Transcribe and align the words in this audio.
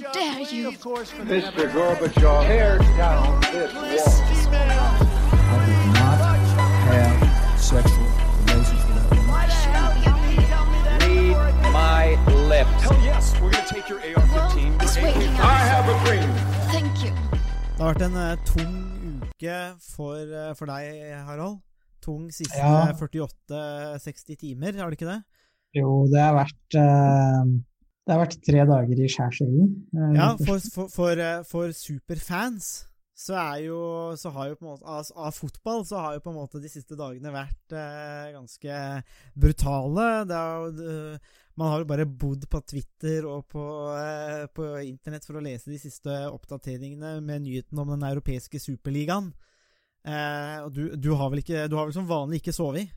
dare 0.00 0.40
you? 0.52 0.72
Mr. 0.72 1.70
Gorbachev, 1.72 2.46
tear 2.46 2.78
down 2.96 3.40
this 3.52 3.72
wall. 3.74 4.50
I 4.52 5.66
did 5.66 5.86
not 5.98 6.18
have 6.88 7.60
sexual 7.60 8.08
relations 8.46 8.82
with 8.86 8.96
that 8.96 9.08
woman. 9.10 9.30
Read 11.36 11.72
my 11.72 12.04
lips. 12.48 12.82
Hell 12.82 12.98
yes, 13.04 13.34
we're 13.40 13.50
gonna 13.50 13.66
take 13.66 13.88
your 13.88 14.00
AR-15. 14.00 14.32
Well, 14.32 14.82
it's 14.82 14.96
your 14.96 15.04
waiting 15.04 15.34
AK-47. 15.34 15.40
I 15.40 15.58
have 15.72 15.86
a 15.88 15.96
dream. 16.04 16.30
Thank 16.72 17.04
you. 17.04 17.12
Det 17.76 17.86
har 17.86 17.94
vært 17.94 18.02
en 18.04 18.16
uh, 18.20 18.36
tung 18.44 18.74
uke 19.24 19.58
for, 19.94 20.16
uh, 20.20 20.52
for 20.58 20.66
deg, 20.68 20.84
Harald. 21.24 21.60
Tung 22.04 22.26
siste 22.32 22.56
Ja. 22.58 22.92
48-60 22.96 24.36
timer, 24.40 24.72
har 24.80 24.90
det 24.90 24.98
ikke 25.00 25.08
det? 25.08 25.22
Jo, 25.76 26.04
det 26.10 26.20
har 26.20 26.34
vært 26.34 26.76
eh, 26.80 27.44
Det 28.06 28.14
har 28.14 28.22
vært 28.24 28.38
tre 28.46 28.62
dager 28.66 29.00
i 29.04 29.08
skjærsilden. 29.12 29.72
Eh, 29.94 30.14
Ja, 30.16 30.30
for, 30.40 30.62
for, 30.74 30.92
for, 30.92 31.20
eh, 31.20 31.42
for 31.48 31.74
superfans 31.76 32.70
så 33.20 33.34
er 33.36 33.66
jo 33.66 33.80
så 34.16 34.30
har 34.32 34.48
jo 34.48 34.56
på 34.56 34.64
en 34.64 34.70
måte 34.72 34.88
av, 34.88 35.04
av 35.12 35.34
fotball 35.36 35.82
så 35.84 35.98
har 36.00 36.14
jo 36.16 36.22
på 36.24 36.30
en 36.32 36.38
måte 36.38 36.62
de 36.62 36.70
siste 36.72 36.96
dagene 36.96 37.34
vært 37.34 37.74
eh, 37.76 38.30
ganske 38.32 38.78
brutale. 39.36 40.06
Jo, 40.30 41.18
man 41.60 41.68
har 41.74 41.82
jo 41.82 41.88
bare 41.90 42.06
bodd 42.08 42.46
på 42.48 42.62
Twitter 42.64 43.26
og 43.28 43.44
på, 43.52 43.62
eh, 43.92 44.46
på 44.56 44.70
internett 44.86 45.26
for 45.28 45.36
å 45.36 45.44
lese 45.44 45.68
de 45.68 45.76
siste 45.82 46.14
oppdateringene 46.30 47.18
med 47.20 47.44
nyheten 47.44 47.78
om 47.82 47.92
den 47.92 48.06
europeiske 48.08 48.62
superligaen. 48.62 49.28
Eh, 50.00 50.56
og 50.64 50.72
du, 50.72 50.86
du 50.96 51.10
har 51.12 51.28
vel 51.28 51.42
ikke 51.42 51.66
Du 51.68 51.74
har 51.76 51.84
vel 51.84 51.92
som 51.92 52.06
vanlig 52.08 52.38
ikke 52.40 52.54
sovet? 52.56 52.88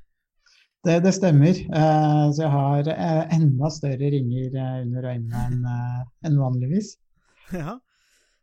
Det, 0.83 0.97
det 0.99 1.13
stemmer. 1.15 1.59
Uh, 1.71 2.27
så 2.35 2.43
jeg 2.43 2.51
har 2.51 2.89
uh, 2.91 3.21
enda 3.31 3.69
større 3.71 4.09
ringer 4.11 4.57
eh, 4.59 4.79
under 4.83 5.05
øynene 5.13 5.43
enn 5.47 5.61
enn 6.27 6.39
vanligvis. 6.41 6.97
ja. 7.61 7.77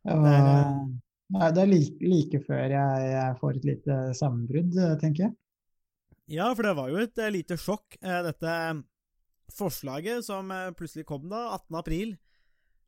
Og, 0.09 0.25
Det 0.25 0.33
er, 0.33 0.71
nei, 1.37 1.51
det 1.53 1.63
er 1.63 1.69
like, 1.69 1.99
like 2.01 2.41
før 2.47 2.73
jeg, 2.73 3.11
jeg 3.13 3.37
får 3.43 3.59
et 3.59 3.67
lite 3.69 3.99
sammenbrudd, 4.17 4.79
tenker 5.03 5.27
jeg. 5.27 5.35
Ja, 6.31 6.47
for 6.55 6.65
det 6.65 6.73
var 6.79 6.89
jo 6.89 7.03
et 7.03 7.21
lite 7.35 7.59
sjokk, 7.61 7.99
dette 8.01 8.55
forslaget 9.53 10.25
som 10.25 10.49
plutselig 10.79 11.05
kom 11.11 11.27
da, 11.29 11.51
18. 11.59 11.77
april, 11.77 12.15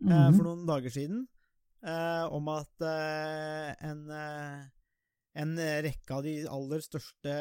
mm 0.01 0.09
-hmm. 0.09 0.37
for 0.37 0.49
noen 0.49 0.67
dager 0.67 0.95
siden, 0.95 1.27
om 2.31 2.49
at 2.49 2.87
en, 3.83 4.07
en 5.35 5.57
rekke 5.57 6.13
av 6.13 6.23
de 6.27 6.35
aller 6.51 6.83
største 6.85 7.35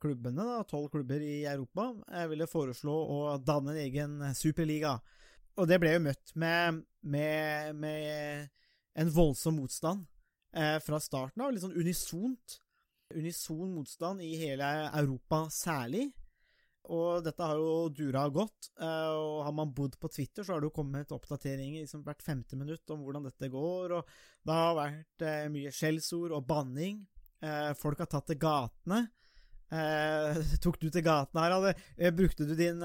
klubbene, 0.00 0.46
tolv 0.70 0.88
klubber 0.94 1.20
i 1.20 1.44
Europa, 1.44 1.90
eh, 2.12 2.26
ville 2.30 2.48
foreslå 2.48 2.94
å 2.96 3.22
danne 3.38 3.74
en 3.74 3.82
egen 3.84 4.18
superliga. 4.34 4.96
Og 5.56 5.68
det 5.68 5.80
ble 5.80 5.94
jo 5.94 6.04
møtt 6.04 6.34
med, 6.36 6.82
med, 7.02 7.74
med 7.76 8.48
en 8.96 9.10
voldsom 9.12 9.56
motstand 9.60 10.04
eh, 10.56 10.78
fra 10.84 11.00
starten 11.00 11.44
av, 11.44 11.52
litt 11.52 11.64
sånn 11.64 11.76
unisont 11.76 12.60
unison 13.14 13.70
motstand 13.74 14.22
i 14.22 14.34
hele 14.40 14.66
Europa 14.98 15.46
særlig. 15.52 16.08
Og 16.86 17.24
dette 17.26 17.42
har 17.42 17.58
jo 17.58 17.88
dura 17.90 18.28
godt. 18.30 18.70
eh, 18.78 19.10
Og 19.10 19.44
har 19.44 19.52
man 19.52 19.72
bodd 19.74 19.98
på 19.98 20.08
Twitter, 20.08 20.44
så 20.44 20.54
har 20.54 20.60
det 20.60 20.70
jo 20.70 20.76
kommet 20.78 21.12
oppdateringer 21.14 21.82
liksom 21.82 22.04
hvert 22.06 22.22
femte 22.22 22.56
minutt 22.56 22.90
om 22.90 23.02
hvordan 23.02 23.26
dette 23.26 23.50
går. 23.50 23.96
Og 23.98 24.06
det 24.46 24.54
har 24.54 24.76
vært 24.78 25.26
eh, 25.26 25.48
mye 25.50 25.72
skjellsord 25.74 26.34
og 26.36 26.46
banning. 26.46 27.06
Eh, 27.44 27.72
Folk 27.78 28.00
har 28.00 28.08
tatt 28.10 28.28
til 28.30 28.38
gatene. 28.40 29.02
Eh, 29.72 30.38
tok 30.64 30.78
du 30.80 30.88
til 30.90 31.04
gatene, 31.04 31.42
Harald? 31.42 31.82
Eh, 31.98 32.12
Brukte 32.14 32.46
du 32.48 32.54
din 32.58 32.80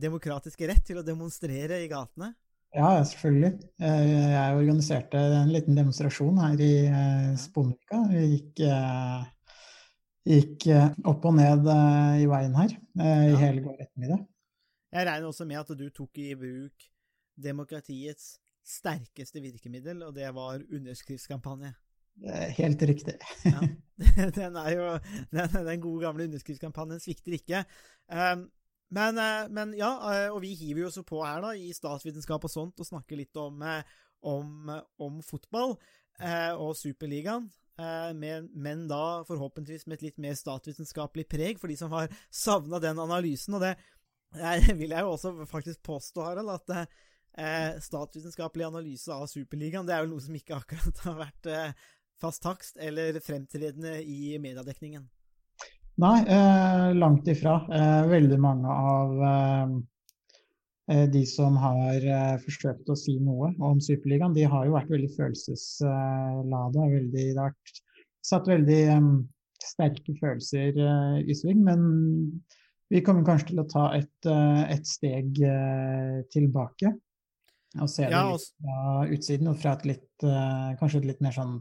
demokratiske 0.00 0.68
rett 0.70 0.84
til 0.86 1.00
å 1.00 1.06
demonstrere 1.06 1.82
i 1.82 1.90
gatene? 1.90 2.32
Ja, 2.72 3.02
selvfølgelig. 3.04 3.66
Eh, 3.84 4.30
Jeg 4.32 4.60
organiserte 4.62 5.20
en 5.42 5.52
liten 5.52 5.76
demonstrasjon 5.76 6.38
her 6.40 6.62
i 6.64 6.72
Sponvika. 7.40 8.04
Vi 8.08 8.22
gikk, 8.36 8.62
gikk 10.32 10.68
opp 11.10 11.26
og 11.28 11.36
ned 11.36 11.68
i 12.22 12.28
veien 12.30 12.56
her 12.56 12.72
eh, 12.72 13.26
i 13.32 13.36
hele 13.42 13.64
går 13.66 13.82
ettermiddag. 13.84 14.24
Jeg 14.92 15.08
regner 15.08 15.28
også 15.28 15.44
med 15.48 15.60
at 15.60 15.76
du 15.76 15.86
tok 15.92 16.18
i 16.20 16.32
bruk 16.36 16.88
demokratiets 17.42 18.34
sterkeste 18.62 19.40
virkemiddel, 19.42 20.02
og 20.06 20.12
det 20.14 20.28
var 20.36 20.60
underskriftskampanje. 20.62 21.72
Helt 22.58 22.82
riktig. 22.82 23.16
Ja. 23.48 23.62
Den 24.34 24.56
er 24.58 24.70
jo 24.74 24.86
Den, 25.30 25.52
den 25.66 25.80
gode 25.80 26.02
gamle 26.06 26.26
underskriftskampanjen 26.26 27.00
svikter 27.02 27.36
ikke. 27.36 27.64
Um, 28.10 28.48
men, 28.92 29.16
eh, 29.18 29.46
men 29.48 29.72
ja, 29.78 29.88
eh, 30.10 30.28
og 30.28 30.42
vi 30.44 30.50
hiver 30.58 30.82
jo 30.82 30.88
også 30.90 31.04
på 31.08 31.22
her 31.24 31.40
da, 31.40 31.54
i 31.56 31.70
statsvitenskap 31.72 32.42
og 32.44 32.52
sånt 32.52 32.82
og 32.82 32.88
snakker 32.88 33.16
litt 33.16 33.38
om, 33.40 33.62
eh, 33.64 33.86
om, 34.28 34.68
om 35.00 35.22
fotball 35.24 35.78
eh, 36.20 36.52
og 36.52 36.74
Superligaen. 36.76 37.46
eh, 37.80 38.10
Men, 38.18 38.50
men 38.52 38.84
da 38.90 39.22
forhåpentligvis 39.28 39.86
med 39.86 39.96
et 39.96 40.04
litt 40.10 40.20
mer 40.20 40.36
statsvitenskapelig 40.36 41.24
preg 41.30 41.62
for 41.62 41.72
de 41.72 41.78
som 41.80 41.94
har 41.96 42.12
savna 42.28 42.82
den 42.84 43.00
analysen. 43.00 43.56
Og 43.56 43.64
det 43.64 43.72
eh, 44.36 44.68
vil 44.82 44.92
jeg 44.92 45.06
jo 45.06 45.14
også 45.14 45.32
faktisk 45.48 45.80
påstå, 45.88 46.26
Harald, 46.28 46.52
at 46.52 46.76
eh, 46.76 47.80
statsvitenskapelig 47.80 48.68
analyse 48.68 49.08
av 49.14 49.24
Superligaen 49.32 49.88
det 49.88 49.96
er 49.96 50.04
jo 50.04 50.12
noe 50.12 50.26
som 50.26 50.36
ikke 50.36 50.60
akkurat 50.60 51.04
har 51.06 51.20
vært 51.22 51.52
fast 52.22 52.44
takst 52.46 52.78
eller 52.80 53.18
fremtredende 53.24 53.98
i 54.02 54.38
mediedekningen. 54.38 55.10
Nei, 56.00 56.24
eh, 56.24 56.94
langt 56.94 57.28
ifra. 57.28 57.58
Eh, 57.68 58.06
veldig 58.08 58.38
mange 58.40 58.68
av 58.68 59.10
eh, 59.28 59.74
eh, 60.94 61.04
de 61.12 61.24
som 61.28 61.58
har 61.60 62.00
eh, 62.00 62.38
forsøkt 62.40 62.88
å 62.88 62.96
si 62.96 63.18
noe 63.20 63.52
om 63.60 63.80
Superligaen, 63.80 64.32
de 64.34 64.46
har 64.48 64.66
jo 64.66 64.76
vært 64.78 64.92
veldig 64.94 65.10
følelseslada. 65.18 66.88
Veldig, 66.96 67.12
det 67.12 67.36
har 67.36 67.52
vært 67.52 67.82
satt 68.24 68.48
veldig 68.48 68.80
eh, 68.96 69.12
sterke 69.62 70.16
følelser 70.18 70.80
i 71.22 71.36
sving. 71.38 71.60
Men 71.62 71.84
vi 72.90 73.02
kommer 73.04 73.26
kanskje 73.28 73.52
til 73.52 73.62
å 73.62 73.68
ta 73.70 73.84
et, 73.94 74.26
et 74.26 74.88
steg 74.88 75.38
tilbake. 76.34 76.90
Og 77.78 77.88
se 77.88 78.04
det 78.04 78.12
Ja, 78.12 78.24
litt 78.32 78.48
fra 78.58 79.04
utsiden 79.14 79.52
og 79.52 79.60
fra 79.62 79.76
et 79.78 79.86
litt 79.88 80.24
Kanskje 80.76 80.98
et 81.00 81.06
litt 81.08 81.22
mer 81.24 81.32
sånn 81.32 81.54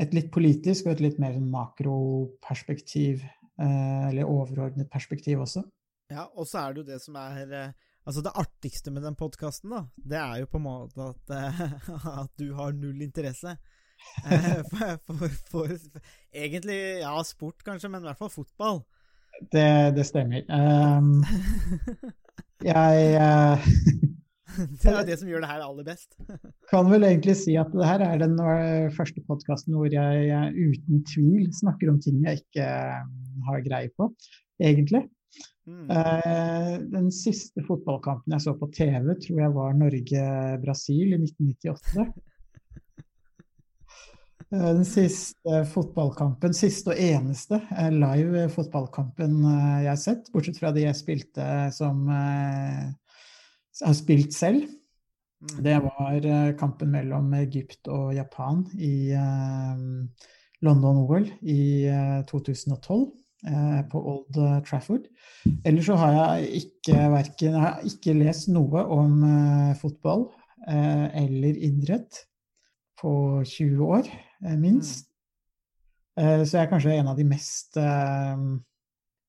et 0.00 0.12
litt 0.16 0.28
politisk 0.32 0.86
og 0.86 0.96
et 0.96 1.02
litt 1.06 1.18
mer 1.22 1.34
sånn 1.36 1.48
makroperspektiv, 1.52 3.24
eh, 3.24 4.04
eller 4.10 4.28
overordnet 4.28 4.90
perspektiv 4.92 5.44
også. 5.46 5.64
Ja, 6.12 6.28
og 6.36 6.46
så 6.46 6.62
er 6.62 6.74
det 6.74 6.82
jo 6.82 6.90
det 6.92 7.02
som 7.02 7.18
er 7.20 7.42
eh, 7.50 7.74
Altså, 8.06 8.20
det 8.22 8.36
artigste 8.38 8.92
med 8.94 9.02
den 9.02 9.16
podkasten, 9.18 9.72
da, 9.74 9.80
det 9.98 10.18
er 10.20 10.36
jo 10.38 10.46
på 10.46 10.60
en 10.60 10.62
måte 10.62 11.08
at, 11.08 11.32
eh, 11.34 11.62
at 12.22 12.30
du 12.38 12.52
har 12.54 12.76
null 12.78 13.02
interesse. 13.02 13.56
for, 14.70 15.00
for, 15.08 15.32
for 15.50 15.72
egentlig, 16.30 16.76
ja, 17.00 17.16
sport 17.26 17.64
kanskje, 17.66 17.90
men 17.90 18.04
i 18.04 18.06
hvert 18.06 18.20
fall 18.20 18.30
fotball. 18.30 18.78
Det, 19.50 19.96
det 19.96 20.06
stemmer. 20.06 20.46
Um, 20.46 21.24
jeg 22.70 23.18
Det 24.82 24.92
er 24.92 25.06
det 25.06 25.18
som 25.20 25.28
gjør 25.30 25.44
det 25.44 25.50
her 25.50 25.64
aller 25.64 25.86
best. 25.86 26.16
kan 26.72 26.88
vel 26.90 27.06
egentlig 27.08 27.36
si 27.40 27.56
at 27.60 27.72
det 27.74 27.88
her 27.88 28.04
er 28.04 28.22
den 28.22 28.36
første 28.96 29.22
podkasten 29.28 29.76
hvor 29.76 29.90
jeg 29.92 30.52
uten 30.54 31.04
tvil 31.08 31.50
snakker 31.56 31.92
om 31.92 32.00
ting 32.02 32.22
jeg 32.24 32.42
ikke 32.42 32.64
eh, 32.64 33.04
har 33.48 33.66
greie 33.66 33.92
på, 33.96 34.10
egentlig. 34.62 35.06
Mm. 35.66 35.90
Eh, 35.90 36.72
den 36.92 37.10
siste 37.14 37.64
fotballkampen 37.66 38.36
jeg 38.36 38.44
så 38.44 38.54
på 38.58 38.70
TV, 38.74 39.10
tror 39.22 39.42
jeg 39.42 39.56
var 39.56 39.76
Norge-Brasil 39.80 41.16
i 41.16 41.20
1998. 41.24 42.06
Eh, 44.54 44.68
Den 44.76 44.84
siste 44.86 45.64
fotballkampen, 45.72 46.54
siste 46.54 46.94
og 46.94 47.00
eneste 47.02 47.58
live 47.90 48.46
fotballkampen 48.54 49.40
jeg 49.42 49.90
har 49.90 49.98
sett, 50.00 50.30
bortsett 50.32 50.60
fra 50.62 50.70
de 50.74 50.86
jeg 50.86 51.00
spilte 51.00 51.48
som 51.74 52.06
har 53.84 53.96
spilt 53.98 54.34
selv, 54.34 54.64
Mm. 55.36 55.64
det 55.64 55.74
var 55.84 56.24
eh, 56.24 56.54
kampen 56.56 56.88
mellom 56.94 57.34
Egypt 57.36 57.88
og 57.92 58.14
Japan 58.16 58.62
i 58.80 59.12
eh, 59.12 59.76
London-OL 60.64 61.26
i 61.44 61.84
eh, 61.92 62.22
2012 62.24 63.02
eh, 63.46 63.82
på 63.90 64.00
Old 64.00 64.38
Trafford. 64.64 65.04
Ellers 65.64 65.86
så 65.90 65.94
har 66.00 66.12
jeg 66.16 66.62
ikke, 66.62 66.96
verken, 67.12 67.52
jeg 67.52 67.60
har 67.60 67.80
ikke 67.84 68.14
lest 68.16 68.48
noe 68.48 68.84
om 68.96 69.20
fotball 69.80 70.30
eller 70.66 71.54
idrett 71.62 72.26
på 72.98 73.44
20 73.44 73.84
år, 73.84 74.08
minst. 74.56 75.06
Eh, 76.18 76.42
så 76.42 76.56
jeg 76.56 76.64
er 76.64 76.70
kanskje 76.72 76.96
en 76.96 77.12
av 77.12 77.16
de 77.20 77.26
mest 77.28 77.76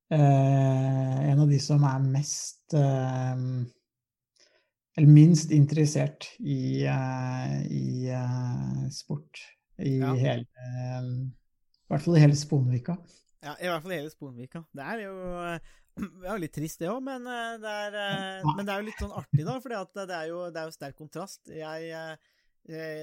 En 0.08 1.42
av 1.44 1.50
de 1.52 1.60
som 1.60 1.84
er 1.84 2.00
mest 2.16 2.72
eller 4.98 5.14
minst 5.14 5.52
interessert 5.54 6.26
i, 6.42 6.84
eh, 6.90 7.58
i 7.70 8.10
eh, 8.10 8.86
sport 8.94 9.44
i 9.78 10.00
Ja. 10.00 10.14
hele 10.18 10.46
eh, 10.58 11.10
I 11.88 11.92
hvert 11.92 12.04
fall 12.04 12.18
i 12.18 12.24
hele 12.24 12.36
Sponvika. 12.36 12.98
Ja, 13.46 13.54
I 13.62 13.70
hvert 13.70 13.84
fall 13.84 13.94
i 13.94 14.00
hele 14.02 14.10
Sponvika. 14.12 14.64
Det 14.74 14.84
er 14.84 15.04
jo 15.06 15.14
det 15.98 16.26
er 16.26 16.34
jo 16.34 16.42
litt 16.42 16.54
trist, 16.54 16.82
det 16.82 16.90
òg, 16.90 17.00
men, 17.06 17.24
det 17.26 17.76
men 18.58 18.66
det 18.66 18.74
er 18.74 18.82
jo 18.82 18.88
litt 18.90 19.00
sånn 19.02 19.16
artig, 19.18 19.46
da. 19.46 19.56
For 19.62 19.74
det 19.74 20.18
er 20.18 20.28
jo, 20.30 20.42
det 20.54 20.62
er 20.62 20.68
jo 20.68 20.76
sterk 20.76 20.98
kontrast. 21.00 21.50
Jeg, 21.50 22.20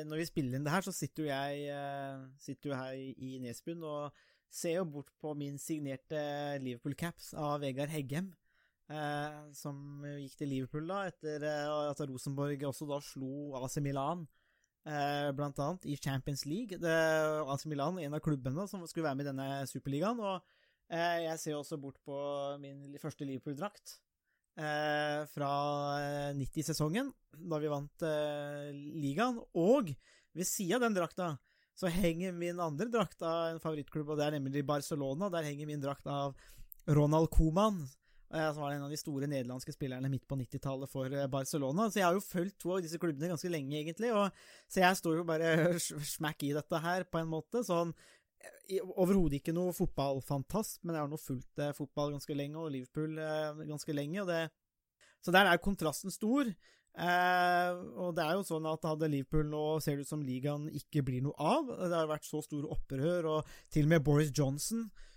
når 0.07 0.21
vi 0.21 0.27
spiller 0.29 0.59
inn 0.59 0.67
det 0.67 0.75
her, 0.75 0.85
så 0.87 0.95
sitter 0.95 1.25
jo 1.25 1.31
jeg 1.33 2.37
sitter 2.39 2.71
jo 2.71 2.79
her 2.79 2.95
i 2.95 3.41
Nesbyen 3.43 3.83
og 3.83 4.15
ser 4.55 4.77
jo 4.79 4.85
bort 4.87 5.11
på 5.19 5.35
min 5.35 5.59
signerte 5.59 6.21
Liverpool-caps 6.63 7.33
av 7.35 7.59
Vegard 7.65 7.91
Heggem. 7.91 8.31
Eh, 8.93 9.37
som 9.57 10.05
gikk 10.21 10.35
til 10.37 10.51
Liverpool 10.53 10.89
da, 10.91 11.07
etter 11.09 11.45
eh, 11.49 11.69
at 11.89 12.03
Rosenborg 12.05 12.67
også 12.69 12.89
da 12.91 12.99
slo 13.01 13.55
AC 13.63 13.79
Milan, 13.81 14.27
eh, 14.85 15.31
blant 15.37 15.61
annet, 15.65 15.87
i 15.89 15.97
Champions 15.97 16.45
League. 16.45 16.77
Det, 16.83 16.97
AC 17.55 17.65
Milan, 17.71 18.01
en 18.03 18.19
av 18.19 18.25
klubbene 18.25 18.67
som 18.69 18.85
skulle 18.89 19.09
være 19.09 19.21
med 19.21 19.27
i 19.27 19.31
denne 19.31 19.49
superligaen. 19.71 20.21
Og 20.21 20.37
eh, 20.93 21.25
jeg 21.31 21.41
ser 21.41 21.57
også 21.57 21.81
bort 21.81 21.97
på 22.05 22.19
min 22.61 22.99
første 23.01 23.29
Liverpool-drakt. 23.29 23.99
Eh, 24.55 25.25
fra 25.33 25.53
90-sesongen, 26.37 27.09
da 27.41 27.59
vi 27.63 27.73
vant 27.73 28.07
ligaen. 28.77 29.41
Og 29.59 29.91
ved 30.35 30.49
sida 30.51 30.77
av 30.77 30.87
den 30.87 31.01
drakta 31.01 31.35
så 31.75 31.91
henger 31.91 32.35
min 32.37 32.61
andre 32.63 32.87
drakt 32.87 33.23
av 33.27 33.49
en 33.49 33.61
favorittklubb, 33.63 34.13
og 34.13 34.19
det 34.21 34.29
er 34.29 34.37
nemlig 34.37 34.63
Barcelona. 34.67 35.27
Der 35.33 35.49
henger 35.49 35.67
min 35.67 35.83
drakt 35.83 36.07
av 36.07 36.37
Ronald 36.87 37.33
Coman, 37.35 37.81
som 38.31 38.65
var 38.65 38.73
en 38.75 38.87
av 38.87 38.91
de 38.91 38.99
store 38.99 39.29
nederlandske 39.31 39.75
spillerne 39.75 40.09
midt 40.11 40.25
på 40.27 40.39
90-tallet 40.41 40.91
for 40.91 41.13
Barcelona. 41.31 41.87
Så 41.87 42.01
jeg 42.01 42.07
har 42.09 42.17
jo 42.17 42.25
fulgt 42.25 42.57
to 42.63 42.73
av 42.75 42.83
disse 42.83 42.99
klubbene 42.99 43.31
ganske 43.31 43.51
lenge, 43.53 43.77
egentlig. 43.79 44.11
Og, 44.17 44.43
så 44.67 44.83
jeg 44.83 44.99
står 44.99 45.21
jo 45.21 45.27
bare 45.29 45.53
smack 46.17 46.43
i 46.43 46.51
dette 46.57 46.81
her, 46.83 47.07
på 47.07 47.21
en 47.21 47.31
måte. 47.31 47.63
Sånn 47.67 47.95
Overhodet 48.75 49.39
ikke 49.39 49.55
noe 49.57 49.73
fotballfantast, 49.77 50.83
men 50.83 50.97
jeg 50.97 51.05
har 51.05 51.09
nå 51.13 51.19
fulgt 51.21 51.61
eh, 51.61 51.73
fotball 51.77 52.15
ganske 52.17 52.37
lenge, 52.37 52.59
og 52.61 52.73
Liverpool 52.75 53.17
eh, 53.21 53.63
ganske 53.69 53.97
lenge. 53.97 54.25
det 54.29 54.43
så 55.25 55.33
der 55.33 55.49
er 55.49 55.63
kontrasten 55.63 56.13
stor. 56.13 56.51
Eh, 56.95 57.71
og 57.99 58.13
det 58.15 58.23
er 58.23 58.37
jo 58.37 58.45
sånn 58.47 58.69
at 58.71 58.85
hadde 58.87 59.09
Liverpool 59.11 59.49
nå 59.51 59.63
ser 59.83 59.97
det 59.97 60.05
ut 60.07 60.13
som 60.13 60.23
ligaen 60.23 60.69
ikke 60.79 61.03
blir 61.03 61.25
noe 61.25 61.35
av 61.43 61.73
Det 61.73 61.91
har 61.91 62.07
vært 62.07 62.29
så 62.29 62.43
store 62.45 62.71
opprør, 62.71 63.31
og 63.33 63.57
til 63.75 63.89
og 63.89 63.95
med 63.95 64.05
Boris 64.07 64.31
Johnson, 64.37 64.85
eh, 64.87 65.11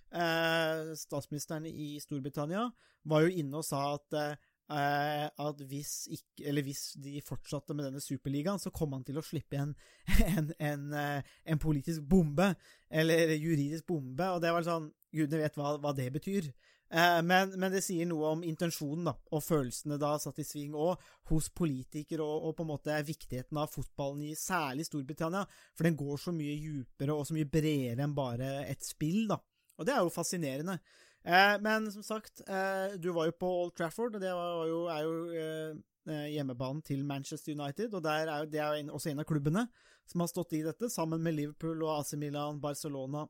statsministeren 0.98 1.68
i 1.70 1.96
Storbritannia, 2.02 2.68
var 3.08 3.26
jo 3.26 3.42
inne 3.42 3.60
og 3.60 3.66
sa 3.68 3.84
at 3.96 4.16
eh, 4.20 5.26
at 5.28 5.62
hvis, 5.70 5.94
ikke, 6.12 6.62
hvis, 6.62 6.84
de 7.04 7.22
fortsatte 7.26 7.76
med 7.76 7.88
denne 7.88 8.02
superligaen, 8.04 8.60
så 8.60 8.72
kom 8.76 8.94
han 8.98 9.06
til 9.08 9.20
å 9.20 9.26
slippe 9.26 9.60
en, 9.60 9.76
en, 10.28 10.52
en, 10.60 10.88
eh, 10.94 11.36
en 11.46 11.62
politisk 11.62 12.04
bombe, 12.10 12.54
eller 12.90 13.36
juridisk 13.38 13.88
bombe, 13.88 14.32
og 14.34 14.42
det 14.44 14.54
var 14.54 14.68
sånn 14.68 14.92
Gudene 15.16 15.46
vet 15.46 15.56
hva, 15.56 15.78
hva 15.82 15.94
det 15.96 16.10
betyr. 16.14 16.50
Eh, 16.88 17.22
men, 17.24 17.54
men, 17.60 17.72
det 17.72 17.82
sier 17.84 18.08
noe 18.08 18.34
om 18.36 18.44
intensjonen 18.48 19.08
da, 19.10 19.14
og 19.32 19.44
følelsene 19.44 19.98
da 20.00 20.14
satt 20.22 20.40
i 20.44 20.46
sving 20.48 20.76
òg, 20.76 21.02
hos 21.32 21.50
politikere, 21.56 22.24
og, 22.24 22.50
og, 22.50 22.56
på 22.58 22.66
en 22.66 22.72
måte 22.74 23.00
viktigheten 23.08 23.60
av 23.60 23.72
fotballen 23.72 24.26
i 24.28 24.36
særlig 24.38 24.88
Storbritannia. 24.88 25.46
For 25.76 25.88
den 25.88 26.00
går 26.00 26.20
så 26.22 26.36
mye 26.36 26.56
djupere 26.60 27.16
og 27.16 27.28
så 27.28 27.36
mye 27.36 27.50
bredere 27.52 28.04
enn 28.04 28.16
bare 28.18 28.52
et 28.68 28.84
spill, 28.88 29.26
da. 29.32 29.40
Og 29.78 29.86
det 29.86 29.94
er 29.94 30.02
jo 30.02 30.14
fascinerende. 30.14 30.80
Eh, 31.28 31.58
men 31.62 31.92
som 31.92 32.04
sagt, 32.04 32.42
eh, 32.48 32.96
du 32.98 33.12
var 33.12 33.28
jo 33.28 33.36
på 33.40 33.48
Old 33.64 33.76
Trafford, 33.76 34.16
og 34.16 34.22
det 34.22 34.30
jo, 34.32 34.86
er 34.88 35.02
jo 35.04 35.16
eh, 35.36 35.74
eh, 36.08 36.28
hjemmebanen 36.34 36.82
til 36.82 37.04
Manchester 37.06 37.52
United. 37.52 37.94
Og 37.94 38.06
er 38.06 38.30
jo, 38.32 38.46
det 38.52 38.62
er 38.62 38.68
jo 38.68 38.84
en, 38.84 38.94
også 38.96 39.12
en 39.12 39.20
av 39.20 39.28
klubbene 39.28 39.66
som 40.08 40.24
har 40.24 40.32
stått 40.32 40.56
i 40.56 40.64
dette, 40.64 40.90
sammen 40.90 41.20
med 41.24 41.36
Liverpool 41.36 41.84
og 41.84 41.98
AC 41.98 42.14
Milan, 42.16 42.62
Barcelona, 42.64 43.26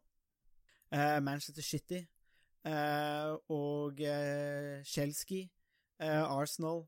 eh, 0.92 1.18
Manchester 1.26 1.66
City. 1.66 2.04
Eh, 2.68 3.32
og 3.54 4.02
Chelsea, 4.86 5.48
Arsenal 5.98 6.84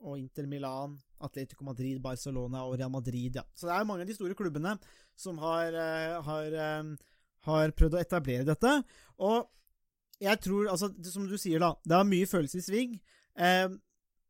og 0.00 0.14
Inter 0.18 0.46
Milan, 0.48 0.94
Atletico 1.20 1.64
Madrid, 1.66 1.98
Barcelona 2.02 2.62
og 2.64 2.78
Real 2.78 2.90
Madrid. 2.90 3.36
Ja. 3.36 3.42
Så 3.54 3.68
det 3.68 3.74
er 3.74 3.86
mange 3.86 4.06
av 4.06 4.08
de 4.08 4.16
store 4.16 4.34
klubbene 4.38 4.72
som 5.18 5.38
har, 5.42 5.76
har, 6.24 6.56
har 7.46 7.74
prøvd 7.76 7.96
å 7.96 8.02
etablere 8.02 8.46
dette. 8.48 8.72
Og 9.22 9.46
jeg 10.22 10.40
tror, 10.42 10.70
altså, 10.72 10.90
som 11.06 11.28
du 11.30 11.36
sier, 11.38 11.62
da, 11.62 11.74
det 11.86 11.98
er 11.98 12.08
mye 12.08 12.30
følelser 12.30 12.62
i 12.62 12.66
sving. 12.66 12.96
Eh, 13.38 13.68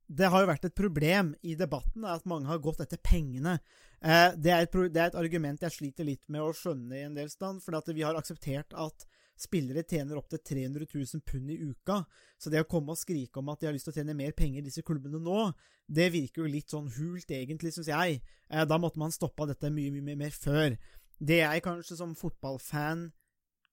det 0.08 0.30
har 0.32 0.42
jo 0.42 0.48
vært 0.48 0.64
et 0.64 0.76
problem 0.76 1.34
i 1.44 1.54
debatten 1.58 2.06
at 2.08 2.26
mange 2.28 2.48
har 2.48 2.60
gått 2.64 2.80
etter 2.84 3.00
pengene. 3.04 3.58
Eh, 4.00 4.32
det, 4.36 4.52
er 4.52 4.64
et, 4.64 4.76
det, 4.88 5.00
er 5.00 5.10
et, 5.10 5.20
argument 5.20 5.64
jeg 5.64 5.74
sliter 5.74 6.06
litt 6.08 6.24
med 6.32 6.44
å 6.44 6.54
skjønne 6.56 6.96
i 6.96 7.06
en 7.08 7.16
del 7.16 7.30
stand, 7.32 7.60
for 7.64 7.76
vi 7.92 8.04
har 8.06 8.16
akseptert 8.16 8.76
at 8.76 9.08
spillere 9.38 9.84
tjener 9.86 10.18
opptil 10.18 10.40
300 10.42 10.86
000 10.90 11.22
pund 11.26 11.50
i 11.52 11.58
uka. 11.62 12.00
Så 12.38 12.50
det 12.50 12.64
å 12.64 12.68
komme 12.70 12.94
og 12.94 13.00
skrike 13.00 13.38
om 13.38 13.50
at 13.52 13.60
de 13.60 13.68
har 13.68 13.76
lyst 13.76 13.88
til 13.88 13.94
å 13.94 13.98
tjene 14.00 14.16
mer 14.18 14.34
penger 14.36 14.62
i 14.62 14.66
disse 14.66 14.82
klubbene 14.86 15.20
nå, 15.22 15.44
det 15.86 16.08
virker 16.14 16.42
jo 16.42 16.50
litt 16.52 16.74
sånn 16.74 16.90
hult, 16.98 17.30
egentlig, 17.32 17.72
syns 17.74 17.90
jeg. 17.92 18.18
Eh, 18.50 18.64
da 18.68 18.80
måtte 18.80 19.00
man 19.00 19.14
stoppa 19.14 19.46
dette 19.48 19.70
mye, 19.72 19.92
mye 19.94 20.18
mer 20.18 20.34
før. 20.34 20.74
Det 21.18 21.40
jeg 21.42 21.64
kanskje 21.64 21.98
som 21.98 22.14
fotballfan 22.18 23.08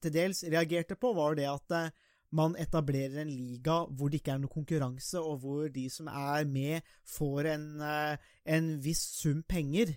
til 0.02 0.14
dels 0.14 0.44
reagerte 0.50 0.98
på, 0.98 1.14
var 1.18 1.38
det 1.38 1.48
at 1.50 1.76
eh, 1.78 1.94
man 2.36 2.56
etablerer 2.60 3.22
en 3.22 3.32
liga 3.32 3.84
hvor 3.86 4.10
det 4.12 4.20
ikke 4.22 4.34
er 4.36 4.42
noe 4.44 4.52
konkurranse, 4.52 5.22
og 5.22 5.40
hvor 5.44 5.70
de 5.72 5.86
som 5.94 6.10
er 6.12 6.48
med, 6.50 6.86
får 7.08 7.52
en, 7.54 7.68
eh, 7.82 8.30
en 8.58 8.76
viss 8.84 9.06
sum 9.22 9.44
penger. 9.44 9.96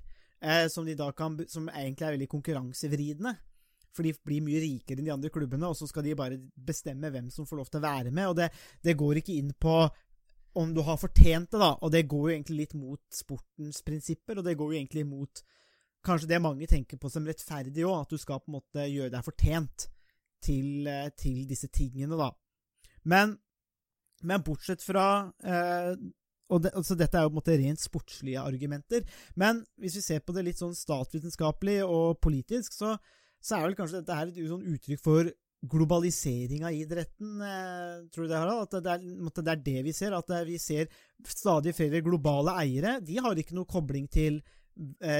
som, 0.71 0.87
de 0.87 0.95
da 0.95 1.11
kan, 1.11 1.35
som 1.51 1.67
egentlig 1.67 2.05
er 2.07 2.13
veldig 2.15 2.29
konkurransevridende. 2.31 3.33
For 3.91 4.07
de 4.07 4.13
blir 4.23 4.45
mye 4.47 4.61
rikere 4.63 5.01
enn 5.01 5.09
de 5.09 5.11
andre 5.11 5.33
klubbene, 5.35 5.67
og 5.67 5.75
så 5.75 5.89
skal 5.91 6.05
de 6.07 6.15
bare 6.15 6.39
bestemme 6.55 7.11
hvem 7.11 7.27
som 7.35 7.49
får 7.49 7.59
lov 7.59 7.73
til 7.73 7.81
å 7.81 7.87
være 7.89 8.13
med. 8.15 8.29
Og 8.31 8.37
det, 8.39 8.47
det 8.87 8.95
går 9.01 9.19
ikke 9.19 9.35
inn 9.35 9.51
på 9.59 9.81
om 10.59 10.75
du 10.75 10.83
har 10.87 11.01
fortjent 11.01 11.51
det, 11.51 11.59
da. 11.59 11.73
Og 11.83 11.91
det 11.91 12.07
går 12.07 12.29
jo 12.29 12.35
egentlig 12.37 12.61
litt 12.61 12.77
mot 12.79 13.03
sportens 13.15 13.83
prinsipper, 13.87 14.39
og 14.39 14.47
det 14.47 14.55
går 14.59 14.73
jo 14.73 14.79
egentlig 14.79 15.05
mot 15.09 15.43
kanskje 16.09 16.31
det 16.31 16.43
mange 16.43 16.69
tenker 16.71 17.01
på 17.01 17.11
som 17.13 17.27
rettferdig 17.29 17.85
òg, 17.87 18.03
at 18.03 18.15
du 18.15 18.21
skal 18.21 18.41
på 18.43 18.51
en 18.51 18.59
måte 18.59 18.87
gjøre 18.89 19.13
deg 19.15 19.27
fortjent 19.27 19.89
til, 20.45 20.87
eh, 20.89 21.11
til 21.19 21.45
disse 21.51 21.71
tingene, 21.75 22.19
da. 22.19 22.33
Men, 23.09 23.37
men 24.27 24.45
bortsett 24.47 24.85
fra 24.85 25.05
eh, 25.45 25.93
og 26.49 26.63
det, 26.65 26.71
altså 26.73 26.97
Dette 26.97 27.19
er 27.19 27.27
jo 27.27 27.29
på 27.29 27.35
en 27.35 27.41
måte 27.43 27.59
rent 27.61 27.83
sportslige 27.83 28.41
argumenter, 28.41 29.05
men 29.37 29.61
hvis 29.77 29.99
vi 29.99 30.05
ser 30.07 30.23
på 30.25 30.33
det 30.33 30.47
litt 30.47 30.61
sånn 30.61 30.73
statsvitenskapelig 30.77 31.83
og 31.85 32.17
politisk, 32.25 32.73
så 32.73 32.97
så 33.39 33.59
er 33.59 33.69
vel 33.69 33.77
kanskje 33.79 34.01
dette 34.01 34.17
her 34.19 34.31
et 34.31 34.41
sånn 34.51 34.67
uttrykk 34.75 35.03
for 35.03 35.31
globalisering 35.69 36.63
av 36.67 36.75
idretten, 36.75 37.41
eh, 37.43 37.95
tror 38.15 38.27
du 38.27 38.31
det, 38.31 38.39
Harald? 38.39 38.69
At 38.69 38.85
det 38.85 38.93
er, 38.93 39.03
det 39.43 39.53
er, 39.53 39.63
det 39.65 39.81
vi 39.89 39.95
ser? 39.95 40.15
At 40.15 40.31
vi 40.47 40.59
ser 40.63 40.87
stadig 41.27 41.75
flere 41.75 42.03
globale 42.07 42.55
eiere. 42.63 42.99
De 43.03 43.19
har 43.19 43.39
ikke 43.39 43.57
noe 43.59 43.67
kobling 43.71 44.07
til 44.11 44.39
eh, 44.39 44.58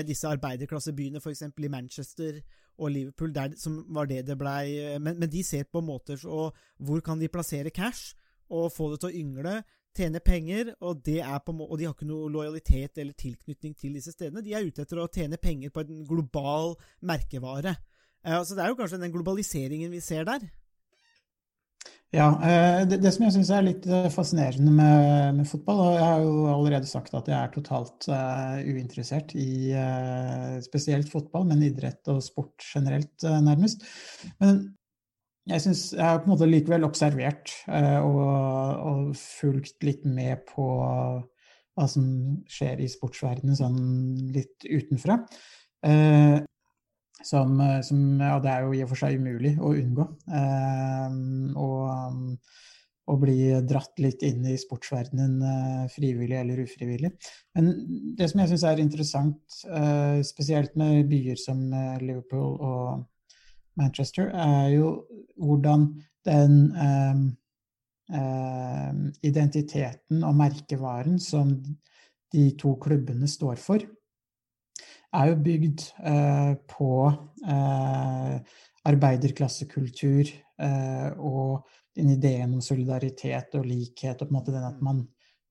disse 0.07 0.29
arbeiderklassebyene, 0.29 1.19
f.eks. 1.19 1.43
i 1.51 1.71
Manchester 1.73 2.37
og 2.79 2.93
Liverpool, 2.95 3.33
der, 3.35 3.57
som 3.59 3.81
var 3.95 4.07
det 4.07 4.21
det 4.29 4.37
blei 4.39 4.99
men, 5.03 5.17
men, 5.19 5.31
de 5.31 5.43
ser 5.43 5.65
på 5.67 5.81
måter 5.83 6.21
og 6.31 6.55
hvor 6.79 7.03
kan 7.03 7.19
de 7.19 7.31
plassere 7.33 7.73
cash 7.75 8.15
og 8.49 8.71
få 8.73 8.93
det 8.93 9.01
til 9.03 9.11
å 9.11 9.19
yngle, 9.19 9.55
tjene 9.99 10.21
penger, 10.25 10.73
og, 10.81 11.03
på, 11.05 11.55
og 11.65 11.75
de 11.79 11.87
har 11.89 11.95
ikke 11.97 12.09
noe 12.09 12.31
lojalitet 12.33 13.01
eller 13.01 13.17
tilknytning 13.19 13.75
til 13.79 13.99
disse 13.99 14.15
stedene. 14.15 14.45
De 14.45 14.55
er 14.57 14.67
ute 14.67 14.85
etter 14.85 15.01
å 15.03 15.09
tjene 15.13 15.41
penger 15.41 15.73
på 15.75 15.85
en 15.85 16.05
global 16.09 16.77
merkevare. 17.01 17.75
Uh, 18.27 18.41
så 18.45 18.57
det 18.57 18.65
er 18.65 18.73
jo 18.73 18.79
kanskje 18.79 19.01
den 19.03 19.15
globaliseringen 19.15 19.93
vi 19.93 20.03
ser 20.05 20.27
der. 20.29 20.47
Ja, 22.09 22.29
eh, 22.41 22.87
det, 22.89 23.03
det 23.05 23.11
som 23.13 23.27
jeg 23.27 23.35
syns 23.35 23.51
er 23.53 23.67
litt 23.67 23.85
eh, 23.85 24.07
fascinerende 24.09 24.73
med, 24.73 25.35
med, 25.37 25.49
fotball, 25.51 25.83
og 25.83 25.97
jeg 25.99 26.07
har 26.07 26.23
jo 26.25 26.47
allerede 26.55 26.89
sagt 26.89 27.13
at 27.19 27.29
jeg 27.29 27.37
er 27.37 27.53
totalt 27.53 28.09
uh, 28.09 28.57
uinteressert 28.65 29.35
i 29.37 29.75
uh, 29.77 30.57
spesielt 30.65 31.11
fotball, 31.13 31.45
men 31.51 31.67
idrett 31.67 32.09
og 32.09 32.23
sport 32.25 32.65
generelt, 32.65 33.13
nærmest. 33.45 33.85
Men 34.41 34.63
jeg 35.49 35.65
syns 35.67 35.85
jeg 35.93 36.05
har 36.05 36.23
på 36.23 36.31
en 36.31 36.35
måte 36.35 36.49
likevel 36.49 36.89
observert 36.89 37.53
og, 37.69 38.19
og, 38.21 39.05
fulgt 39.17 39.85
litt 39.85 40.03
med 40.05 40.43
på 40.49 40.67
hva 40.69 41.87
som 41.89 42.05
skjer 42.53 42.83
i 42.85 42.89
sportsverdenen 42.93 43.57
sånn 43.57 43.79
litt 44.35 44.65
utenfra. 44.69 45.23
Som, 47.25 47.61
eh, 47.61 47.81
som, 47.83 47.99
og 48.21 48.43
det 48.45 48.53
er 48.53 48.65
jo 48.65 48.75
i 48.77 48.85
og 48.85 48.93
for 48.93 49.01
seg 49.01 49.19
umulig 49.19 49.57
å 49.59 49.75
unngå. 49.75 50.07
Eh, 50.39 51.19
og, 51.59 52.55
å 53.09 53.15
bli 53.17 53.39
dratt 53.65 53.97
litt 54.05 54.21
inn 54.29 54.43
i 54.53 54.59
sportsverdenen 54.61 55.37
eh, 55.41 55.85
frivillig 55.89 56.37
eller 56.37 56.59
ufrivillig. 56.61 57.09
Men 57.57 57.71
det 58.19 58.29
som 58.29 58.43
jeg 58.43 58.51
syns 58.51 58.65
er 58.69 58.83
interessant, 58.83 59.39
spesielt 60.29 60.77
med 60.77 61.09
byer 61.09 61.41
som 61.41 61.63
Liverpool 62.03 62.59
og 62.61 63.07
Manchester, 63.81 64.29
er 64.29 64.75
jo 64.75 64.91
hvordan 65.41 65.89
den 66.29 66.59
identiteten 69.25 70.21
og 70.29 70.37
merkevaren 70.37 71.17
som 71.17 71.57
de 72.35 72.45
to 72.61 72.75
klubbene 72.83 73.29
står 73.31 73.57
for, 73.57 73.89
er 75.17 75.31
jo 75.31 75.37
bygd 75.45 75.85
eh, 76.11 76.53
på 76.69 76.91
eh, 77.09 78.35
arbeiderklassekultur 78.89 80.29
eh, 80.29 81.09
og 81.17 81.69
den 81.97 82.13
ideen 82.15 82.55
om 82.57 82.65
solidaritet 82.65 83.57
og 83.59 83.67
likhet, 83.67 84.21
og 84.21 84.29
på 84.29 84.33
en 84.33 84.39
måte 84.41 84.55
den 84.55 84.69
at 84.69 84.83
man 84.85 85.07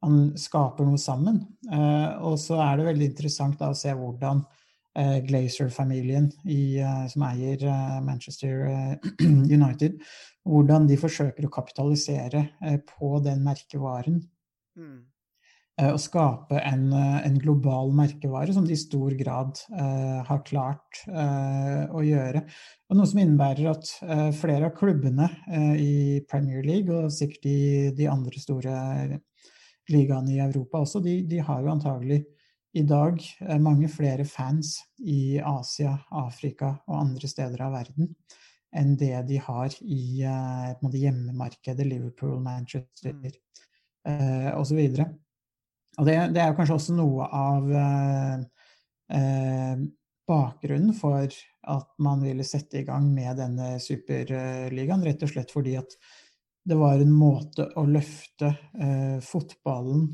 man 0.05 0.35
skaper 0.37 0.85
noe 0.85 0.99
sammen. 1.01 1.39
Og 2.21 2.35
så 2.37 2.59
er 2.61 2.75
det 2.77 2.83
veldig 2.85 3.05
interessant 3.09 3.55
da, 3.57 3.71
å 3.73 3.75
se 3.75 3.89
hvordan 3.97 4.43
Glazer-familien 5.25 6.27
som 7.09 7.25
eier 7.25 7.65
Manchester 8.05 8.61
United, 9.57 9.97
hvordan 10.45 10.85
de 10.87 10.99
forsøker 11.01 11.49
å 11.49 11.51
kapitalisere 11.57 12.43
på 12.93 13.09
den 13.25 13.41
merkevaren. 13.49 14.21
Mm. 14.77 15.01
Og 15.77 15.99
skape 16.01 16.57
en, 16.57 16.87
en, 16.89 17.35
global 17.37 17.91
merkevare 17.93 18.49
som 18.55 18.65
de 18.65 18.73
i 18.73 18.79
stor 18.81 19.13
grad 19.19 19.59
eh, 19.77 20.23
har 20.25 20.39
klart 20.47 21.03
eh, 21.05 21.83
å 21.93 22.01
gjøre. 22.01 22.41
Og 22.89 22.97
noe 22.97 23.05
som 23.05 23.21
innebærer 23.21 23.69
at 23.69 23.91
eh, 24.01 24.31
flere 24.33 24.71
av 24.71 24.73
klubbene 24.79 25.27
i 25.77 26.23
Premier 26.25 26.65
League, 26.65 26.89
og 26.89 27.13
sikkert 27.13 27.45
i 27.45 27.59
de 27.93 28.09
andre 28.09 28.41
store 28.41 28.73
ligaene 29.93 30.33
i 30.33 30.41
Europa 30.43 30.81
også, 30.83 31.01
de, 31.03 31.21
de, 31.29 31.39
har 31.43 31.61
jo 31.63 31.71
antagelig 31.71 32.23
i 32.77 32.83
dag 32.87 33.21
eh, 33.41 33.59
mange 33.61 33.89
flere 33.91 34.25
fans 34.27 34.77
i 34.99 35.39
Asia, 35.39 35.95
Afrika 36.11 36.73
og 36.87 36.99
andre 36.99 37.29
steder 37.29 37.63
av 37.65 37.77
verden 37.79 38.11
enn 38.77 38.97
det 38.99 39.15
de 39.29 39.37
har 39.41 39.73
i 39.81 40.19
hjemmemarkedet, 40.21 41.85
Liverpool, 41.87 42.35
Manchester 42.43 43.13
eh, 43.15 43.37
mm. 44.03 44.57
osv. 44.59 44.81
Og, 45.97 46.05
det, 46.05 46.17
det, 46.35 46.41
er 46.41 46.51
jo 46.51 46.57
kanskje 46.59 46.77
også 46.77 46.95
noe 46.97 47.25
av 47.33 47.71
eh, 47.73 48.41
uh, 49.17 49.85
bakgrunnen 50.27 50.93
for 50.93 51.25
at 51.67 51.89
man 52.03 52.21
ville 52.23 52.45
sette 52.45 52.81
i 52.81 52.85
gang 52.87 53.07
med 53.13 53.39
denne 53.39 53.77
superligaen, 53.81 55.05
rett 55.07 55.23
og 55.25 55.31
slett 55.31 55.53
fordi 55.53 55.77
at 55.79 55.97
det 56.67 56.75
var 56.75 56.99
en 56.99 57.13
måte 57.15 57.69
å 57.79 57.85
løfte 57.87 58.49
eh, 58.75 59.19
fotballen 59.23 60.09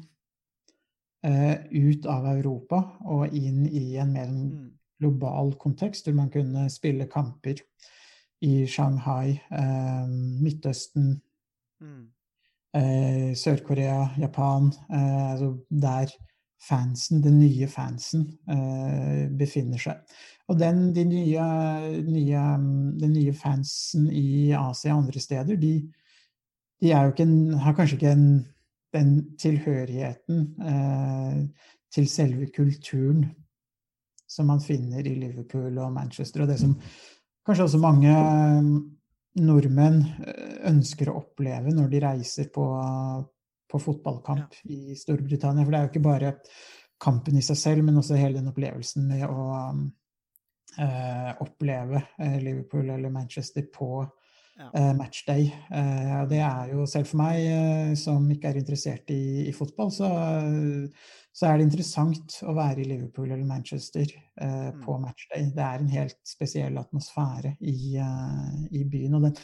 eh, 1.25 1.65
ut 1.73 2.05
av 2.05 2.27
Europa 2.29 2.83
og 3.09 3.33
inn 3.33 3.63
i 3.65 3.95
en 3.97 4.11
mer 4.13 4.29
mm. 4.29 4.67
global 5.01 5.55
kontekst, 5.61 6.05
hvor 6.05 6.19
man 6.19 6.29
kunne 6.33 6.67
spille 6.69 7.09
kamper 7.09 7.63
i 8.45 8.67
Shanghai, 8.69 9.39
eh, 9.49 10.05
Midtøsten, 10.45 11.15
mm. 11.81 12.03
Eh, 12.73 13.33
Sør-Korea, 13.37 14.07
Japan, 14.17 14.71
eh, 14.89 15.31
altså 15.31 15.57
der 15.69 16.13
fansen, 16.67 17.23
den 17.23 17.39
nye 17.39 17.67
fansen, 17.67 18.39
eh, 18.49 19.29
befinner 19.37 19.77
seg. 19.77 19.99
Og 20.47 20.59
den, 20.59 20.95
de 20.95 21.03
nye, 21.05 21.43
nye, 22.07 22.45
den 22.99 23.13
nye 23.13 23.33
fansen 23.33 24.07
i 24.11 24.51
Asia 24.57 24.95
og 24.95 25.03
andre 25.03 25.19
steder, 25.19 25.55
de, 25.59 25.73
de 26.81 26.91
en, 26.93 27.53
har 27.53 27.77
kanskje 27.77 27.99
ikke 27.99 28.15
en, 28.15 28.27
den 28.93 29.13
tilhørigheten 29.41 30.41
eh, 30.61 31.39
til 31.93 32.09
selve 32.09 32.49
kulturen 32.55 33.25
som 34.29 34.49
man 34.49 34.61
finner 34.61 35.05
i 35.05 35.15
Liverpool 35.15 35.77
og 35.77 35.93
Manchester, 35.93 36.43
og 36.43 36.49
det 36.49 36.59
som 36.59 36.73
kanskje 37.45 37.63
også 37.67 37.81
mange 37.81 38.13
nordmenn 39.41 40.01
eh, 40.27 40.59
ønsker 40.69 41.09
å 41.09 41.17
oppleve 41.21 41.73
når 41.73 41.89
de 41.91 42.03
reiser 42.03 42.49
på, 42.53 42.67
på 43.69 43.81
fotballkamp 43.81 44.59
ja. 44.61 44.69
i 44.75 44.97
Storbritannia. 44.99 45.65
For 45.65 45.73
det 45.73 45.79
er 45.79 45.87
jo 45.87 45.93
ikke 45.93 46.07
bare 46.07 46.33
kampen 47.03 47.37
i 47.37 47.45
seg 47.45 47.59
selv, 47.59 47.85
men 47.87 47.99
også 47.99 48.19
hele 48.19 48.39
den 48.39 48.51
opplevelsen 48.51 49.07
med 49.09 49.25
å 49.27 49.47
eh, 50.79 51.31
oppleve 51.43 52.03
eh, 52.17 52.37
Liverpool 52.43 52.93
eller 52.93 53.13
Manchester 53.13 53.65
på 53.73 54.05
matchday. 54.97 55.47
Eh, 55.73 56.13
og 56.21 56.29
det 56.31 56.39
er 56.45 56.71
jo 56.73 56.85
selv 56.89 57.09
for 57.09 57.21
meg 57.23 57.41
eh, 57.41 57.91
som 57.99 58.25
ikke 58.31 58.51
er 58.51 58.61
interessert 58.61 59.13
i, 59.13 59.47
i 59.49 59.53
fotball, 59.55 59.91
så, 59.93 60.09
så, 61.33 61.47
er 61.47 61.57
det 61.57 61.67
interessant 61.69 62.39
å 62.45 62.55
være 62.57 62.83
i 62.83 62.89
Liverpool 62.91 63.31
eller 63.31 63.45
Manchester 63.47 64.09
mm. 64.39 64.83
på 64.83 64.97
matchday. 65.01 65.47
Det 65.55 65.63
er 65.65 65.81
en 65.81 65.93
helt 65.93 66.19
spesiell 66.27 66.77
atmosfære 66.81 67.55
i, 67.59 67.95
i 67.97 68.83
byen. 68.85 69.17
Og, 69.17 69.25
den, 69.25 69.39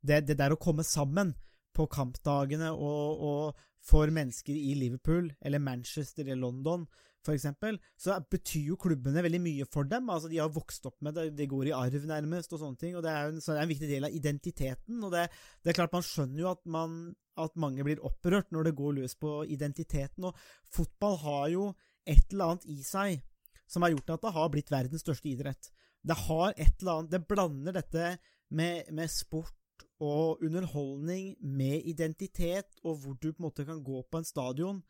det, 0.00 0.18
det 0.30 0.36
der 0.40 0.52
å 0.56 0.62
komme 0.62 0.84
sammen 0.86 1.28
på 1.76 1.82
kampdagene 1.92 2.70
og, 2.72 3.20
og 3.20 3.44
for 3.82 4.10
mennesker 4.14 4.54
i 4.54 4.76
Liverpool 4.78 5.32
eller 5.42 5.62
Manchester 5.62 6.24
eller 6.24 6.44
London, 6.44 6.86
eksempel, 7.30 7.76
så 7.94 8.16
betyr 8.30 8.72
jo 8.72 8.78
klubbene 8.80 9.22
veldig 9.22 9.40
mye 9.42 9.66
for 9.70 9.86
dem. 9.86 10.08
Altså, 10.10 10.30
de 10.30 10.40
har 10.42 10.50
vokst 10.50 10.86
opp 10.88 10.96
med 11.06 11.14
det, 11.14 11.28
det 11.38 11.46
går 11.50 11.70
i 11.70 11.74
arv 11.76 12.06
nærmest, 12.08 12.52
og 12.52 12.62
sånne 12.62 12.80
ting. 12.80 12.96
og 12.96 13.04
Det 13.04 13.12
er, 13.12 13.28
en, 13.30 13.38
det 13.38 13.54
er 13.54 13.62
en 13.62 13.70
viktig 13.70 13.90
del 13.90 14.08
av 14.08 14.16
identiteten. 14.16 15.04
og 15.04 15.12
det, 15.14 15.28
det, 15.62 15.70
er 15.70 15.78
klart 15.78 15.94
Man 15.94 16.06
skjønner 16.06 16.42
jo 16.42 16.50
at, 16.50 16.64
man, 16.66 17.14
at 17.38 17.54
mange 17.54 17.86
blir 17.86 18.02
opprørt 18.02 18.50
når 18.50 18.68
det 18.70 18.74
går 18.80 18.98
løs 18.98 19.14
på 19.14 19.44
identiteten. 19.46 20.24
og 20.24 20.36
Fotball 20.74 21.18
har 21.22 21.46
jo 21.54 21.68
et 22.02 22.26
eller 22.32 22.56
annet 22.56 22.66
i 22.66 22.80
seg 22.82 23.22
som 23.70 23.86
har 23.86 23.94
gjort 23.94 24.16
at 24.16 24.26
det 24.26 24.34
har 24.34 24.52
blitt 24.52 24.72
verdens 24.72 25.04
største 25.04 25.30
idrett. 25.30 25.70
Det 26.02 26.18
har 26.26 26.50
et 26.56 26.80
eller 26.80 26.96
annet 26.96 27.12
Det 27.14 27.26
blander 27.30 27.76
dette 27.78 28.16
med, 28.50 28.90
med 28.90 29.10
sport 29.10 29.54
og 30.02 30.42
underholdning 30.42 31.36
med 31.40 31.86
identitet, 31.86 32.74
og 32.82 32.98
hvor 33.02 33.14
du 33.20 33.30
på 33.30 33.38
en 33.38 33.46
måte 33.46 33.66
kan 33.68 33.82
gå 33.84 34.02
på 34.02 34.18
en 34.18 34.26
stadion 34.26 34.80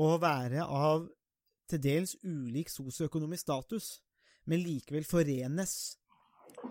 og 0.00 0.22
være 0.22 0.64
av 0.64 1.04
til 1.70 1.80
dels 1.80 2.14
ulik 2.24 2.72
sosioøkonomisk 2.72 3.44
status, 3.44 3.90
men 4.48 4.64
likevel 4.64 5.06
forenes. 5.08 5.96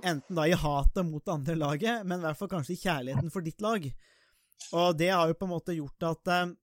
Enten 0.02 0.38
da 0.38 0.48
i 0.50 0.58
hatet 0.58 1.06
mot 1.06 1.24
det 1.26 1.34
andre 1.34 1.56
laget, 1.58 2.06
men 2.06 2.22
i 2.22 2.28
hvert 2.28 2.40
fall 2.40 2.52
kanskje 2.52 2.76
i 2.76 2.82
kjærligheten 2.82 3.34
for 3.34 3.46
ditt 3.46 3.62
lag. 3.62 3.86
Og 4.74 4.98
det 4.98 5.10
har 5.14 5.30
jo 5.30 5.38
på 5.38 5.48
en 5.48 5.54
måte 5.54 5.78
gjort 5.78 6.08
at, 6.10 6.34
eh, 6.34 6.54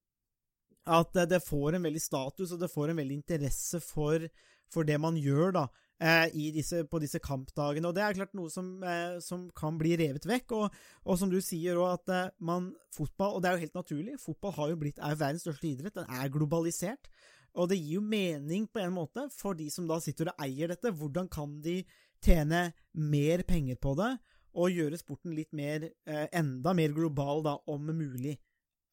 at 0.98 1.20
det 1.30 1.42
får 1.46 1.76
en 1.76 1.86
veldig 1.86 2.02
status, 2.02 2.52
og 2.52 2.62
det 2.62 2.72
får 2.72 2.90
en 2.90 3.02
veldig 3.02 3.18
interesse 3.20 3.82
for, 3.84 4.26
for 4.70 4.86
det 4.86 4.98
man 5.02 5.18
gjør, 5.18 5.54
da 5.58 5.68
disse, 6.00 6.84
på 6.88 6.98
disse 6.98 7.20
kampdagene. 7.20 7.88
Og 7.88 7.94
det 7.94 8.02
er 8.02 8.16
klart 8.16 8.34
noe 8.34 8.50
som, 8.50 8.82
eh, 8.82 9.18
som 9.20 9.50
kan 9.56 9.78
bli 9.78 9.96
revet 10.00 10.26
vekk. 10.26 10.52
Og, 10.56 10.78
og 11.04 11.18
som 11.18 11.30
du 11.30 11.40
sier 11.40 11.76
òg, 11.76 12.00
at 12.00 12.08
eh, 12.08 12.30
man 12.40 12.72
fotball 12.90 13.36
Og 13.36 13.42
det 13.42 13.48
er 13.48 13.52
jo 13.54 13.64
helt 13.66 13.74
naturlig. 13.74 14.20
Fotball 14.20 14.52
har 14.56 14.70
jo 14.70 14.80
blitt, 14.80 14.98
er 14.98 15.14
verdens 15.14 15.44
største 15.44 15.68
idrett. 15.68 15.94
Den 15.94 16.08
er 16.08 16.32
globalisert. 16.32 17.10
Og 17.54 17.68
det 17.70 17.80
gir 17.80 17.98
jo 17.98 18.04
mening 18.04 18.68
på 18.70 18.80
en 18.82 18.94
måte 18.94 19.26
for 19.34 19.58
de 19.58 19.68
som 19.70 19.88
da 19.90 19.98
sitter 20.02 20.30
og 20.30 20.42
eier 20.42 20.70
dette. 20.70 20.92
Hvordan 20.94 21.28
kan 21.28 21.60
de 21.62 21.80
tjene 22.22 22.70
mer 22.94 23.42
penger 23.48 23.78
på 23.80 23.94
det, 23.98 24.12
og 24.50 24.74
gjøre 24.74 24.98
sporten 24.98 25.34
litt 25.34 25.52
mer, 25.54 25.90
eh, 26.06 26.26
enda 26.32 26.74
mer 26.74 26.92
global, 26.94 27.42
da, 27.42 27.56
om 27.66 27.86
mulig? 27.86 28.38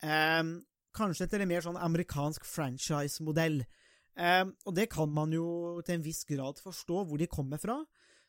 Eh, 0.02 0.44
kanskje 0.98 1.26
etter 1.26 1.42
en 1.42 1.50
mer 1.50 1.66
sånn 1.66 1.78
amerikansk 1.78 2.46
franchise-modell. 2.46 3.64
Um, 4.18 4.56
og 4.66 4.74
det 4.74 4.88
kan 4.90 5.12
man 5.14 5.34
jo 5.36 5.78
til 5.86 6.00
en 6.00 6.06
viss 6.06 6.24
grad 6.26 6.58
forstå 6.58 7.04
hvor 7.06 7.20
de 7.22 7.28
kommer 7.30 7.62
fra, 7.62 7.78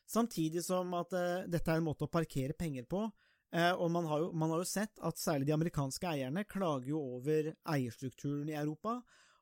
samtidig 0.05 0.61
som 0.61 0.93
at 0.93 1.15
uh, 1.17 1.47
dette 1.49 1.71
er 1.71 1.81
en 1.81 1.87
måte 1.87 2.05
å 2.05 2.11
parkere 2.13 2.53
penger 2.57 2.85
på. 2.89 3.07
Uh, 3.49 3.73
og 3.73 3.89
man 3.95 4.05
har, 4.05 4.21
jo, 4.21 4.29
man 4.37 4.53
har, 4.53 4.61
jo, 4.61 4.69
sett 4.69 5.01
at 5.01 5.17
særlig 5.17 5.49
de 5.49 5.55
amerikanske 5.55 6.05
eierne 6.11 6.45
klager 6.45 6.91
jo 6.91 7.01
over 7.17 7.49
eierstrukturen 7.73 8.51
i 8.51 8.57
Europa, 8.59 8.99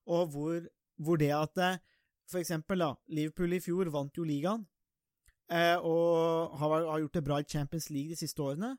og 0.08 0.32
hvor, 0.32 0.64
hvor 0.96 1.20
det 1.20 1.34
at 1.36 1.60
uh, 1.60 2.00
for 2.32 2.40
eksempel 2.40 2.80
da, 2.80 2.94
Liverpool 3.12 3.58
i 3.58 3.64
fjor 3.64 3.92
vant 3.92 4.16
jo 4.16 4.28
ligaen, 4.28 4.66
og 5.48 6.58
har, 6.60 6.74
har 6.90 7.00
gjort 7.00 7.14
det 7.16 7.22
bra 7.24 7.38
i 7.40 7.46
Champions 7.48 7.86
League 7.88 8.12
de 8.12 8.18
siste 8.20 8.44
årene, 8.44 8.74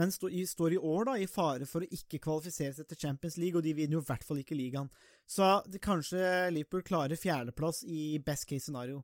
men 0.00 0.12
stå, 0.14 0.30
står 0.48 0.74
i 0.78 0.80
år 0.80 1.10
da 1.10 1.14
i 1.20 1.28
fare 1.28 1.66
for 1.68 1.84
å 1.84 1.90
ikke 1.92 2.22
kvalifisere 2.24 2.72
seg 2.78 2.88
til 2.88 3.00
Champions 3.02 3.36
League, 3.36 3.58
og 3.58 3.66
de 3.66 3.74
vinner 3.76 3.98
jo 3.98 4.00
i 4.00 4.08
hvert 4.08 4.24
fall 4.24 4.40
ikke 4.40 4.56
ligaen. 4.56 4.88
Så 5.28 5.44
kanskje 5.84 6.22
Liverpool 6.54 6.86
klarer 6.86 7.20
fjerdeplass 7.20 7.82
i 7.84 8.16
best 8.24 8.48
case 8.48 8.70
scenario. 8.70 9.02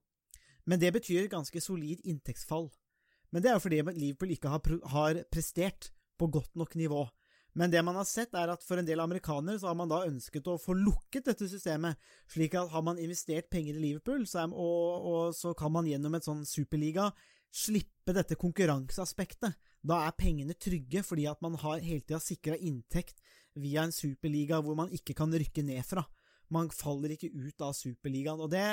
Men 0.64 0.80
det 0.80 0.94
betyr 0.96 1.28
ganske 1.30 1.60
solid 1.60 2.00
inntektsfall. 2.08 2.70
Men 3.30 3.44
det 3.44 3.52
er 3.52 3.58
jo 3.58 3.64
fordi 3.66 3.82
Liverpool 3.92 4.32
ikke 4.34 4.56
har 4.96 5.20
prestert 5.28 5.90
på 6.16 6.30
godt 6.32 6.56
nok 6.56 6.74
nivå. 6.80 7.04
Men 7.56 7.72
det 7.72 7.80
man 7.84 7.96
har 7.96 8.04
sett, 8.08 8.34
er 8.36 8.50
at 8.52 8.64
for 8.64 8.80
en 8.80 8.88
del 8.88 9.00
amerikanere 9.00 9.60
så 9.60 9.70
har 9.70 9.76
man 9.78 9.88
da 9.88 10.02
ønsket 10.04 10.48
å 10.48 10.58
få 10.60 10.74
lukket 10.76 11.28
dette 11.30 11.48
systemet, 11.48 11.96
slik 12.28 12.56
at 12.56 12.72
har 12.72 12.84
man 12.84 13.00
investert 13.00 13.48
penger 13.52 13.78
i 13.78 13.84
Liverpool, 13.84 14.26
så 14.28 14.42
er, 14.42 14.52
og, 14.52 15.06
og, 15.12 15.22
så 15.36 15.54
kan 15.56 15.72
man 15.72 15.88
gjennom 15.88 16.18
et 16.18 16.26
sånn 16.26 16.44
superliga 16.48 17.10
slippe 17.54 18.14
dette 18.16 18.38
konkurranseaspektet. 18.38 19.56
Da 19.86 20.00
er 20.06 20.16
pengene 20.18 20.56
trygge, 20.58 21.02
fordi 21.06 21.26
at 21.30 21.42
man 21.44 21.56
har 21.62 21.82
hele 21.84 22.02
tida 22.02 22.20
sikra 22.22 22.56
inntekt 22.58 23.20
via 23.56 23.86
en 23.86 23.94
superliga 23.94 24.60
hvor 24.64 24.76
man 24.78 24.92
ikke 24.92 25.14
kan 25.16 25.32
rykke 25.32 25.64
ned 25.66 25.84
fra. 25.86 26.04
Man 26.52 26.70
faller 26.70 27.14
ikke 27.14 27.32
ut 27.34 27.62
av 27.64 27.74
superligaen. 27.74 28.42
Og 28.42 28.50
det, 28.52 28.64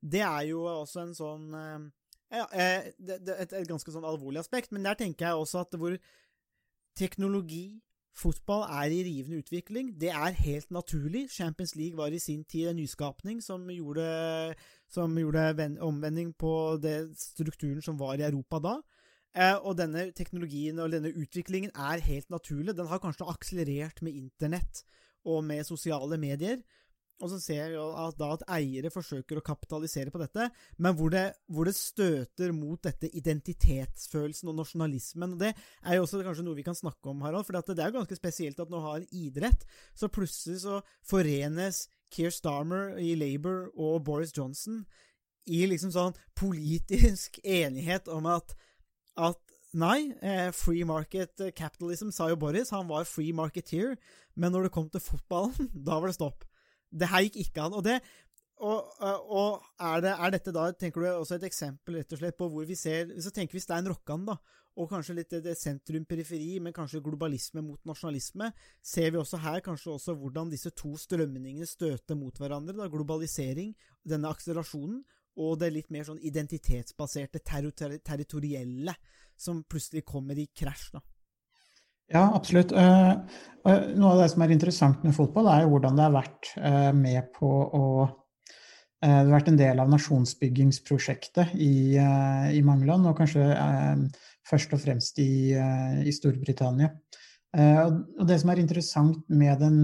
det 0.00 0.24
er 0.24 0.48
jo 0.50 0.64
også 0.68 1.04
en 1.04 1.14
sånn 1.16 1.46
eh, 1.56 1.86
ja, 2.32 2.48
eh, 2.56 2.90
et, 2.90 3.52
et, 3.52 3.68
ganske 3.68 3.92
sånn 3.92 4.08
alvorlig 4.08 4.42
aspekt, 4.42 4.72
men 4.72 4.84
der 4.86 4.96
tenker 4.98 5.28
jeg 5.28 5.40
også 5.40 5.64
at 5.66 5.76
hvor 5.80 5.96
teknologi, 6.98 7.80
fotball, 8.16 8.62
er 8.68 8.92
i 8.92 9.02
rivende 9.06 9.40
utvikling, 9.42 9.92
det 10.00 10.10
er 10.10 10.36
helt 10.44 10.70
naturlig. 10.70 11.30
Champions 11.30 11.74
League 11.76 11.96
var 11.96 12.12
i 12.12 12.18
sin 12.18 12.44
tid 12.44 12.68
en 12.70 12.76
nyskapning 12.76 13.42
som 13.42 13.68
gjorde, 13.70 14.54
som 14.90 15.18
gjorde 15.18 15.78
omvending 15.80 16.34
på 16.38 16.78
det 16.82 17.12
strukturen 17.18 17.82
som 17.82 17.98
var 17.98 18.20
i 18.20 18.26
Europa 18.28 18.58
da. 18.58 18.76
Eh, 19.32 19.56
og 19.64 19.78
denne 19.78 20.10
teknologien 20.12 20.78
og 20.78 20.92
denne 20.92 21.12
utviklingen 21.16 21.72
er 21.72 22.04
helt 22.04 22.30
naturlig. 22.30 22.76
Den 22.76 22.90
har 22.90 23.00
kanskje 23.00 23.28
akselerert 23.32 24.02
med 24.02 24.12
internett 24.12 24.84
og 25.24 25.44
med 25.44 25.64
sosiale 25.64 26.18
medier. 26.20 26.60
Og 27.22 27.30
så 27.30 27.38
ser 27.38 27.60
jeg 27.70 27.78
at, 27.78 28.16
da 28.18 28.32
at 28.34 28.44
eiere 28.58 28.90
forsøker 28.90 29.38
å 29.38 29.44
kapitalisere 29.46 30.10
på 30.10 30.20
dette, 30.22 30.48
men 30.82 30.96
hvor 30.98 31.12
det, 31.14 31.24
hvor 31.46 31.68
det, 31.68 31.76
støter 31.78 32.50
mot 32.56 32.80
dette 32.82 33.10
identitetsfølelsen 33.18 34.50
og 34.50 34.58
nasjonalismen. 34.58 35.36
og 35.36 35.44
Det 35.44 35.52
er 35.54 35.96
jo 35.96 36.06
også 36.06 36.22
kanskje 36.26 36.46
noe 36.46 36.58
vi 36.58 36.66
kan 36.66 36.78
snakke 36.78 37.12
om, 37.12 37.22
Harald. 37.22 37.46
For 37.46 37.54
det 37.54 37.78
er 37.78 37.92
jo 37.92 38.00
ganske 38.00 38.18
spesielt 38.18 38.60
at 38.62 38.72
nå 38.72 38.82
har 38.82 38.98
en 39.00 39.08
idrett, 39.14 39.64
så 39.94 40.10
plutselig 40.10 40.64
så 40.64 40.82
forenes 41.06 41.86
Keir 42.12 42.34
Starmer 42.34 42.98
i 43.00 43.14
Labour 43.16 43.70
og 43.78 44.02
Boris 44.04 44.34
Johnson 44.36 44.82
i 45.48 45.64
liksom 45.66 45.94
sånn 45.94 46.18
politisk 46.38 47.40
enighet 47.62 48.10
om 48.12 48.28
at, 48.30 48.56
at 49.16 49.40
Nei, 49.72 50.12
eh, 50.20 50.50
free 50.52 50.84
market 50.84 51.40
capitalism, 51.56 52.10
sa 52.12 52.26
jo 52.28 52.36
Boris. 52.36 52.74
Han 52.76 52.90
var 52.90 53.06
free 53.08 53.32
marketeer. 53.32 53.94
Men 54.36 54.52
når 54.52 54.66
det 54.66 54.72
kom 54.74 54.90
til 54.92 55.00
fotballen, 55.00 55.70
da 55.86 55.96
var 55.96 56.10
det 56.10 56.18
stopp. 56.18 56.44
Det 56.92 57.08
her 57.08 57.24
gikk 57.26 57.38
ikke 57.46 57.66
an. 57.66 57.76
Og, 57.78 57.84
det, 57.86 57.98
og, 58.62 58.90
og 59.00 59.62
er, 59.80 60.02
det, 60.04 60.12
er, 60.12 60.34
dette 60.36 60.54
da, 60.54 60.66
tenker 60.76 61.02
du, 61.02 61.08
også 61.12 61.38
et 61.38 61.46
eksempel 61.48 61.98
rett 61.98 62.12
og 62.12 62.20
slett 62.20 62.38
på 62.38 62.50
hvor 62.52 62.66
vi 62.68 62.76
ser 62.78 63.14
Så 63.22 63.32
tenker 63.34 63.56
vi 63.56 63.64
Stein 63.64 63.88
Rokkan, 63.88 64.26
da, 64.28 64.36
og 64.80 64.88
kanskje 64.88 65.16
litt 65.18 65.34
det 65.44 65.56
sentrum-periferi, 65.60 66.56
men 66.64 66.74
kanskje 66.76 67.02
globalisme 67.04 67.64
mot 67.64 67.80
nasjonalisme. 67.88 68.48
Ser 68.80 69.10
vi 69.12 69.20
også 69.20 69.40
her 69.42 69.60
kanskje 69.64 69.96
også 69.96 70.14
hvordan 70.16 70.52
disse 70.52 70.72
to 70.76 70.94
strømningene 71.00 71.68
støter 71.68 72.16
mot 72.16 72.38
hverandre. 72.40 72.76
da, 72.78 72.88
Globalisering, 72.92 73.74
denne 74.08 74.30
akselerasjonen, 74.32 75.02
og 75.42 75.58
det 75.60 75.72
litt 75.72 75.92
mer 75.92 76.04
sånn 76.08 76.20
identitetsbaserte, 76.20 77.40
territorielle, 77.44 78.96
som 79.36 79.62
plutselig 79.64 80.04
kommer 80.08 80.38
i 80.38 80.48
krasj. 80.56 80.92
da. 80.96 81.00
Ja, 82.12 82.26
absolutt. 82.36 82.72
Eh, 82.76 83.12
noe 83.96 84.10
av 84.10 84.20
det 84.20 84.28
som 84.32 84.42
er 84.44 84.52
interessant 84.52 85.04
med 85.06 85.14
fotball, 85.16 85.48
er 85.48 85.62
jo 85.64 85.70
hvordan 85.72 85.96
det 85.96 86.04
har 86.04 86.16
vært 86.16 86.50
eh, 86.60 86.90
med 86.96 87.30
på 87.38 87.48
å 87.48 87.84
eh, 88.04 88.10
Det 89.00 89.14
har 89.14 89.30
vært 89.32 89.48
en 89.52 89.60
del 89.60 89.80
av 89.80 89.88
nasjonsbyggingsprosjektet 89.94 91.54
i, 91.56 91.96
i 91.96 92.60
mange 92.66 92.86
land, 92.86 93.08
og 93.08 93.16
kanskje 93.18 93.48
først 94.46 94.76
og 94.76 94.82
fremst 94.82 95.18
i, 95.22 95.56
i 96.06 96.12
Storbritannia. 96.14 96.92
Og 97.52 98.22
det 98.28 98.38
som 98.40 98.52
er 98.52 98.60
interessant 98.62 99.24
med 99.28 99.58
den 99.60 99.80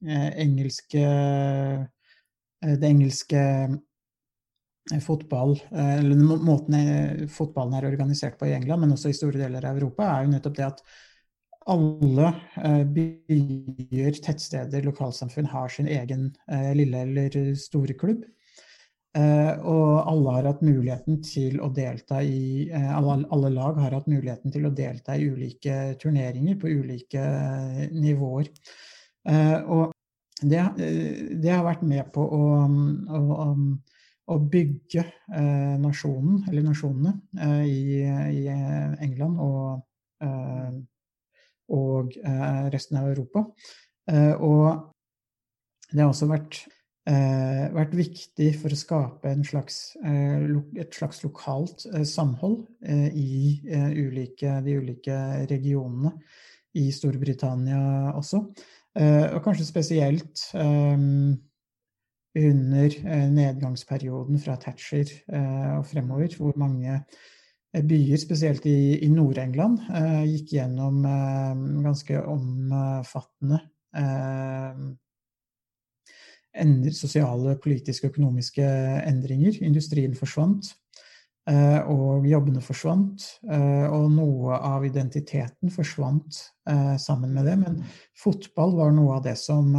engelske 0.00 1.02
det 2.62 2.88
engelske 2.88 3.42
fotball, 5.02 5.56
eller 5.74 6.38
måten 6.46 7.26
fotballen 7.34 7.74
er 7.76 7.90
organisert 7.90 8.38
på 8.38 8.46
i 8.48 8.54
England, 8.56 8.84
men 8.84 8.94
også 8.94 9.10
i 9.10 9.18
store 9.18 9.42
deler 9.42 9.66
av 9.66 9.76
Europa, 9.76 10.06
er 10.06 10.24
jo 10.24 10.32
nettopp 10.36 10.56
det 10.56 10.68
at 10.70 10.86
alle 11.66 12.30
eh, 12.62 12.84
byer, 12.94 14.18
tettsteder, 14.22 14.84
lokalsamfunn 14.86 15.48
har 15.50 15.70
sin 15.72 15.88
egen 15.90 16.30
eh, 16.52 16.72
lille 16.78 17.02
eller 17.06 17.54
store 17.58 17.96
klubb. 17.98 18.22
Eh, 19.16 19.52
og 19.64 20.06
alle 20.10 20.36
har 20.36 20.48
hatt 20.50 20.62
muligheten 20.66 21.20
til 21.24 21.58
å 21.64 21.70
delta 21.74 22.20
i 22.22 22.68
alle, 22.70 23.22
alle, 23.32 23.50
lag 23.54 23.80
har 23.80 23.96
hatt 23.96 24.10
muligheten 24.10 24.52
til 24.54 24.68
å 24.68 24.74
delta 24.76 25.16
i 25.16 25.26
ulike 25.32 25.96
turneringer 26.02 26.58
på 26.60 26.70
ulike 26.70 27.24
nivåer. 27.94 28.52
Og 29.26 29.90
det, 30.38 30.60
det 30.76 31.50
har 31.50 31.64
vært 31.66 31.82
med 31.82 32.12
på 32.14 32.22
å, 32.22 32.42
å, 32.68 33.46
å 34.30 34.36
bygge 34.52 35.02
nasjonen, 35.82 36.44
eller 36.46 36.68
nasjonene, 36.68 37.16
i, 37.66 38.04
i 38.04 38.44
England 39.08 39.40
og 39.42 39.80
og 41.74 42.16
eh, 42.22 42.64
resten 42.72 42.98
av 43.00 43.10
Europa. 43.10 43.44
Eh, 44.10 44.34
og 44.38 44.92
det 45.90 46.02
har 46.02 46.10
også 46.10 46.28
vært, 46.30 46.60
eh, 47.08 47.66
vært 47.74 47.94
viktig 47.98 48.50
for 48.60 48.74
å 48.74 48.78
skape 48.78 49.34
slags, 49.46 49.96
et 50.02 50.94
slags 50.94 51.22
lokalt 51.24 51.86
samhold 52.06 52.66
i 53.14 53.60
ulike, 53.94 54.60
de 54.66 54.78
ulike 54.80 55.18
regionene 55.50 56.12
i 56.76 56.90
Storbritannia 56.92 58.12
også. 58.16 58.42
Og 58.96 59.42
kanskje 59.44 59.66
spesielt 59.68 60.50
under 62.36 62.96
nedgangsperioden 63.32 64.40
fra 64.40 64.56
Thatcher 64.60 65.12
og 65.76 65.86
fremover, 65.88 66.32
hvor 66.36 66.56
mange 66.56 67.02
byer, 67.72 68.16
spesielt 68.20 68.66
i, 68.66 68.98
i 69.04 69.08
Nord-England, 69.12 69.82
eh, 69.90 70.22
gikk 70.30 70.54
gjennom 70.56 71.02
eh, 71.04 71.54
ganske 71.86 72.22
omfattende 72.22 73.62
endre, 76.56 76.90
sosiale, 76.92 77.54
politiske 77.60 78.08
og 78.08 78.12
økonomiske 78.12 78.66
endringer. 79.08 79.56
Industrien 79.64 80.12
forsvant, 80.16 80.68
og 81.88 82.26
jobbene 82.28 82.60
forsvant. 82.60 83.24
Og 83.46 84.04
noe 84.12 84.58
av 84.58 84.84
identiteten 84.84 85.72
forsvant 85.72 86.42
sammen 87.00 87.32
med 87.32 87.48
det. 87.48 87.56
Men 87.62 87.80
fotball 88.20 88.76
var 88.76 88.92
noe 88.92 89.16
av 89.16 89.24
det 89.24 89.36
som 89.40 89.72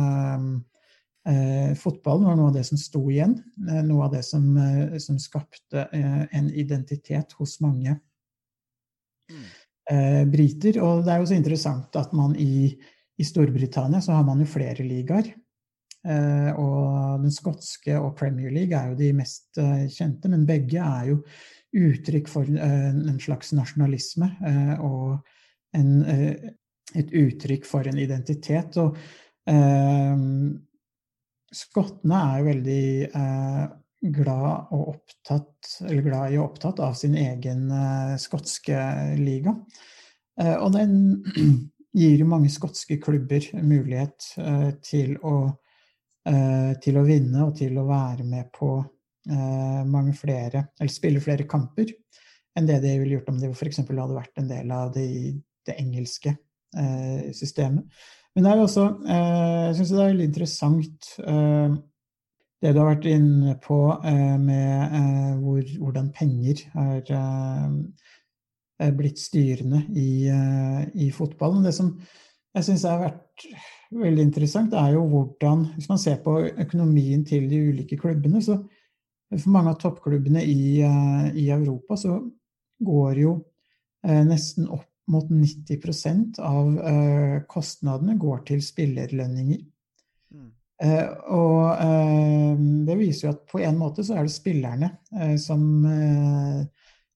Eh, 1.27 1.73
fotballen 1.75 2.23
var 2.23 2.35
noe 2.39 2.51
av 2.53 2.55
det 2.55 2.63
som 2.69 2.79
sto 2.79 3.01
igjen. 3.11 3.33
Eh, 3.67 3.81
noe 3.83 4.05
av 4.05 4.13
det 4.15 4.23
som, 4.23 4.45
eh, 4.57 4.97
som 5.03 5.17
skapte 5.19 5.87
eh, 5.91 6.21
en 6.31 6.47
identitet 6.55 7.33
hos 7.35 7.57
mange. 7.59 7.97
Eh, 9.91 10.23
briter. 10.31 10.79
Og 10.83 11.03
det 11.03 11.11
er 11.11 11.19
jo 11.19 11.27
så 11.27 11.35
interessant 11.35 11.97
at 11.99 12.13
man 12.15 12.35
i, 12.39 12.71
i 13.19 13.27
Storbritannia 13.27 13.99
så 14.03 14.15
har 14.15 14.23
man 14.27 14.39
jo 14.39 14.47
flere 14.47 14.85
ligaer. 14.87 15.33
Eh, 16.07 16.51
og 16.55 17.25
den 17.25 17.33
skotske 17.35 17.97
og 17.99 18.15
Premier 18.15 18.53
League 18.53 18.77
er 18.77 18.93
jo 18.93 18.99
de 19.01 19.11
mest 19.17 19.59
kjente, 19.97 20.31
men 20.31 20.47
begge 20.47 20.79
er 20.79 21.11
jo 21.11 21.19
uttrykk 21.77 22.31
for 22.31 22.47
en 22.47 23.19
slags 23.19 23.51
nasjonalisme 23.53 24.29
og 24.79 25.17
en, 25.75 25.89
et 26.95 27.11
uttrykk 27.11 27.67
for 27.67 27.89
en 27.91 27.99
identitet. 27.99 28.79
Og 28.79 28.95
skottene 31.53 32.21
er 32.31 32.39
jo 32.39 32.47
veldig 32.49 32.87
eh, 33.07 33.63
glad, 34.17 34.73
opptatt, 34.77 35.71
glad 36.03 36.33
i 36.33 36.37
og 36.39 36.51
opptatt 36.51 36.81
av 36.83 36.97
sin 36.99 37.15
egen 37.17 37.69
eh, 37.71 38.17
skotske 38.21 38.81
liga. 39.19 39.55
Eh, 40.39 40.55
og 40.55 40.73
den 40.75 40.97
gir 41.97 42.21
jo 42.21 42.29
mange 42.29 42.51
skotske 42.53 42.99
klubber 43.01 43.47
mulighet 43.63 44.31
eh, 44.41 44.69
til 44.85 45.15
å, 45.25 45.37
eh, 46.29 46.73
til, 46.83 46.99
å, 46.99 47.05
vinne 47.07 47.47
og 47.47 47.55
til 47.57 47.77
å 47.79 47.87
være 47.87 48.27
med 48.27 48.51
på 48.55 48.73
eh, 48.81 49.81
mange 49.87 50.13
flere, 50.17 50.67
eller 50.79 50.93
spille 50.93 51.23
flere 51.23 51.47
kamper 51.49 51.93
enn 52.57 52.67
det 52.69 52.81
de 52.83 52.97
ville 52.99 53.17
gjort 53.17 53.31
om 53.33 53.41
de 53.41 53.51
f.eks. 53.53 53.83
hadde 53.85 54.13
vært 54.17 54.41
en 54.41 54.49
del 54.49 54.71
av 54.73 54.93
det, 54.95 55.07
det 55.67 55.75
engelske 55.77 56.33
systemet. 57.33 57.85
Men 58.37 58.45
det 58.45 58.51
er 58.53 58.59
også, 58.61 58.83
eh, 59.09 59.61
jeg 59.65 59.75
syns 59.79 59.91
det 59.91 59.97
er 59.97 60.09
veldig 60.11 60.25
interessant 60.27 61.05
eh, 61.25 61.71
det 62.61 62.73
du 62.75 62.77
har 62.77 62.91
vært 62.91 63.07
inne 63.09 63.55
på 63.63 63.77
eh, 64.05 64.35
med 64.37 65.39
hvor, 65.41 65.63
hvordan 65.81 66.11
penger 66.13 66.61
er 68.77 68.91
blitt 68.93 69.17
styrende 69.17 69.79
i, 69.89 70.29
i 71.01 71.07
fotballen. 71.09 71.65
Det 71.65 71.73
som 71.73 71.89
jeg 72.53 72.67
syns 72.67 72.85
har 72.85 73.01
vært 73.07 73.47
veldig 74.05 74.27
interessant, 74.27 74.75
er 74.77 74.93
jo 74.93 75.07
hvordan 75.09 75.63
Hvis 75.73 75.89
man 75.89 75.97
ser 75.97 76.21
på 76.21 76.35
økonomien 76.45 77.25
til 77.25 77.49
de 77.49 77.63
ulike 77.71 77.97
klubbene, 77.97 78.37
så 78.45 78.59
for 79.31 79.49
mange 79.49 79.73
av 79.73 79.79
toppklubbene 79.81 80.45
i, 80.45 80.77
i 81.41 81.49
Europa 81.49 81.97
så 81.97 82.19
går 82.85 83.23
jo 83.23 83.33
nesten 84.05 84.69
opp 84.69 84.85
mot 85.07 85.29
90 85.29 86.39
av 86.43 86.77
uh, 86.77 87.41
kostnadene 87.47 88.17
går 88.19 88.43
til 88.51 88.63
spillerlønninger. 88.63 89.61
Mm. 90.35 90.49
Uh, 90.83 91.11
og 91.33 91.61
uh, 91.79 92.65
det 92.87 92.97
viser 92.99 93.27
jo 93.27 93.35
at 93.35 93.45
på 93.49 93.61
en 93.63 93.79
måte 93.79 94.03
så 94.05 94.17
er 94.17 94.27
det 94.27 94.35
spillerne 94.35 94.91
som, 95.41 95.61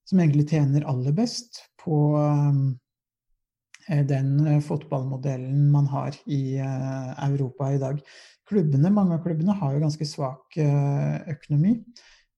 som 0.07 0.21
egentlig 0.21 0.47
tjener 0.49 0.87
aller 0.89 1.15
best 1.15 1.65
på 1.81 1.97
den 4.07 4.61
fotballmodellen 4.63 5.65
man 5.73 5.87
har 5.91 6.15
i 6.29 6.55
Europa 6.61 7.71
i 7.73 7.79
dag. 7.81 7.99
Klubbene, 8.47 8.91
mange 8.93 9.17
av 9.17 9.23
klubbene 9.25 9.55
har 9.57 9.73
jo 9.73 9.81
ganske 9.83 10.07
svak 10.07 10.57
økonomi. 11.33 11.73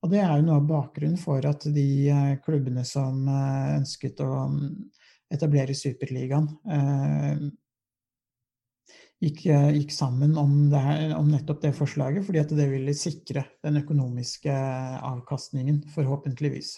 Og 0.03 0.11
det 0.11 0.21
er 0.23 0.31
jo 0.37 0.45
noe 0.47 0.61
av 0.61 0.69
bakgrunnen 0.71 1.19
for 1.19 1.43
at 1.47 1.67
de 1.75 1.87
klubbene 2.45 2.85
som 2.87 3.27
ønsket 3.27 4.23
å 4.23 4.31
mm, 4.51 4.71
etablere 5.33 5.75
Superligaen, 5.77 6.47
gikk, 9.23 9.43
gikk, 9.47 9.93
sammen 9.93 10.35
om, 10.39 10.53
det, 10.71 10.83
om, 11.15 11.29
nettopp 11.31 11.61
det 11.63 11.73
forslaget, 11.77 12.25
fordi 12.27 12.41
at 12.41 12.53
det 12.55 12.67
ville 12.71 12.95
sikre 12.97 13.45
den 13.63 13.79
økonomiske 13.83 14.53
avkastningen, 14.99 15.83
forhåpentligvis. 15.93 16.75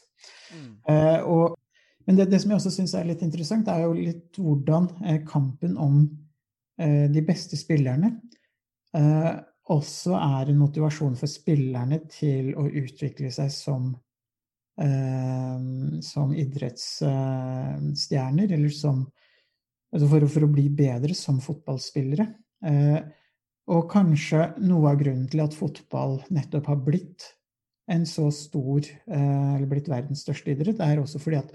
Mm. 0.53 0.69
Eh, 0.91 1.19
og, 1.23 1.57
men 2.05 2.19
det, 2.19 2.29
det, 2.31 2.41
som 2.43 2.53
jeg 2.53 2.61
også 2.61 2.75
syns 2.75 2.95
er 2.97 3.09
litt 3.09 3.25
interessant, 3.25 3.69
er 3.71 3.85
jo 3.85 3.97
litt 3.97 4.39
hvordan 4.41 4.89
eh, 5.05 5.19
kampen 5.27 5.77
om 5.81 5.99
eh, 6.79 7.05
de 7.11 7.25
beste 7.25 7.59
spillerne 7.59 8.17
også 8.95 10.13
er 10.15 10.47
en 10.47 10.59
motivasjon 10.61 11.17
for 11.19 11.27
spillerne 11.27 11.97
til 12.07 12.53
å 12.55 12.63
utvikle 12.69 13.27
seg 13.33 13.49
som, 13.51 13.89
som 14.75 16.33
idrettsstjerner, 16.35 18.49
eller 18.51 18.73
som 18.75 19.05
altså 19.95 20.09
for, 20.11 20.27
for, 20.33 20.43
å 20.43 20.51
bli 20.51 20.65
bedre 20.75 21.15
som 21.15 21.39
fotballspillere. 21.39 22.25
og 23.71 23.87
kanskje 23.87 24.59
noe 24.67 24.91
av 24.91 24.99
grunnen 24.99 25.31
til 25.31 25.39
at 25.45 25.55
fotball 25.55 26.19
nettopp 26.35 26.67
har 26.73 26.83
blitt 26.83 27.23
en 27.91 28.05
så 28.05 28.29
stor, 28.33 28.85
eh, 29.07 29.55
eller 29.55 29.69
blitt 29.69 29.89
verdens 29.89 30.23
største 30.25 30.53
idrett, 30.53 30.81
er 30.81 31.01
også 31.01 31.21
fordi 31.21 31.41
at 31.41 31.51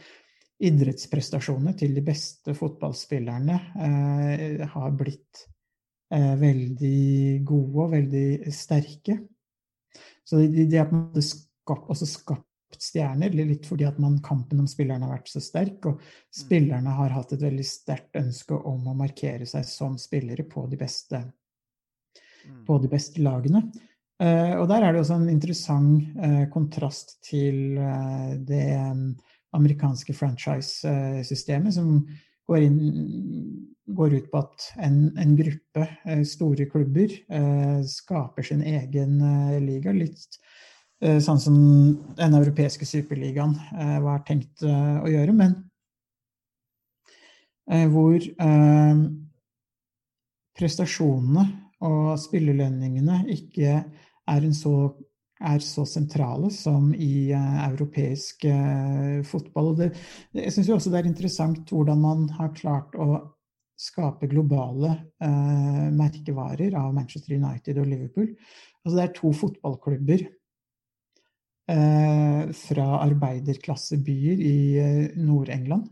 idrettsprestasjonene 0.61 1.73
til 1.79 1.95
de 1.97 2.05
beste 2.05 2.55
fotballspillerne 2.55 3.57
eh, 3.87 4.67
har 4.75 4.95
blitt 4.99 5.47
eh, 6.13 6.35
veldig 6.41 7.41
gode 7.49 7.87
og 7.87 7.95
veldig 7.97 8.53
sterke. 8.55 9.19
Så 10.25 10.45
de, 10.45 10.69
de 10.69 10.79
har 10.79 10.91
på 10.91 10.99
en 10.99 11.07
måte 11.09 11.27
skapt, 11.27 12.07
skapt 12.07 12.47
stjerner, 12.79 13.35
litt 13.35 13.67
fordi 13.69 13.87
at 13.89 13.99
man, 14.03 14.21
kampen 14.23 14.63
om 14.63 14.69
spillerne 14.71 15.07
har 15.07 15.19
vært 15.19 15.33
så 15.33 15.43
sterk, 15.43 15.91
og 15.91 15.99
mm. 15.99 16.17
spillerne 16.43 16.97
har 17.01 17.15
hatt 17.17 17.35
et 17.35 17.45
veldig 17.45 17.67
sterkt 17.67 18.19
ønske 18.21 18.55
om 18.55 18.91
å 18.91 18.97
markere 18.99 19.49
seg 19.49 19.67
som 19.69 19.99
spillere 20.01 20.47
på 20.49 20.67
de 20.71 20.79
beste, 20.81 21.23
mm. 22.45 22.65
på 22.69 22.79
de 22.83 22.93
beste 22.93 23.25
lagene. 23.25 23.65
Uh, 24.21 24.61
og 24.61 24.67
der 24.69 24.85
er 24.85 24.93
det 24.93 25.01
også 25.01 25.17
en 25.17 25.31
interessant 25.33 26.17
uh, 26.21 26.45
kontrast 26.53 27.17
til 27.25 27.79
uh, 27.81 28.37
det 28.37 28.67
um, 28.77 29.15
amerikanske 29.57 30.13
franchise-systemet, 30.13 31.73
som 31.73 31.95
går, 32.51 32.67
inn, 32.67 32.83
går, 33.97 34.19
ut 34.21 34.29
på 34.31 34.43
at 34.43 34.67
en, 34.85 34.99
en 35.19 35.33
gruppe 35.39 35.87
store 36.29 36.69
klubber 36.71 37.17
skaper 37.87 38.47
sin 38.47 38.63
egen 38.63 39.17
liga. 39.65 39.95
Litt 39.95 40.39
sånn 41.01 41.41
som 41.41 41.57
den 42.19 42.37
europeiske 42.37 42.85
superligaen 42.85 43.55
var 44.05 44.21
tenkt 44.29 44.65
å 44.65 45.09
gjøre, 45.09 45.33
men 45.33 45.57
hvor 47.93 48.19
prestasjonene 50.59 51.45
og 51.87 52.19
spillelønningene 52.21 53.23
ikke 53.33 53.79
er, 53.81 54.47
så, 54.57 54.75
er 55.41 55.65
så, 55.65 55.87
sentrale 55.89 56.51
som 56.53 56.91
i 56.93 57.31
europeisk 57.33 58.45
fotball. 59.31 59.73
Det, 59.79 59.93
jeg 60.37 60.57
syns 60.57 60.73
også 60.77 60.93
det 60.93 61.01
er 61.01 61.11
interessant 61.11 61.73
hvordan 61.73 62.03
man 62.03 62.27
har 62.37 62.53
klart 62.59 62.99
å 63.01 63.15
skape 63.81 64.29
globale 64.29 64.93
merkevarer 65.97 66.77
av 66.77 66.93
Manchester 66.93 67.39
United 67.39 67.81
og 67.81 67.89
Liverpool. 67.89 68.29
Altså 68.85 68.99
det 68.99 69.07
er 69.07 69.17
to 69.17 69.33
fotballklubber 69.37 70.27
fra 71.71 72.87
arbeiderklassebyer 73.05 74.41
i 74.43 75.13
Nord-England 75.23 75.85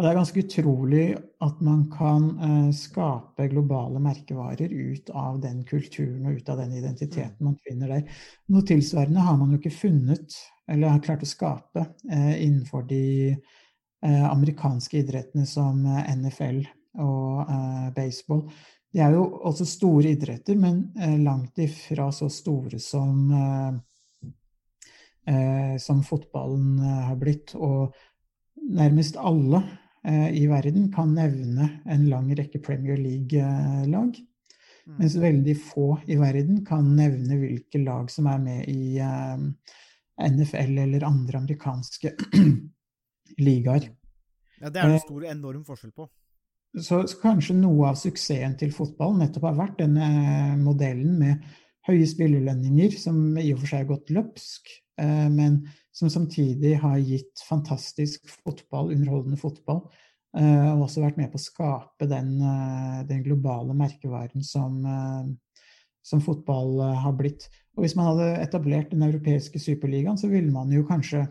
og 0.00 0.06
det 0.06 0.10
er 0.14 0.16
ganske 0.16 0.40
utrolig 0.40 1.06
at 1.44 1.58
man 1.60 1.80
kan 1.92 2.22
eh, 2.40 2.68
skape 2.72 3.50
globale 3.52 4.00
merkevarer 4.00 4.72
ut 4.72 5.10
av 5.12 5.42
den 5.42 5.58
kulturen 5.68 6.24
og 6.24 6.38
ut 6.38 6.48
av 6.48 6.62
den 6.62 6.72
identiteten 6.78 7.36
mm. 7.36 7.44
man 7.50 7.58
finner 7.66 7.92
der. 7.92 8.22
Noe 8.48 8.64
tilsvarende 8.64 9.26
har 9.26 9.36
man 9.36 9.52
jo 9.52 9.58
ikke 9.60 9.74
funnet, 9.74 10.38
eller 10.72 10.94
har 10.94 11.02
klart 11.04 11.26
å 11.26 11.28
skape, 11.28 11.84
eh, 12.08 12.32
innenfor 12.46 12.88
de 12.88 13.02
eh, 13.28 14.24
amerikanske 14.24 15.02
idrettene 15.02 15.44
som 15.44 15.84
eh, 15.84 16.08
NFL 16.16 16.62
og 17.04 17.44
eh, 17.44 17.92
baseball. 18.00 18.46
De 18.88 19.04
er 19.04 19.18
jo 19.18 19.28
også 19.52 19.68
store 19.68 20.14
idretter, 20.14 20.56
men 20.56 20.86
eh, 20.96 21.18
langt 21.20 21.60
ifra 21.60 22.08
så 22.08 22.32
store 22.32 22.80
som, 22.80 23.28
som 25.78 26.00
fotballen 26.02 26.78
har 26.80 27.14
blitt. 27.20 27.52
Og 27.54 27.92
nærmest 28.74 29.18
alle 29.20 29.60
Eh, 30.04 30.42
i 30.42 30.46
verden 30.48 30.88
kan 30.92 31.12
nevne 31.14 31.68
en 31.84 32.06
lang 32.08 32.30
rekke 32.36 32.60
Premier 32.64 32.96
League-lag. 32.96 34.16
Mm. 34.86 34.96
Mens 34.96 35.16
veldig 35.20 35.56
få 35.60 35.90
i 36.08 36.16
verden 36.16 36.62
kan 36.66 36.86
nevne 36.96 37.36
hvilke 37.42 37.82
lag 37.84 38.08
som 38.12 38.30
er 38.30 38.40
med 38.40 38.68
i 38.72 38.96
eh, 39.04 39.42
NFL 40.30 40.80
eller 40.86 41.04
andre 41.04 41.42
amerikanske 41.42 42.14
ligaer. 43.46 43.90
Ja, 44.60 44.70
Det 44.70 44.80
er 44.80 44.88
det 44.88 45.02
eh, 45.02 45.04
stor, 45.04 45.28
enorm 45.28 45.64
forskjell 45.68 45.92
på. 45.92 46.08
Så, 46.78 47.02
så, 47.10 47.18
kanskje 47.20 47.58
noe 47.58 47.90
av 47.90 47.98
suksessen 47.98 48.54
til 48.56 48.72
fotballen 48.72 49.24
nettopp 49.24 49.50
har 49.50 49.58
vært 49.58 49.80
denne 49.82 50.06
modellen 50.62 51.18
med 51.18 51.44
høye 51.88 52.06
spillerlønninger, 52.06 52.94
som 53.00 53.34
i 53.40 53.50
og 53.52 53.60
for 53.60 53.72
seg 53.72 53.82
har 53.82 53.90
gått 53.90 54.12
løpsk, 54.14 54.70
men 55.00 55.62
som 55.92 56.10
samtidig 56.10 56.76
har 56.80 56.98
gitt 56.98 57.42
fantastisk 57.48 58.28
fotball, 58.44 58.92
underholdende 58.94 59.40
fotball, 59.40 59.82
eh, 60.38 60.68
og 60.72 60.86
også 60.86 61.02
vært 61.04 61.18
med 61.20 61.32
på 61.32 61.40
å 61.40 61.44
skape 61.44 62.08
den, 62.10 62.36
eh, 62.40 63.02
den 63.08 63.24
globale 63.26 63.74
merkevaren 63.76 64.44
som, 64.44 64.84
eh, 64.86 65.64
som, 66.02 66.20
fotball 66.20 66.80
har 66.96 67.12
blitt. 67.12 67.48
Og 67.76 67.84
hvis 67.84 67.96
man 67.96 68.12
hadde 68.12 68.40
etablert 68.40 68.90
den 68.90 69.02
europeiske 69.02 69.60
superligaen, 69.60 70.18
så 70.18 70.30
ville 70.30 70.50
man 70.50 70.70
jo 70.70 70.86
kanskje 70.86 71.28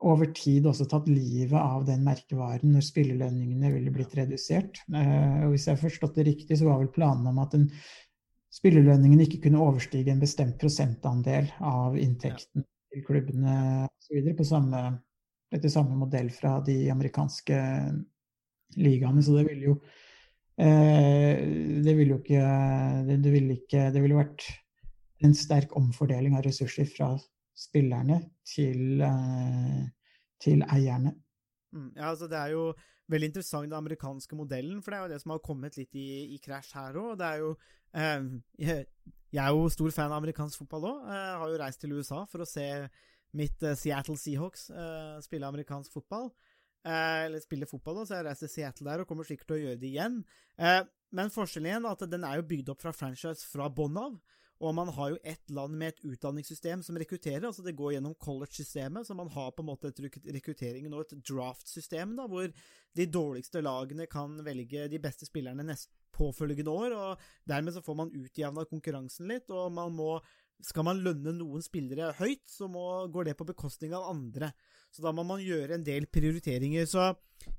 over 0.00 0.26
tid 0.26 0.66
også 0.66 0.84
tatt 0.88 1.08
livet 1.08 1.56
av 1.56 1.86
den 1.86 2.04
merkevaren 2.04 2.74
når 2.74 2.84
spillelønningene 2.84 3.72
ville 3.72 3.90
blitt 3.90 4.12
redusert. 4.14 4.76
Og 4.92 5.54
hvis 5.54 5.66
jeg 5.66 5.72
har 5.72 5.80
forstått 5.80 6.18
det 6.20 6.26
riktig, 6.26 6.58
så 6.58 6.68
var 6.68 6.82
vel 6.82 6.92
planen 6.92 7.26
om 7.26 7.38
at 7.38 7.54
en 7.56 7.70
spillelønningen 8.54 9.22
ikke 9.24 9.42
kunne 9.46 9.62
overstige 9.62 10.12
en 10.12 10.22
bestemt 10.22 10.58
prosentandel 10.60 11.48
av 11.60 11.96
inntekten 12.00 12.64
til 12.92 13.04
klubbene 13.06 13.86
osv. 13.88 14.30
etter 14.32 15.70
samme 15.72 15.98
modell 15.98 16.30
fra 16.34 16.58
de 16.64 16.78
amerikanske 16.92 17.58
ligaene. 18.80 19.22
Så 19.22 19.36
det 19.36 19.46
ville 19.50 19.72
jo 19.72 19.76
eh, 20.62 21.42
det 21.84 21.96
ville 21.98 22.16
jo 22.16 22.20
ikke 22.22 22.44
det, 23.08 23.20
det, 23.24 23.34
ville 23.34 23.58
ikke 23.60 23.88
det 23.94 24.02
ville 24.04 24.18
vært 24.18 24.48
en 25.24 25.36
sterk 25.36 25.76
omfordeling 25.78 26.36
av 26.36 26.44
ressurser 26.46 26.88
fra 26.90 27.14
spillerne 27.56 28.20
til, 28.46 29.00
eh, 29.00 29.86
til 30.42 30.64
eierne. 30.68 31.14
Mm, 31.72 31.92
ja, 31.96 32.10
altså 32.10 32.28
det 32.28 32.38
er 32.38 32.52
jo 32.52 32.68
veldig 33.12 33.30
interessant, 33.30 33.70
den 33.70 33.78
amerikanske 33.78 34.36
modellen, 34.36 34.82
for 34.82 34.92
det 34.92 34.98
er 34.98 35.06
jo 35.06 35.14
det 35.14 35.22
som 35.22 35.32
har 35.34 35.44
kommet 35.44 35.78
litt 35.78 35.94
i, 35.96 36.34
i 36.34 36.38
krasj 36.42 36.74
her 36.76 36.98
òg. 37.00 37.16
Det 37.20 37.26
er 37.26 37.42
jo 37.44 37.54
jeg 37.94 39.42
er 39.42 39.52
jo 39.54 39.68
stor 39.72 39.94
fan 39.94 40.10
av 40.10 40.18
amerikansk 40.20 40.62
fotball 40.62 40.88
òg. 40.90 41.06
Har 41.10 41.52
jo 41.52 41.60
reist 41.60 41.82
til 41.82 41.94
USA 41.96 42.24
for 42.30 42.44
å 42.44 42.48
se 42.48 42.66
mitt 43.36 43.62
uh, 43.66 43.74
Seattle 43.76 44.16
Seahawks 44.20 44.68
spille 45.24 45.48
amerikansk 45.48 45.92
fotball. 45.94 46.30
Eller 46.86 47.42
spille 47.42 47.66
fotball, 47.66 47.98
da, 47.98 48.02
så 48.06 48.14
jeg 48.14 48.26
reiste 48.28 48.46
reist 48.46 48.46
til 48.46 48.52
Seattle 48.52 48.86
der 48.86 49.02
og 49.02 49.08
kommer 49.10 49.26
sikkert 49.26 49.48
til 49.50 49.56
å 49.56 49.62
gjøre 49.64 49.80
det 49.80 49.88
igjen. 49.88 50.20
men 51.10 51.32
forskjellen 51.34 51.66
igjen 51.72 51.88
er 51.88 51.96
at 51.96 52.04
den 52.12 52.26
er 52.28 52.38
jo 52.38 52.44
bygd 52.46 52.70
opp 52.70 52.84
fra 52.84 52.92
franchise 52.94 53.48
fra 53.50 53.66
bånn 53.66 53.98
av. 53.98 54.20
Og 54.64 54.72
man 54.72 54.88
har 54.96 55.10
jo 55.12 55.18
ett 55.20 55.50
land 55.52 55.76
med 55.76 55.92
et 55.92 56.04
utdanningssystem 56.14 56.82
som 56.82 56.96
rekrutterer. 56.96 57.44
altså 57.44 57.62
Det 57.62 57.76
går 57.76 57.92
gjennom 57.92 58.14
college-systemet, 58.14 59.06
så 59.06 59.14
man 59.14 59.28
har 59.28 59.50
på 59.52 59.62
en 59.62 59.68
måte 59.68 59.88
et 59.88 60.00
rekruttering 60.32 60.88
og 60.94 61.04
et 61.04 61.18
draft-system, 61.28 62.16
da, 62.16 62.24
hvor 62.26 62.48
de 62.96 63.06
dårligste 63.06 63.60
lagene 63.60 64.06
kan 64.08 64.38
velge 64.44 64.88
de 64.88 64.98
beste 64.98 65.28
spillerne 65.28 65.66
nest 65.66 65.90
påfølgende 66.16 66.72
år. 66.72 66.96
og 66.96 67.20
Dermed 67.44 67.76
så 67.76 67.84
får 67.84 67.94
man 68.00 68.14
utjevna 68.16 68.64
konkurransen 68.64 69.28
litt, 69.28 69.50
og 69.50 69.72
man 69.72 69.92
må 69.92 70.20
skal 70.64 70.86
man 70.86 71.02
lønne 71.04 71.34
noen 71.36 71.60
spillere 71.64 72.14
høyt, 72.16 72.46
så 72.48 72.68
må, 72.70 72.82
går 73.12 73.28
det 73.28 73.36
på 73.36 73.44
bekostning 73.48 73.92
av 73.92 74.08
andre. 74.08 74.54
Så 74.88 75.04
da 75.04 75.12
må 75.12 75.24
man 75.26 75.42
gjøre 75.44 75.76
en 75.76 75.84
del 75.84 76.06
prioriteringer. 76.08 76.86
Så 76.88 77.10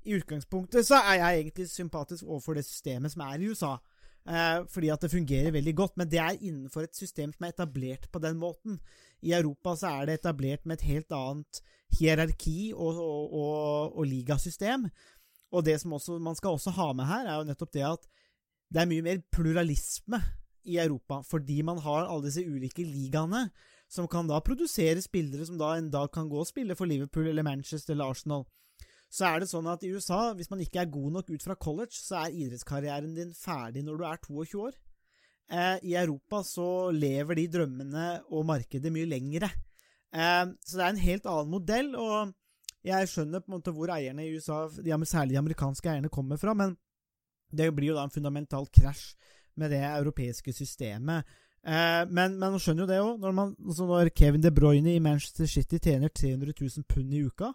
i 0.02 0.16
utgangspunktet 0.18 0.86
så 0.88 0.98
er 1.04 1.20
jeg 1.20 1.44
egentlig 1.44 1.68
sympatisk 1.70 2.26
overfor 2.26 2.58
det 2.58 2.66
systemet 2.66 3.14
som 3.14 3.22
er 3.28 3.38
i 3.38 3.52
USA. 3.52 3.76
Eh, 4.28 4.62
fordi 4.68 4.90
at 4.92 5.00
det 5.00 5.12
fungerer 5.12 5.54
veldig 5.54 5.74
godt, 5.76 5.94
men 5.96 6.08
det 6.10 6.20
er 6.20 6.36
innenfor 6.36 6.84
et 6.84 6.96
system 6.96 7.32
som 7.32 7.46
er 7.46 7.54
etablert 7.54 8.08
på 8.12 8.20
den 8.20 8.36
måten. 8.36 8.76
I 9.24 9.32
Europa 9.32 9.74
så 9.80 9.92
er 9.94 10.06
det 10.08 10.18
etablert 10.18 10.66
med 10.66 10.78
et 10.78 10.88
helt 10.90 11.14
annet 11.16 11.62
hierarki 11.96 12.74
og, 12.74 13.00
og, 13.00 13.32
og, 13.32 13.96
og 13.96 14.04
ligasystem. 14.06 14.84
Og 15.48 15.64
det 15.64 15.78
som 15.80 15.96
også, 15.96 16.18
man 16.20 16.36
skal 16.36 16.58
også 16.58 16.74
ha 16.76 16.90
med 16.92 17.08
her, 17.08 17.24
er 17.24 17.38
jo 17.40 17.48
nettopp 17.48 17.72
det 17.72 17.86
at 17.88 18.04
det 18.68 18.82
er 18.82 18.90
mye 18.90 19.06
mer 19.06 19.22
pluralisme 19.32 20.20
i 20.68 20.76
Europa, 20.76 21.22
fordi 21.24 21.62
man 21.64 21.80
har 21.80 22.04
alle 22.04 22.26
disse 22.26 22.44
ulike 22.44 22.84
ligaene, 22.84 23.46
som 23.88 24.04
kan 24.10 24.28
da 24.28 24.42
produsere 24.44 25.00
spillere 25.00 25.46
som 25.48 25.56
da 25.56 25.72
en 25.78 25.88
dag 25.88 26.10
kan 26.12 26.28
gå 26.28 26.42
og 26.42 26.50
spille 26.50 26.76
for 26.76 26.84
Liverpool 26.84 27.30
eller 27.30 27.46
Manchester 27.46 27.94
eller 27.94 28.12
Arsenal. 28.12 28.44
Så 29.08 29.24
er 29.24 29.40
det 29.40 29.48
sånn 29.48 29.68
at 29.72 29.84
i 29.86 29.90
USA, 29.94 30.34
hvis 30.36 30.50
man 30.52 30.60
ikke 30.60 30.82
er 30.82 30.92
god 30.92 31.14
nok 31.16 31.30
ut 31.32 31.44
fra 31.44 31.56
college, 31.56 31.96
så 31.96 32.24
er 32.24 32.34
idrettskarrieren 32.36 33.14
din 33.16 33.32
ferdig 33.36 33.84
når 33.86 34.00
du 34.00 34.04
er 34.04 34.20
22 34.26 34.64
år. 34.66 34.74
Eh, 35.48 35.76
I 35.88 35.94
Europa 35.96 36.42
så 36.44 36.68
lever 36.92 37.40
de 37.40 37.46
drømmene 37.54 38.08
og 38.28 38.44
markedet 38.50 38.92
mye 38.92 39.08
lengre. 39.08 39.48
Eh, 40.12 40.44
så 40.60 40.76
det 40.76 40.84
er 40.84 40.92
en 40.92 41.06
helt 41.06 41.28
annen 41.32 41.54
modell, 41.54 41.94
og 41.96 42.34
jeg 42.84 43.08
skjønner 43.08 43.40
på 43.40 43.50
en 43.50 43.56
måte 43.56 43.72
hvor 43.74 43.94
eierne 43.96 44.26
i 44.26 44.34
USA, 44.36 44.66
særlig 44.68 45.34
de 45.34 45.40
amerikanske 45.40 45.88
eierne, 45.88 46.12
kommer 46.12 46.36
fra, 46.40 46.52
men 46.54 46.76
det 47.48 47.70
blir 47.72 47.94
jo 47.94 47.96
da 47.96 48.04
en 48.04 48.12
fundamental 48.12 48.68
krasj 48.68 49.14
med 49.58 49.72
det 49.72 49.80
europeiske 49.88 50.52
systemet. 50.52 51.24
Eh, 51.64 52.04
men, 52.12 52.36
men 52.36 52.52
man 52.52 52.60
skjønner 52.60 52.84
jo 52.84 52.90
det 52.90 53.00
òg. 53.00 53.24
Når, 53.24 53.40
altså 53.72 53.88
når, 53.88 54.12
Kevin 54.12 54.44
De 54.44 54.52
Bruyne 54.54 54.92
i 54.94 55.02
Manchester 55.02 55.48
City 55.48 55.80
tjener 55.80 56.12
300 56.12 56.52
000 56.60 56.84
pund 56.92 57.16
i 57.16 57.24
uka 57.24 57.54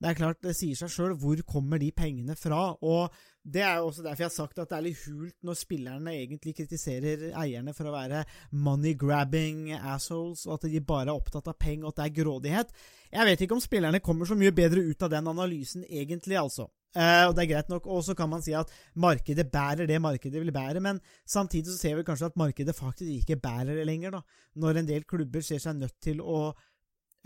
Det 0.00 0.08
er 0.08 0.16
klart, 0.16 0.38
det 0.40 0.54
sier 0.56 0.78
seg 0.78 0.88
sjøl 0.88 1.12
hvor 1.20 1.40
kommer 1.44 1.80
de 1.80 1.90
pengene 1.92 2.32
fra. 2.38 2.70
Og 2.80 3.12
det 3.44 3.60
er 3.60 3.80
jo 3.80 3.90
også 3.90 4.04
derfor 4.04 4.24
jeg 4.24 4.30
har 4.30 4.32
sagt 4.32 4.60
at 4.62 4.70
det 4.70 4.78
er 4.78 4.84
litt 4.86 5.02
hult 5.04 5.36
når 5.44 5.58
spillerne 5.60 6.14
egentlig 6.16 6.54
kritiserer 6.56 7.26
eierne 7.40 7.74
for 7.76 7.88
å 7.88 7.92
være 7.92 8.22
money-grabbing 8.52 9.74
assholes, 9.76 10.46
og 10.48 10.56
at 10.56 10.68
de 10.72 10.80
bare 10.80 11.10
er 11.10 11.20
opptatt 11.20 11.52
av 11.52 11.58
penger, 11.60 11.84
og 11.84 11.92
at 11.92 12.00
det 12.00 12.06
er 12.06 12.16
grådighet. 12.22 12.74
Jeg 13.12 13.28
vet 13.28 13.44
ikke 13.44 13.56
om 13.58 13.64
spillerne 13.64 14.00
kommer 14.04 14.28
så 14.28 14.36
mye 14.40 14.56
bedre 14.56 14.86
ut 14.88 15.04
av 15.04 15.12
den 15.12 15.28
analysen, 15.34 15.84
egentlig, 15.84 16.40
altså. 16.40 16.70
Uh, 16.90 17.28
og 17.28 17.36
det 17.36 17.44
er 17.44 17.50
greit 17.52 17.68
nok, 17.70 17.84
og 17.86 18.00
så 18.02 18.16
kan 18.18 18.26
man 18.32 18.42
si 18.42 18.50
at 18.56 18.72
markedet 18.98 19.44
bærer 19.52 19.86
det 19.86 20.00
markedet 20.02 20.40
vil 20.42 20.50
bære, 20.50 20.80
men 20.82 20.98
samtidig 21.28 21.70
så 21.70 21.76
ser 21.78 22.00
vi 22.00 22.06
kanskje 22.08 22.32
at 22.32 22.40
markedet 22.40 22.74
faktisk 22.74 23.20
ikke 23.20 23.38
bærer 23.44 23.78
det 23.78 23.86
lenger, 23.86 24.16
da, 24.16 24.48
når 24.58 24.80
en 24.80 24.88
del 24.88 25.06
klubber 25.06 25.44
ser 25.46 25.62
seg 25.62 25.78
nødt 25.78 26.00
til 26.02 26.24
å 26.24 26.48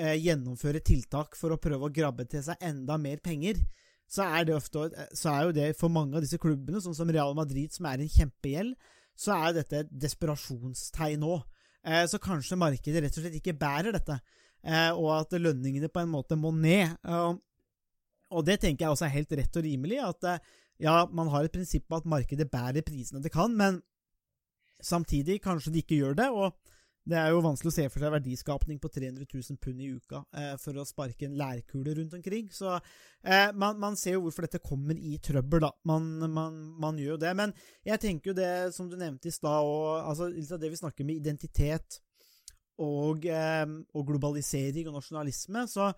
uh, 0.02 0.14
gjennomføre 0.16 0.82
tiltak 0.84 1.38
for 1.38 1.54
å 1.54 1.60
prøve 1.60 1.88
å 1.88 1.94
grabbe 1.94 2.26
til 2.30 2.42
seg 2.46 2.60
enda 2.64 2.98
mer 3.00 3.22
penger 3.24 3.60
så 4.10 4.26
er 4.36 4.46
det 4.46 4.56
ofte 4.56 4.88
så 5.16 5.32
er 5.32 5.46
jo 5.46 5.54
det 5.56 5.70
for 5.78 5.92
mange 5.92 6.16
av 6.16 6.24
disse 6.24 6.38
klubbene, 6.40 6.82
sånn 6.82 6.96
som 6.96 7.10
Real 7.10 7.34
Madrid, 7.36 7.72
som 7.74 7.88
er 7.88 8.02
en 8.02 8.10
kjempegjeld, 8.10 8.74
så 9.16 9.34
er 9.36 9.46
jo 9.48 9.56
dette 9.60 9.80
et 9.82 9.94
desperasjonstegn 10.04 11.22
nå. 11.22 11.38
Eh, 11.84 12.04
så 12.10 12.20
kanskje 12.22 12.58
markedet 12.60 13.02
rett 13.04 13.16
og 13.16 13.24
slett 13.24 13.38
ikke 13.38 13.56
bærer 13.58 13.94
dette, 13.96 14.18
eh, 14.64 14.90
og 14.92 15.10
at 15.16 15.34
lønningene 15.38 15.90
på 15.92 16.02
en 16.02 16.12
måte 16.12 16.38
må 16.38 16.52
ned. 16.54 16.94
Eh, 17.04 17.32
og 18.34 18.46
det 18.46 18.58
tenker 18.62 18.86
jeg 18.86 18.96
også 18.96 19.08
er 19.08 19.16
helt 19.16 19.34
rett 19.40 19.58
og 19.60 19.66
rimelig, 19.66 19.98
at 20.04 20.30
eh, 20.30 20.54
ja, 20.84 21.00
man 21.12 21.30
har 21.32 21.46
et 21.46 21.54
prinsipp 21.54 21.86
på 21.88 22.00
at 22.00 22.08
markedet 22.10 22.50
bærer 22.50 22.86
prisene 22.86 23.22
det 23.24 23.32
kan, 23.34 23.54
men 23.56 23.80
samtidig 24.84 25.40
kanskje 25.44 25.72
de 25.72 25.84
ikke 25.84 26.00
gjør 26.02 26.18
det. 26.18 26.30
og 26.30 26.73
det 27.04 27.18
er 27.20 27.34
jo 27.34 27.42
vanskelig 27.44 27.68
å 27.68 27.74
se 27.74 27.84
for 27.92 28.00
seg 28.00 28.14
verdiskapning 28.14 28.78
på 28.80 28.88
300 28.88 29.26
000 29.28 29.58
pund 29.60 29.82
i 29.84 29.90
uka 29.92 30.22
eh, 30.40 30.54
for 30.60 30.80
å 30.80 30.86
sparke 30.88 31.26
en 31.28 31.36
lærkule 31.36 31.92
rundt 31.98 32.16
omkring. 32.16 32.48
Så 32.54 32.70
eh, 32.72 33.50
man, 33.52 33.76
man, 33.82 33.98
ser 34.00 34.16
jo 34.16 34.24
hvorfor 34.24 34.46
dette 34.46 34.62
kommer 34.64 34.96
i 34.96 35.18
trøbbel, 35.20 35.66
da. 35.66 35.70
Man, 35.90 36.08
man, 36.24 36.56
man, 36.80 37.00
gjør 37.00 37.16
jo 37.16 37.20
det. 37.26 37.34
Men 37.36 37.52
jeg 37.84 38.00
tenker 38.06 38.32
jo 38.32 38.38
det 38.38 38.54
som 38.76 38.88
du 38.88 38.96
nevnte 38.96 39.28
i 39.28 39.36
stad, 39.36 39.68
altså, 40.00 40.30
det 40.32 40.72
vi 40.72 40.80
snakker 40.80 41.04
med 41.04 41.20
identitet 41.20 42.00
og, 42.80 43.28
eh, 43.28 43.64
og, 43.94 44.06
globalisering 44.08 44.88
og 44.88 44.96
nasjonalisme, 44.98 45.66
så 45.70 45.92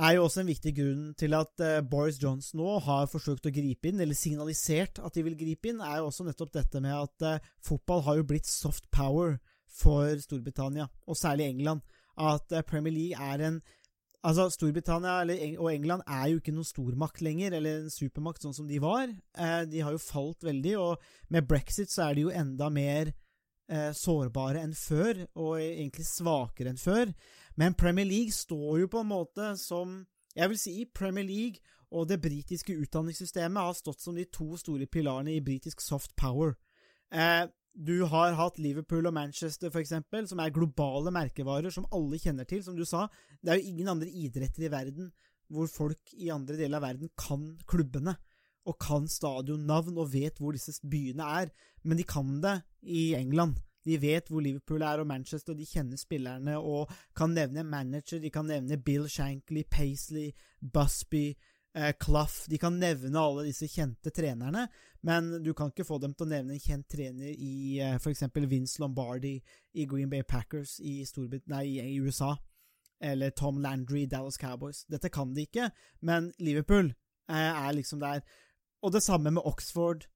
er 0.00 0.16
jo 0.16 0.24
også 0.24 0.42
en 0.42 0.50
viktig 0.50 0.72
grunn 0.76 1.06
til 1.18 1.34
at 1.38 1.62
eh, 1.64 1.80
Boris 1.86 2.18
Johnson 2.22 2.60
nå 2.60 2.76
har 2.84 3.08
forsøkt 3.10 3.48
å 3.48 3.54
gripe 3.54 3.90
inn, 3.90 4.00
eller 4.02 4.18
signalisert 4.18 5.00
at 5.02 5.16
de 5.16 5.24
vil 5.26 5.38
gripe 5.38 5.70
inn, 5.70 5.82
er 5.82 6.00
jo 6.00 6.10
også 6.10 6.26
nettopp 6.26 6.52
dette 6.58 6.82
med 6.82 6.94
at 6.94 7.26
eh, 7.26 7.48
fotball 7.64 8.04
har 8.06 8.20
jo 8.20 8.28
blitt 8.32 8.48
soft 8.48 8.90
power 8.94 9.38
for 9.72 10.16
Storbritannia, 10.22 10.88
og 11.06 11.18
særlig 11.18 11.50
England, 11.50 11.84
at 12.18 12.52
eh, 12.52 12.66
Premier 12.66 12.94
League 12.94 13.30
er 13.32 13.46
en 13.48 13.60
Altså, 14.20 14.50
Storbritannia 14.52 15.22
og 15.56 15.70
England 15.72 16.02
er 16.04 16.26
jo 16.28 16.40
ikke 16.42 16.52
noen 16.52 16.66
stormakt 16.68 17.22
lenger, 17.24 17.54
eller 17.56 17.86
en 17.86 17.92
supermakt 17.92 18.42
sånn 18.44 18.52
som 18.52 18.66
de 18.68 18.76
var. 18.82 19.08
Eh, 19.08 19.62
de 19.64 19.80
har 19.80 19.94
jo 19.94 20.02
falt 20.02 20.44
veldig, 20.44 20.74
og 20.76 21.32
med 21.32 21.46
brexit 21.48 21.88
så 21.88 22.10
er 22.10 22.18
de 22.18 22.26
jo 22.26 22.34
enda 22.42 22.68
mer 22.68 23.14
eh, 23.72 23.94
sårbare 23.96 24.60
enn 24.60 24.76
før, 24.76 25.22
og 25.40 25.54
egentlig 25.62 26.04
svakere 26.04 26.74
enn 26.74 26.80
før. 26.80 27.14
Men 27.56 27.78
Premier 27.80 28.04
League 28.04 28.36
står 28.36 28.82
jo 28.82 28.90
på 28.92 29.00
en 29.00 29.12
måte 29.12 29.54
som 29.56 30.02
Jeg 30.36 30.46
vil 30.52 30.58
si 30.62 30.84
Premier 30.94 31.24
League 31.26 31.58
og 31.90 32.06
det 32.08 32.20
britiske 32.22 32.76
utdanningssystemet 32.78 33.62
har 33.62 33.72
stått 33.74 34.02
som 34.02 34.14
de 34.14 34.28
to 34.30 34.54
store 34.56 34.86
pilarene 34.86 35.32
i 35.34 35.42
britisk 35.42 35.80
soft 35.82 36.14
power. 36.16 36.54
Eh, 37.10 37.48
du 37.74 38.02
har 38.10 38.34
hatt 38.38 38.58
Liverpool 38.58 39.06
og 39.06 39.14
Manchester, 39.14 39.70
eksempel, 39.78 40.26
som 40.28 40.40
er 40.42 40.52
globale 40.54 41.12
merkevarer 41.14 41.72
som 41.72 41.86
alle 41.94 42.18
kjenner 42.18 42.48
til. 42.48 42.62
Som 42.64 42.76
du 42.76 42.84
sa, 42.88 43.06
det 43.40 43.52
er 43.52 43.60
jo 43.60 43.70
ingen 43.70 43.88
andre 43.92 44.10
idretter 44.10 44.66
i 44.66 44.72
verden 44.72 45.12
hvor 45.50 45.66
folk 45.66 46.12
i 46.14 46.28
andre 46.30 46.54
deler 46.58 46.78
av 46.78 46.86
verden 46.86 47.10
kan 47.18 47.54
klubbene. 47.70 48.16
Og 48.68 48.76
kan 48.78 49.08
stadionnavn 49.08 49.96
og 49.98 50.12
vet 50.12 50.38
hvor 50.38 50.54
disse 50.54 50.76
byene 50.86 51.26
er. 51.40 51.50
Men 51.82 51.98
de 51.98 52.06
kan 52.06 52.38
det 52.42 52.60
i 52.82 53.14
England. 53.18 53.56
De 53.86 53.96
vet 53.96 54.28
hvor 54.28 54.44
Liverpool 54.44 54.82
er 54.84 55.00
og 55.00 55.08
Manchester, 55.08 55.54
og 55.54 55.58
de 55.58 55.66
kjenner 55.66 55.98
spillerne 55.98 56.58
og 56.58 56.90
kan 57.16 57.32
nevne 57.32 57.64
manager. 57.64 58.20
De 58.20 58.30
kan 58.30 58.46
nevne 58.46 58.76
Bill 58.76 59.08
Shankly, 59.08 59.64
Paisley, 59.70 60.34
Busby, 60.60 61.32
eh, 61.74 61.92
Clough 62.00 62.48
De 62.50 62.58
kan 62.58 62.78
nevne 62.78 63.18
alle 63.18 63.46
disse 63.48 63.68
kjente 63.70 64.12
trenerne, 64.14 64.66
men 65.06 65.30
du 65.44 65.52
kan 65.54 65.70
ikke 65.70 65.86
få 65.86 65.98
dem 66.02 66.14
til 66.14 66.26
å 66.26 66.32
nevne 66.32 66.56
en 66.56 66.62
kjent 66.62 66.88
trener 66.90 67.32
i 67.32 67.80
eh, 67.80 67.96
f.eks. 67.98 68.26
Vince 68.50 68.82
Lombardi 68.82 69.36
i 69.74 69.86
Green 69.88 70.10
Bay 70.10 70.22
Packers 70.22 70.78
i, 70.80 71.00
nei, 71.50 71.64
i 71.80 71.98
USA, 72.00 72.34
eller 73.00 73.32
Tom 73.36 73.60
Landry 73.62 74.04
i 74.04 74.10
Dallas 74.10 74.38
Cowboys. 74.40 74.84
Dette 74.90 75.12
kan 75.12 75.32
de 75.34 75.46
ikke, 75.48 75.70
men 76.04 76.32
Liverpool 76.38 76.90
eh, 76.90 77.36
er 77.36 77.72
liksom 77.76 78.02
der. 78.02 78.24
Og 78.82 78.92
det 78.92 79.04
samme 79.04 79.32
med 79.32 79.46
Oxford 79.46 80.06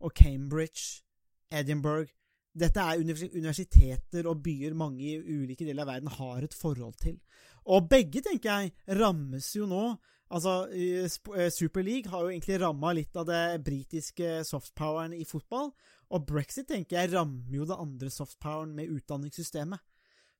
og 0.00 0.14
Cambridge, 0.16 1.04
Edinburgh. 1.50 2.12
Dette 2.50 2.82
er 2.82 2.98
universiteter 2.98 4.26
og 4.26 4.40
byer 4.42 4.74
mange 4.74 5.04
i 5.06 5.18
ulike 5.20 5.64
deler 5.64 5.84
av 5.84 5.92
verden 5.92 6.10
har 6.16 6.42
et 6.42 6.56
forhold 6.56 6.96
til. 6.98 7.20
Og 7.70 7.86
begge, 7.90 8.22
tenker 8.24 8.50
jeg, 8.50 8.72
rammes 8.98 9.52
jo 9.54 9.68
nå 9.70 9.84
Altså, 10.30 10.68
eh, 10.70 11.50
Super 11.50 11.82
League 11.82 12.10
har 12.10 12.22
jo 12.22 12.30
egentlig 12.30 12.60
ramma 12.62 12.92
litt 12.94 13.16
av 13.18 13.26
det 13.26 13.60
britiske 13.66 14.44
softpoweren 14.46 15.14
i 15.16 15.24
fotball, 15.26 15.72
og 16.10 16.26
brexit 16.26 16.68
tenker 16.70 17.00
jeg 17.00 17.12
rammer 17.16 17.56
jo 17.56 17.66
det 17.66 17.78
andre 17.78 18.10
softpoweren 18.14 18.76
med 18.76 18.92
utdanningssystemet. 18.94 19.82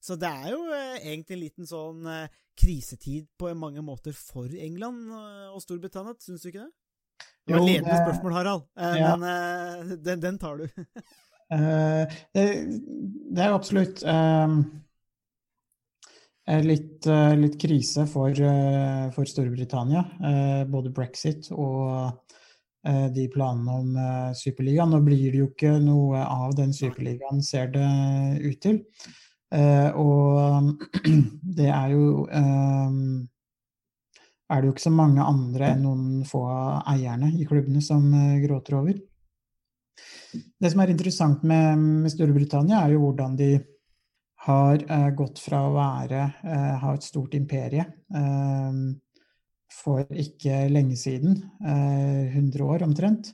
Så 0.01 0.17
det 0.17 0.31
er 0.31 0.53
jo 0.55 0.61
eh, 0.73 1.01
egentlig 1.03 1.37
en 1.37 1.43
liten 1.43 1.69
sånn 1.69 2.07
eh, 2.07 2.37
krisetid 2.61 3.27
på 3.39 3.51
mange 3.59 3.83
måter 3.83 4.15
for 4.15 4.47
England 4.55 5.11
og 5.11 5.59
Storbritannia, 5.65 6.15
syns 6.23 6.45
du 6.45 6.53
ikke 6.53 6.69
det? 6.69 6.73
Det 7.49 7.57
var 7.57 7.65
et 7.65 7.71
ledende 7.73 7.99
spørsmål, 7.99 8.35
Harald, 8.37 8.65
ja. 8.79 9.15
men 9.19 9.95
den, 10.05 10.21
den, 10.23 10.39
tar 10.39 10.61
du. 10.61 10.67
det, 12.37 12.45
det, 12.61 13.41
er 13.43 13.49
jo 13.49 13.57
absolutt 13.59 14.05
um 14.07 14.63
Litt, 16.51 17.07
eh, 17.07 17.37
litt, 17.37 17.61
krise 17.61 18.07
for, 18.11 18.31
eh, 18.31 19.11
for 19.15 19.25
Storbritannia. 19.25 20.01
Eh, 20.25 20.65
både 20.65 20.91
brexit 20.91 21.51
og 21.53 22.19
de 22.83 23.29
planene 23.29 23.69
om 23.69 23.97
Superligaen. 24.33 24.89
Nå 24.89 25.05
blir 25.05 25.31
det 25.31 25.39
jo 25.43 25.49
ikke 25.51 25.75
noe 25.85 26.17
av 26.17 26.55
den 26.57 26.73
Superligaen, 26.73 27.43
ser 27.45 27.67
det 27.75 28.41
ut 28.41 28.59
til. 28.59 28.79
Og 30.01 30.81
det 31.59 31.69
er 31.69 31.91
jo 31.93 32.25
er 34.49 34.63
det 34.63 34.65
jo 34.65 34.73
ikke 34.73 34.87
så 34.87 34.95
mange 34.97 35.21
andre 35.21 35.75
enn 35.75 35.85
noen 35.85 36.25
få 36.25 36.41
av 36.49 36.89
eierne 36.95 37.29
i 37.37 37.45
klubbene 37.45 37.83
som 37.85 38.01
gråter 38.41 38.79
over. 38.81 38.97
Det 40.33 40.73
som 40.73 40.81
er 40.81 40.95
interessant 40.95 41.45
med, 41.45 41.77
med 41.77 42.11
Storbritannia, 42.17 42.81
er 42.81 42.97
jo 42.97 43.05
hvordan 43.05 43.37
de 43.37 43.59
har 44.51 44.83
eh, 44.87 45.11
gått 45.17 45.41
fra 45.43 45.63
å 45.67 45.75
være, 45.75 46.25
eh, 46.45 46.75
ha 46.83 46.95
et 46.95 47.07
stort 47.07 47.35
imperie 47.39 47.85
eh, 47.87 48.81
for 49.81 50.07
ikke 50.25 50.65
lenge 50.73 50.97
siden, 50.99 51.37
100 51.63 52.65
år 52.67 52.83
omtrent, 52.85 53.31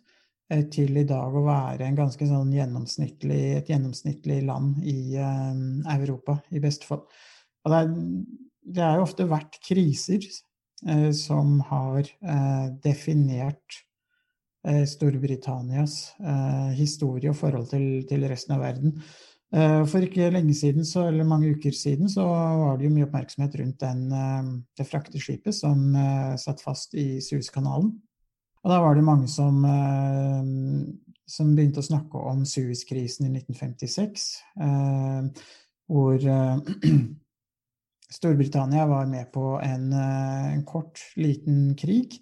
til 0.70 1.00
i 1.00 1.06
dag 1.08 1.34
å 1.34 1.42
være 1.42 1.88
sånn 2.20 2.52
gjennomsnittlig, 2.54 3.38
et 3.56 3.70
gjennomsnittlig 3.72 4.36
land 4.46 4.76
i 4.86 5.16
Europa, 5.16 6.36
i 6.54 6.60
beste 6.62 6.86
fall. 6.86 7.00
Og 7.64 7.72
det, 7.72 7.80
er, 7.80 7.88
det 8.76 8.84
er 8.84 9.00
jo 9.00 9.06
ofte 9.08 9.26
vært 9.26 9.58
kriser 9.64 10.28
som 11.16 11.56
har 11.72 12.12
definert 12.84 13.80
Storbritannias 14.92 15.96
historie 16.76 17.32
og 17.32 17.40
forhold 17.40 17.72
til, 17.72 17.88
til 18.06 18.28
resten 18.30 18.54
av 18.54 18.68
verden. 18.68 19.00
Eh, 19.54 19.82
for 19.86 20.02
ikke 20.02 20.30
lenge 20.34 20.54
siden, 20.58 20.84
så, 20.84 21.06
eller 21.06 21.24
mange 21.24 21.52
uker 21.54 21.74
siden, 21.74 22.10
så 22.10 22.24
var 22.26 22.78
det 22.78 22.88
jo 22.88 22.94
mye 22.96 23.06
oppmerksomhet 23.06 23.54
rundt 23.60 23.80
den, 23.80 24.00
eh, 24.12 24.48
det 24.78 24.88
frakteskipet 24.88 25.54
som 25.54 25.94
eh, 25.94 26.34
satt 26.40 26.64
fast 26.64 26.96
i 26.98 27.20
Suezkanalen. 27.22 27.92
Og 28.66 28.72
da 28.72 28.80
var 28.82 28.96
det 28.98 29.04
mange 29.06 29.28
som, 29.30 29.60
som 31.30 31.50
begynte 31.54 31.78
å 31.78 31.86
snakke 31.86 32.18
om 32.18 32.40
Suezkrisen 32.42 33.28
i 33.28 33.30
1956, 33.38 34.24
hvor 35.86 36.24
Storbritannia 38.16 38.88
var 38.90 39.06
med 39.06 39.30
på 39.30 39.52
en, 39.62 39.86
en 39.94 40.66
kort, 40.66 40.98
liten 41.14 41.76
krig 41.78 42.18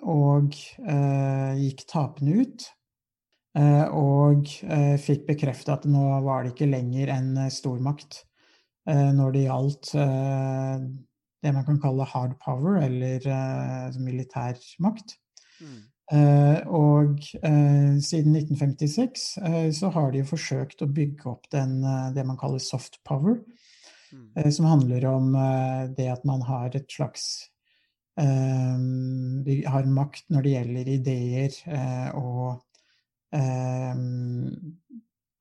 og 0.00 0.56
gikk 0.56 1.84
tapende 1.92 2.40
ut. 2.40 2.66
Eh, 3.56 3.86
og 3.96 4.48
eh, 4.68 4.96
fikk 5.00 5.24
bekrefta 5.30 5.78
at 5.78 5.86
nå 5.88 6.04
var 6.26 6.44
det 6.44 6.52
ikke 6.52 6.68
lenger 6.68 7.12
en 7.14 7.30
eh, 7.46 7.52
stormakt 7.52 8.24
når 8.86 9.32
det 9.34 9.40
gjaldt 9.48 9.88
det 11.42 11.50
man 11.56 11.64
kan 11.66 11.80
kalle 11.82 12.04
hard 12.06 12.36
power, 12.38 12.76
eller 12.84 13.24
militær 13.98 14.60
makt. 14.78 15.16
Mm. 15.58 15.80
og 16.70 17.18
siden 17.26 18.36
1956 18.38 19.24
så 19.74 19.90
har 19.90 20.14
de 20.14 20.22
forsøkt 20.22 20.84
å 20.86 20.86
bygge 20.86 21.26
opp 21.32 21.50
den, 21.50 21.80
det 22.14 22.22
man 22.28 22.38
kaller 22.38 22.62
soft 22.62 23.00
power, 23.02 23.40
mm. 24.14 24.52
som 24.54 24.70
handler 24.70 25.08
om 25.10 25.34
det 25.98 26.06
at 26.12 26.22
man 26.30 26.46
har 26.46 26.70
et 26.78 26.86
slags 26.86 27.26
har 28.14 29.90
makt 29.98 30.30
når 30.30 30.46
det 30.46 30.54
gjelder 30.54 30.94
ideer 30.94 31.58
og 32.22 32.62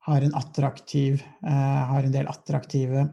har 0.05 0.21
en 0.21 0.35
attraktiv 0.35 1.23
eh, 1.45 1.83
Har 1.89 2.03
en 2.03 2.11
del 2.11 2.27
attraktive 2.27 3.07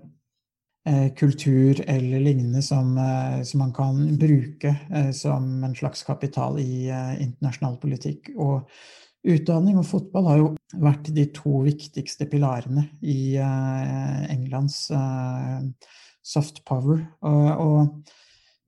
eh, 0.89 1.13
kultur 1.15 1.81
eller 1.87 2.21
lignende 2.21 2.63
som, 2.63 2.97
som, 3.45 3.59
man 3.59 3.73
kan 3.73 4.19
bruke 4.19 4.77
som 5.15 5.65
en 5.65 5.75
slags 5.75 6.03
kapital 6.03 6.59
i 6.61 6.89
internasjonal 7.21 7.77
politikk. 7.83 8.33
Og 8.37 8.69
utdanning 9.23 9.79
og 9.79 9.87
fotball 9.87 10.27
har 10.31 10.41
jo 10.41 10.49
vært 10.83 11.13
de 11.15 11.29
to 11.37 11.63
viktigste 11.69 12.27
pilarene 12.27 12.89
i 13.03 13.37
Englands 13.39 14.91
soft 16.23 16.65
power. 16.65 17.07
og, 17.21 17.47
og 17.61 18.13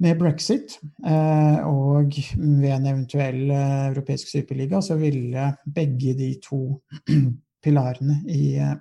med 0.02 0.18
brexit 0.18 0.78
eh, 1.06 1.58
og 1.66 2.16
ved 2.36 2.70
en 2.72 2.88
eventuell 2.90 3.50
eh, 3.50 3.86
europeisk 3.92 4.32
superliga, 4.32 4.80
så 4.82 4.96
ville 4.98 5.52
begge 5.76 6.16
de 6.18 6.32
to 6.42 6.80
pilarene 7.64 8.20
i 8.30 8.56
eh, 8.58 8.74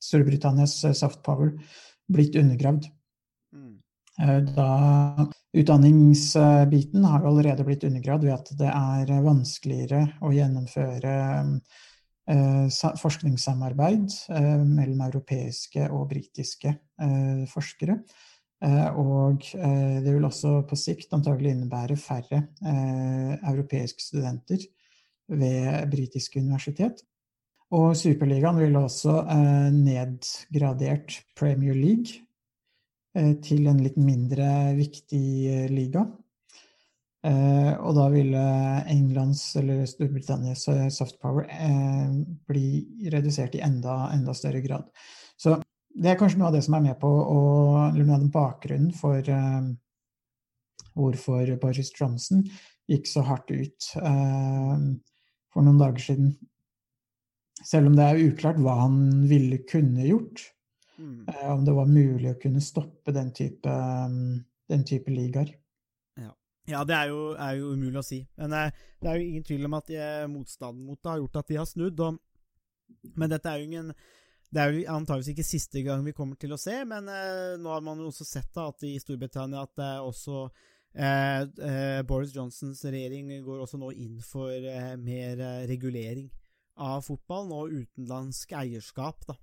Storbritannias 0.00 0.78
soft 0.96 1.20
power 1.26 1.52
blitt 2.10 2.38
undergravd. 2.40 2.86
Mm. 3.52 3.74
Da 4.54 5.26
utdanningsbiten 5.56 7.04
har 7.04 7.26
allerede 7.28 7.66
blitt 7.66 7.84
undergravd 7.84 8.24
ved 8.24 8.32
at 8.32 8.48
det 8.56 8.70
er 8.70 9.12
vanskeligere 9.26 10.00
å 10.24 10.32
gjennomføre 10.32 11.12
forskningssamarbeid 13.02 14.16
mellom 14.64 15.04
europeiske 15.04 15.84
og 15.92 16.08
britiske 16.14 16.72
forskere. 17.52 18.00
Eh, 18.60 18.88
og 19.00 19.46
eh, 19.56 20.00
det 20.04 20.12
vil 20.12 20.26
også 20.28 20.60
på 20.68 20.76
sikt 20.76 21.14
antagelig 21.16 21.54
innebære 21.54 21.96
færre 21.96 22.42
eh, 22.60 23.32
europeiske 23.48 24.04
studenter 24.04 24.66
ved 25.32 25.86
britiske 25.92 26.42
universitet. 26.42 27.00
Og 27.70 27.94
Superligaen 27.94 28.58
vil 28.58 28.74
også 28.76 29.12
nedgradert 29.70 31.20
Premier 31.38 31.76
League 31.78 32.18
til 33.46 33.68
en 33.70 33.78
litt 33.78 33.94
mindre 33.94 34.48
viktig 34.74 35.68
liga. 35.70 36.02
Og 37.22 37.94
da 37.94 38.08
ville 38.10 38.42
Englands 38.90 39.44
eller 39.62 39.86
Storbritannias 39.86 40.66
soft 40.96 41.20
power 41.22 41.46
bli 42.50 42.66
redusert 43.14 43.54
i 43.54 43.62
enda, 43.62 44.00
enda 44.16 44.34
større 44.34 44.66
grad. 44.66 44.90
Så 45.38 45.60
det 45.90 46.12
er 46.12 46.18
kanskje 46.18 46.38
noe 46.40 46.50
av 46.50 46.56
det 46.56 46.62
som 46.64 46.76
er 46.78 46.84
med 46.84 46.98
på 47.00 47.08
å, 47.08 47.38
eller 47.88 48.04
noe 48.04 48.16
av 48.16 48.22
den 48.22 48.34
bakgrunnen 48.34 48.92
for 48.96 49.26
uh, 49.26 49.70
hvorfor 50.94 51.50
Boris 51.62 51.90
Johnson 51.96 52.44
gikk 52.90 53.10
så 53.10 53.24
hardt 53.26 53.50
ut 53.50 53.90
uh, 53.98 54.78
for 55.50 55.66
noen 55.66 55.80
dager 55.80 56.04
siden. 56.04 56.32
Selv 57.60 57.90
om 57.90 57.96
det 57.98 58.06
er 58.06 58.22
uklart 58.22 58.60
hva 58.62 58.78
han 58.84 59.00
ville 59.30 59.60
kunne 59.68 60.06
gjort. 60.06 60.44
Mm. 61.00 61.26
Uh, 61.26 61.48
om 61.56 61.66
det 61.66 61.74
var 61.74 61.90
mulig 61.90 62.30
å 62.30 62.38
kunne 62.40 62.62
stoppe 62.62 63.14
den 63.16 63.34
type, 63.34 63.74
den 64.70 64.86
type 64.86 65.10
ligaer. 65.10 65.50
Ja. 66.20 66.30
ja. 66.70 66.84
det 66.86 66.96
er 67.00 67.10
jo, 67.10 67.20
er 67.34 67.58
jo, 67.58 67.74
umulig 67.74 67.98
å 67.98 68.06
si. 68.06 68.22
Men 68.38 68.54
det 68.54 69.10
er 69.10 69.18
jo 69.18 69.26
ingen 69.26 69.46
tvil 69.48 69.66
om 69.66 69.76
at 69.80 69.90
motstanden 70.30 70.86
mot 70.86 71.02
det 71.02 71.14
har 71.16 71.22
gjort 71.24 71.42
at 71.42 71.50
de 71.50 71.60
har 71.60 71.68
snudd. 71.68 72.06
Og, 72.06 72.20
men 73.16 73.32
dette 73.32 73.50
er 73.50 73.58
jo 73.58 73.70
ingen 73.72 73.94
det 74.50 74.62
er 74.62 74.74
jo 74.74 74.82
antageligvis 74.90 75.30
ikke 75.34 75.46
siste 75.46 75.82
gang 75.86 76.02
vi 76.02 76.14
kommer 76.16 76.38
til 76.40 76.54
å 76.54 76.58
se, 76.58 76.74
men 76.88 77.06
eh, 77.12 77.56
nå 77.60 77.70
har 77.70 77.84
man 77.86 78.00
jo 78.02 78.10
også 78.10 78.26
sett 78.26 78.50
da, 78.56 78.66
at 78.72 78.82
i 78.86 78.96
Storbritannia 78.98 79.62
at 79.62 79.76
det 79.78 79.86
er 79.86 80.06
også 80.06 80.40
eh, 80.94 81.44
eh, 81.46 82.00
Boris 82.06 82.34
Johnsons 82.34 82.82
regjering 82.88 83.30
går 83.46 83.62
også 83.62 83.78
nå 83.78 83.92
inn 83.94 84.18
for 84.26 84.50
eh, 84.50 84.96
mer 84.98 85.38
eh, 85.38 85.68
regulering 85.70 86.26
av 86.80 87.04
fotballen 87.06 87.54
og 87.54 87.76
utenlandsk 87.76 88.56
eierskap. 88.56 89.22
da. 89.28 89.38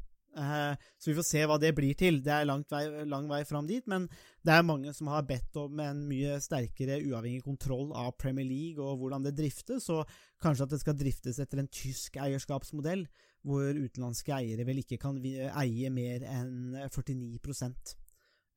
Så 0.97 1.09
vi 1.09 1.15
får 1.17 1.25
se 1.25 1.43
hva 1.49 1.55
det 1.61 1.71
blir 1.77 1.95
til. 1.97 2.19
Det 2.25 2.33
er 2.33 2.45
langt 2.45 2.69
vei, 2.73 2.83
lang 3.09 3.25
vei 3.29 3.39
fram 3.45 3.65
dit, 3.69 3.85
men 3.89 4.07
det 4.45 4.53
er 4.53 4.65
mange 4.65 4.91
som 4.93 5.09
har 5.09 5.25
bedt 5.25 5.57
om 5.57 5.79
en 5.81 6.03
mye 6.09 6.35
sterkere 6.41 6.99
uavhengig 7.05 7.45
kontroll 7.45 7.89
av 7.93 8.15
Premier 8.21 8.45
League 8.45 8.81
og 8.81 8.99
hvordan 9.01 9.25
det 9.25 9.35
driftes, 9.37 9.87
og 9.93 10.09
kanskje 10.43 10.67
at 10.67 10.75
det 10.75 10.81
skal 10.81 10.97
driftes 10.97 11.39
etter 11.41 11.61
en 11.61 11.71
tysk 11.73 12.17
eierskapsmodell 12.21 13.05
hvor 13.47 13.67
utenlandske 13.71 14.35
eiere 14.35 14.65
vel 14.67 14.81
ikke 14.83 14.99
kan 15.01 15.19
eie 15.23 15.91
mer 15.93 16.25
enn 16.27 16.75
49 16.91 17.39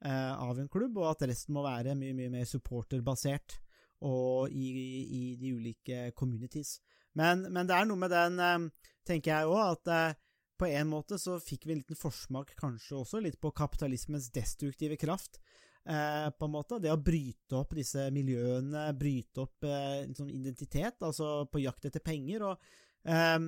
eh, 0.05 0.33
av 0.35 0.59
en 0.59 0.71
klubb, 0.73 0.99
og 0.99 1.13
at 1.13 1.29
resten 1.31 1.55
må 1.55 1.65
være 1.67 1.95
mye, 1.99 2.17
mye 2.17 2.33
mer 2.33 2.49
supporterbasert 2.49 3.61
og 4.09 4.51
i, 4.51 4.67
i, 5.05 5.23
de 5.39 5.53
ulike 5.55 6.11
communities. 6.17 6.79
Men, 7.19 7.45
men, 7.53 7.69
det 7.69 7.77
er 7.77 7.89
noe 7.89 8.01
med 8.01 8.13
den, 8.15 8.41
eh, 8.41 8.91
tenker 9.07 9.35
jeg 9.35 9.53
òg, 9.53 9.77
at 9.77 9.95
eh, 9.95 10.19
på 10.61 10.69
en 10.69 10.91
måte 10.91 11.17
så 11.21 11.39
fikk 11.41 11.67
vi 11.67 11.75
en 11.75 11.81
liten 11.81 11.99
forsmak 11.99 12.53
kanskje 12.59 12.99
også 12.99 13.23
litt 13.25 13.39
på 13.41 13.53
kapitalismens 13.57 14.29
destruktive 14.35 14.99
kraft. 15.01 15.41
Eh, 15.89 16.31
på 16.37 16.45
en 16.45 16.53
måte. 16.53 16.79
Det 16.79 16.91
å 16.93 17.01
bryte 17.01 17.57
opp 17.57 17.73
disse 17.79 18.05
miljøene, 18.13 18.91
bryte 19.01 19.47
opp 19.47 19.65
eh, 19.65 20.05
sånn 20.13 20.29
identitet, 20.29 21.01
altså 21.01 21.47
på 21.49 21.63
jakt 21.65 21.89
etter 21.89 22.05
penger. 22.05 22.45
og 22.51 23.09
eh, 23.09 23.39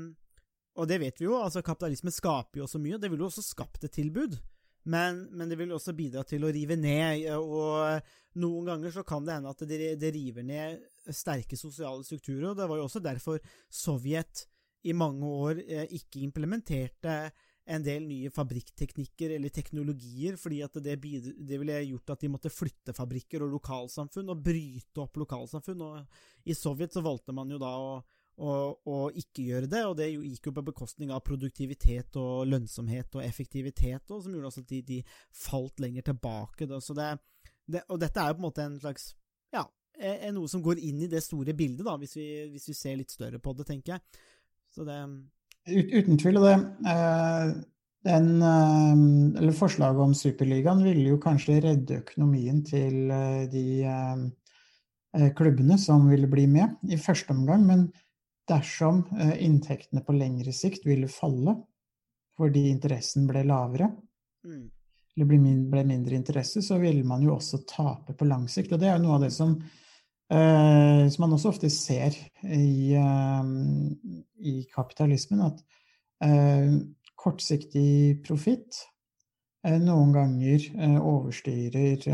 og 0.79 0.89
det 0.89 0.99
vet 1.03 1.21
vi 1.21 1.27
jo, 1.29 1.37
altså 1.37 1.63
kapitalisme 1.65 2.13
skaper 2.15 2.63
jo 2.63 2.69
så 2.71 2.81
mye, 2.81 3.01
det 3.01 3.11
vil 3.13 3.21
jo 3.25 3.29
også 3.29 3.45
skapt 3.45 3.85
et 3.85 3.95
tilbud. 3.99 4.39
Men, 4.83 5.29
men, 5.31 5.47
det 5.47 5.61
vil 5.61 5.71
også 5.75 5.95
bidra 5.95 6.25
til 6.27 6.43
å 6.43 6.51
rive 6.51 6.75
ned, 6.75 7.29
og 7.39 8.09
noen 8.43 8.73
ganger 8.73 8.95
så 8.95 9.05
kan 9.07 9.23
det 9.27 9.37
hende 9.37 9.53
at 9.53 9.63
det, 9.69 9.79
det 10.01 10.11
river 10.17 10.47
ned 10.47 10.81
sterke 11.15 11.59
sosiale 11.59 12.03
strukturer, 12.07 12.49
og 12.51 12.59
det 12.59 12.67
var 12.71 12.81
jo 12.81 12.89
også 12.89 13.03
derfor 13.05 13.39
Sovjet 13.71 14.47
i 14.83 14.95
mange 14.97 15.29
år 15.29 15.63
eh, 15.63 15.87
ikke 15.95 16.25
implementerte 16.25 17.15
en 17.71 17.85
del 17.85 18.03
nye 18.09 18.31
fabrikkteknikker 18.35 19.37
eller 19.37 19.53
teknologier, 19.55 20.35
fordi 20.41 20.59
at 20.67 20.79
det, 20.83 20.97
det, 20.99 21.59
ville 21.61 21.79
gjort 21.93 22.17
at 22.17 22.25
de 22.25 22.31
måtte 22.33 22.51
flytte 22.51 22.95
fabrikker 22.97 23.45
og 23.45 23.53
lokalsamfunn 23.55 24.33
og 24.35 24.43
bryte 24.43 25.05
opp 25.05 25.21
lokalsamfunn. 25.23 25.85
Og 25.87 26.51
I 26.51 26.57
Sovjet 26.59 26.95
så 26.95 27.05
valgte 27.05 27.35
man 27.37 27.53
jo 27.55 27.61
da 27.63 27.71
å, 27.79 28.01
og, 28.38 29.18
ikke 29.18 29.45
gjøre 29.45 29.68
det, 29.71 29.83
og 29.87 29.97
det 29.99 30.09
gikk 30.11 30.49
jo 30.49 30.55
på 30.57 30.64
bekostning 30.71 31.12
av 31.12 31.21
produktivitet 31.27 32.16
og 32.21 32.47
lønnsomhet 32.49 33.18
og 33.18 33.25
effektivitet, 33.25 34.09
og 34.11 34.23
som 34.25 34.33
gjorde 34.33 34.49
også 34.51 34.64
at 34.64 34.73
de, 34.73 34.81
de 34.88 35.01
falt 35.37 35.83
lenger 35.83 36.09
tilbake. 36.09 36.66
Da. 36.71 36.81
Det, 36.81 37.11
det, 37.77 37.85
og 37.89 38.01
dette 38.03 38.22
er 38.22 38.33
jo 38.33 38.39
på 38.39 38.43
en 38.43 38.49
måte 38.49 38.66
en 38.66 38.80
slags 38.80 39.12
ja, 39.53 39.66
er 40.01 40.33
noe 40.35 40.49
som 40.49 40.64
går 40.64 40.80
inn 40.80 41.05
i 41.05 41.11
det 41.12 41.22
store 41.24 41.55
bildet, 41.55 41.85
da, 41.87 41.99
hvis 42.01 42.16
vi, 42.16 42.28
hvis 42.55 42.70
vi 42.72 42.76
ser 42.78 42.99
litt 42.99 43.12
større 43.12 43.41
på 43.43 43.55
det, 43.59 43.68
tenker 43.68 43.97
jeg. 43.97 44.24
Så 44.72 44.89
det 44.89 44.99
Ut, 45.68 45.93
Uten 45.95 46.18
tvil. 46.18 46.41
Og 46.41 46.49
det 46.49 46.57
eh, 46.91 47.53
den, 48.03 48.30
eh, 48.43 49.03
eller 49.39 49.55
Forslaget 49.55 50.03
om 50.03 50.14
Superligaen 50.16 50.83
ville 50.83 51.12
jo 51.12 51.20
kanskje 51.22 51.61
redde 51.62 52.01
økonomien 52.03 52.64
til 52.66 53.12
eh, 53.14 53.45
de 53.53 53.66
klubbene 55.37 55.76
som 55.78 56.09
ville 56.09 56.26
bli 56.30 56.47
med 56.49 56.89
i 56.89 56.97
første 56.97 57.35
omgang, 57.35 57.66
men 57.68 57.85
dersom 58.49 59.05
eh, 59.18 59.36
inntektene 59.47 60.03
på 60.05 60.14
lengre 60.16 60.53
sikt 60.57 60.86
ville 60.86 61.11
falle 61.11 61.57
fordi 62.38 62.66
interessen 62.70 63.26
ble 63.28 63.43
lavere, 63.47 63.90
mm. 64.47 64.62
eller 65.14 65.28
ble 65.28 65.84
mindre 65.84 66.16
interesse, 66.16 66.62
så 66.64 66.78
ville 66.80 67.05
man 67.07 67.22
jo 67.22 67.34
også 67.36 67.62
tape 67.68 68.16
på 68.18 68.28
lang 68.28 68.49
sikt. 68.51 68.72
Og 68.72 68.80
det 68.80 68.88
er 68.88 68.97
jo 68.97 69.05
noe 69.05 69.18
av 69.18 69.26
det 69.26 69.32
som, 69.34 69.53
eh, 70.32 71.03
som 71.12 71.26
man 71.26 71.36
også 71.36 71.53
ofte 71.53 71.70
ser 71.70 72.16
i, 72.43 72.95
eh, 72.97 73.53
i 74.49 74.55
kapitalismen, 74.72 75.45
at 75.51 75.62
eh, 76.24 76.80
kortsiktig 77.22 78.22
profitt 78.24 78.80
noen 79.62 80.11
ganger 80.11 80.64
overstyrer 80.99 82.09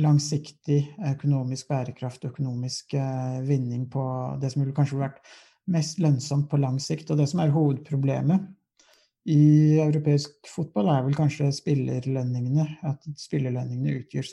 langsiktig 0.00 0.80
økonomisk 1.12 1.68
bærekraft, 1.68 2.24
økonomisk 2.24 2.94
vinning 3.44 3.88
på 3.92 4.02
det 4.40 4.52
som 4.52 4.62
ville 4.62 4.76
kanskje 4.76 5.00
vært 5.02 5.18
mest 5.72 6.00
lønnsomt 6.02 6.48
på 6.50 6.60
lang 6.60 6.78
sikt. 6.82 7.10
Og 7.12 7.20
det 7.20 7.28
som 7.30 7.42
er 7.42 7.52
hovedproblemet 7.54 8.46
i 9.30 9.78
europeisk 9.82 10.48
fotball, 10.50 10.88
er 10.90 11.04
vel 11.06 11.18
kanskje 11.18 11.50
spillerlønningene. 11.54 12.66
At 12.88 13.04
spillerlønningene 13.20 14.00
utgjør 14.00 14.32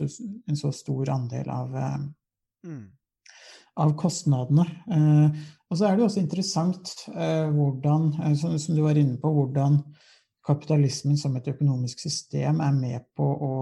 en 0.50 0.58
så 0.58 0.72
stor 0.74 1.12
andel 1.14 1.52
av, 1.54 1.76
mm. 2.66 2.84
av 3.84 3.96
kostnadene. 4.00 4.66
Og 5.70 5.78
så 5.78 5.86
er 5.86 5.98
det 5.98 6.06
også 6.06 6.24
interessant 6.24 6.94
eh, 7.14 7.50
hvordan, 7.54 8.10
eh, 8.26 8.36
som, 8.40 8.76
du 8.76 8.82
var 8.82 8.98
inne 8.98 9.20
på, 9.22 9.30
hvordan 9.36 9.78
kapitalismen 10.46 11.18
som 11.20 11.36
et 11.38 11.50
økonomisk 11.52 12.02
system 12.02 12.64
er 12.66 12.74
med 12.74 13.06
på 13.18 13.28
å 13.46 13.54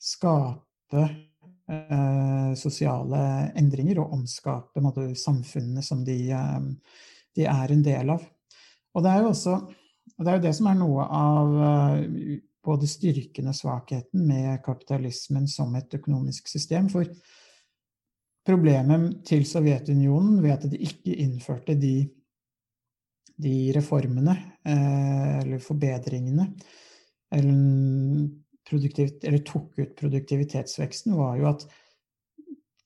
skape 0.00 0.64
eh, 0.94 2.52
sosiale 2.58 3.22
endringer 3.58 4.00
og 4.02 4.14
omskape 4.18 4.82
måtte, 4.84 5.08
samfunnene 5.18 5.82
som 5.82 6.04
de, 6.06 6.18
eh, 6.30 6.60
de, 7.36 7.46
er 7.46 7.72
en 7.72 7.82
del 7.84 8.14
av. 8.14 8.22
Og 8.94 9.04
det 9.04 9.12
er 9.12 9.24
jo 9.24 9.32
også 9.32 9.58
det 10.16 10.30
er 10.30 10.38
jo 10.38 10.44
det 10.46 10.52
som 10.56 10.68
er 10.70 10.76
noe 10.78 11.06
av 11.12 11.56
eh, 11.68 12.36
både 12.66 12.88
styrken 12.90 13.50
og 13.50 13.56
svakheten 13.56 14.22
med 14.26 14.62
kapitalismen 14.64 15.46
som 15.50 15.74
et 15.78 15.92
økonomisk 15.98 16.48
system. 16.50 16.88
For 16.90 17.10
problemet 18.46 19.20
til 19.26 19.44
Sovjetunionen 19.48 20.40
ved 20.42 20.54
at 20.54 20.66
de 20.70 20.80
ikke 20.86 21.14
innførte 21.24 21.76
de, 21.78 22.08
de 23.42 23.56
reformene 23.76 24.36
eh, 24.64 25.38
eller 25.42 25.62
forbedringene 25.62 26.48
eller, 27.36 27.62
eller, 28.72 29.38
tok 29.46 29.78
ut 29.78 29.96
produktivitetsveksten, 29.98 31.14
var 31.16 31.36
jo 31.40 31.50
at 31.50 31.66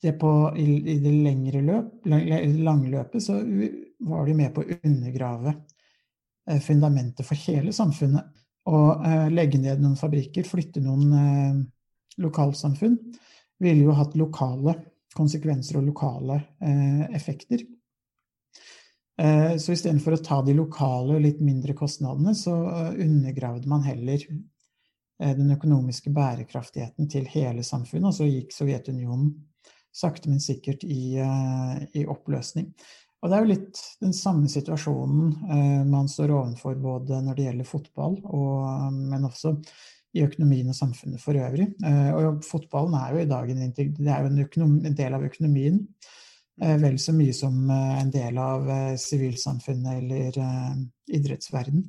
det 0.02 0.12
på, 0.20 0.30
i, 0.56 0.64
i, 0.94 0.98
det 1.00 1.12
lengre 1.24 1.60
løp, 1.64 2.06
langløpet 2.06 3.22
så 3.22 3.36
var 4.08 4.26
de 4.26 4.36
med 4.36 4.54
på 4.54 4.64
å 4.64 4.78
undergrave 4.88 5.52
eh, 6.48 6.60
fundamentet 6.64 7.26
for 7.26 7.36
hele 7.48 7.72
samfunnet. 7.76 8.30
Og 8.70 9.04
eh, 9.06 9.26
legge 9.32 9.60
ned 9.60 9.82
noen 9.82 9.98
fabrikker, 10.00 10.46
flytte 10.48 10.80
noen 10.84 11.12
eh, 11.16 11.58
lokalsamfunn, 12.24 12.96
ville 13.60 13.84
jo 13.84 13.96
hatt 13.96 14.16
lokale 14.16 14.78
konsekvenser 15.16 15.80
og 15.80 15.90
lokale 15.90 16.38
eh, 16.64 17.04
effekter. 17.16 17.66
Eh, 19.20 19.56
så 19.60 19.74
istedenfor 19.74 20.16
å 20.16 20.22
ta 20.24 20.40
de 20.46 20.56
lokale 20.56 21.18
og 21.18 21.24
litt 21.26 21.44
mindre 21.44 21.76
kostnadene, 21.76 22.32
så 22.36 22.56
undergravde 22.94 23.68
man 23.68 23.84
heller 23.84 24.24
den 25.20 25.52
økonomiske 25.52 26.12
bærekraftigheten 26.16 27.08
til 27.12 27.26
hele 27.28 27.64
samfunnet, 27.66 28.08
og 28.08 28.16
så 28.16 28.28
gikk 28.28 28.54
Sovjetunionen 28.56 29.34
sakte, 29.92 30.30
men 30.30 30.40
sikkert 30.40 30.84
i, 30.84 31.18
eh, 31.20 31.82
i 32.00 32.06
oppløsning. 32.08 32.70
Og 33.20 33.28
det 33.28 33.36
er 33.36 33.44
jo 33.44 33.52
litt 33.52 33.80
den 34.00 34.14
samme 34.16 34.48
situasjonen 34.48 35.32
eh, 35.52 35.82
man 35.84 36.08
står 36.08 36.32
overfor 36.32 36.78
både 36.80 37.20
når 37.24 37.36
det 37.36 37.48
gjelder 37.48 37.68
fotball, 37.68 38.16
og, 38.24 38.94
men 38.96 39.28
også 39.28 39.56
i 40.16 40.24
økonomien 40.24 40.70
og 40.70 40.74
samfunnet 40.74 41.22
for 41.22 41.38
øvrig. 41.38 41.68
Eh, 41.86 42.10
og 42.16 42.40
fotballen 42.46 42.96
er 42.98 43.12
jo 43.14 43.22
i 43.22 43.28
dag 43.30 43.52
en, 43.52 43.62
en, 43.68 44.40
økonom, 44.46 44.74
en 44.86 44.98
del 44.98 45.16
av 45.16 45.26
økonomien. 45.26 45.78
Eh, 46.62 46.76
vel 46.80 46.98
så 47.02 47.14
mye 47.16 47.34
som 47.36 47.62
eh, 47.70 47.94
en 48.00 48.10
del 48.14 48.40
av 48.42 48.66
sivilsamfunnet 48.98 50.00
eller 50.00 50.42
idrettsverden. 51.10 51.86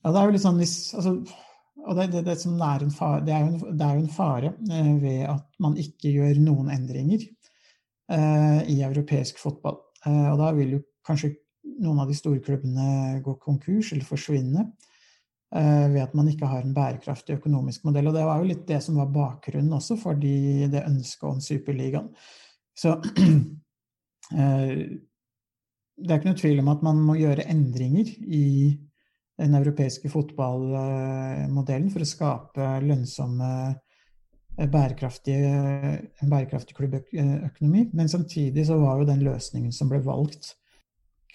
Ja, 0.00 0.12
det 0.12 0.16
er 0.16 0.28
jo 0.28 0.32
litt 0.32 0.46
sånn 0.46 0.62
altså, 0.64 1.14
og 1.86 1.96
det, 1.96 2.08
det, 2.12 2.24
det, 2.26 2.36
er 2.36 2.88
fare, 2.94 3.20
det, 3.24 3.34
er 3.34 3.46
en, 3.46 3.58
det, 3.60 3.86
er 3.86 3.94
jo 3.96 4.02
en, 4.02 4.12
fare 4.14 4.52
ved 5.00 5.22
at 5.30 5.46
man 5.62 5.76
ikke 5.80 6.12
gjør 6.12 6.40
noen 6.42 6.70
endringer 6.74 7.24
eh, 7.24 8.60
i 8.70 8.80
europeisk 8.86 9.40
fotball. 9.40 9.80
Eh, 10.04 10.26
og 10.32 10.38
da 10.40 10.50
vil 10.56 10.76
jo 10.76 10.82
kanskje 11.06 11.34
noen 11.80 12.02
av 12.02 12.10
de 12.10 12.16
store 12.16 12.42
klubbene 12.44 13.20
gå 13.24 13.36
konkurs 13.42 13.92
eller 13.94 14.06
forsvinne. 14.08 14.68
Eh, 15.50 15.86
ved 15.90 16.02
at 16.04 16.12
man 16.14 16.28
ikke 16.30 16.46
har 16.46 16.62
en 16.62 16.74
bærekraftig 16.74 17.40
økonomisk 17.40 17.84
modell. 17.84 18.06
Og 18.06 18.14
det 18.14 18.26
var 18.26 18.38
jo 18.38 18.50
litt 18.52 18.66
det 18.68 18.78
som 18.84 19.00
var 19.00 19.10
bakgrunnen 19.10 19.74
også 19.74 19.96
for 19.98 20.18
de, 20.18 20.68
det 20.70 20.86
ønsket 20.86 21.26
om 21.26 21.40
Superligaen. 21.42 22.12
Så 22.78 22.94
eh, 24.38 24.76
det 26.00 26.12
er 26.12 26.20
ikke 26.20 26.30
noe 26.30 26.38
tvil 26.38 26.62
om 26.62 26.70
at 26.72 26.84
man 26.86 27.02
må 27.02 27.18
gjøre 27.18 27.48
endringer 27.50 28.12
i 28.22 28.44
den 29.40 29.56
europeiske 29.56 30.10
fotballmodellen 30.12 31.90
for 31.92 32.04
å 32.04 32.08
skape 32.08 32.70
lønnsomme, 32.84 33.50
eh, 34.58 34.68
bærekraftige, 34.70 35.52
en 36.22 36.30
bærekraftig 36.30 36.76
klubbøkonomi. 36.76 37.90
Men 37.92 38.08
samtidig 38.08 38.66
så 38.68 38.78
var 38.80 39.00
jo 39.00 39.08
den 39.08 39.24
løsningen 39.24 39.72
som 39.72 39.88
ble 39.88 40.02
valgt, 40.04 40.54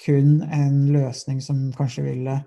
kun 0.06 0.42
en 0.44 0.86
løsning 0.92 1.42
som 1.42 1.72
kanskje 1.76 2.04
ville 2.10 2.40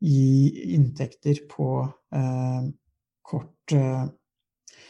gi 0.00 0.72
inntekter 0.76 1.44
på 1.50 1.68
eh, 2.14 2.68
kort, 3.22 3.72
eh, 3.72 4.04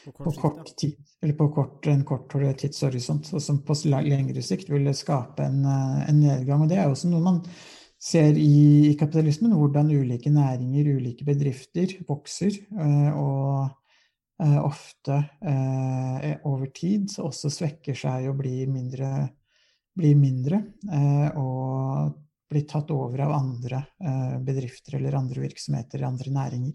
på 0.04 0.12
kort, 0.12 0.24
på 0.24 0.40
kort 0.40 0.76
tid, 0.76 0.96
eller 1.22 1.34
på 1.34 1.48
kort, 1.54 1.86
en 1.86 2.04
kort 2.04 2.34
tidshorisont, 2.58 3.32
og 3.34 3.42
som 3.42 3.62
på 3.66 3.76
lengre 3.86 4.42
sikt 4.42 4.70
ville 4.70 4.94
skape 4.94 5.46
en, 5.46 5.64
eh, 5.64 6.08
en, 6.08 6.20
nedgang. 6.20 6.62
Og 6.62 6.70
det 6.70 6.80
er 6.80 6.90
også 6.90 7.10
noe 7.10 7.24
man 7.24 7.42
ser 7.98 8.36
i, 8.36 8.94
kapitalismen, 8.98 9.54
hvordan 9.56 9.90
ulike 9.90 10.30
næringer, 10.32 10.92
ulike 10.98 11.24
bedrifter 11.26 11.96
vokser. 12.08 12.52
Eh, 12.76 13.10
og 13.16 13.70
eh, 14.42 14.60
ofte 14.60 15.18
eh, 15.40 16.36
over 16.44 16.70
tid 16.76 17.16
også 17.22 17.50
svekker 17.52 17.96
seg 17.96 18.28
og 18.30 18.40
blir 18.42 18.70
mindre. 18.70 19.10
Blir 19.96 20.12
mindre 20.12 20.58
og 21.40 22.10
blir 22.52 22.64
tatt 22.68 22.90
over 22.92 23.22
av 23.24 23.30
andre 23.32 23.78
bedrifter 24.44 24.98
eller 24.98 25.14
andre 25.16 25.40
virksomheter 25.46 25.96
eller 25.96 26.10
andre 26.10 26.32
næringer. 26.34 26.74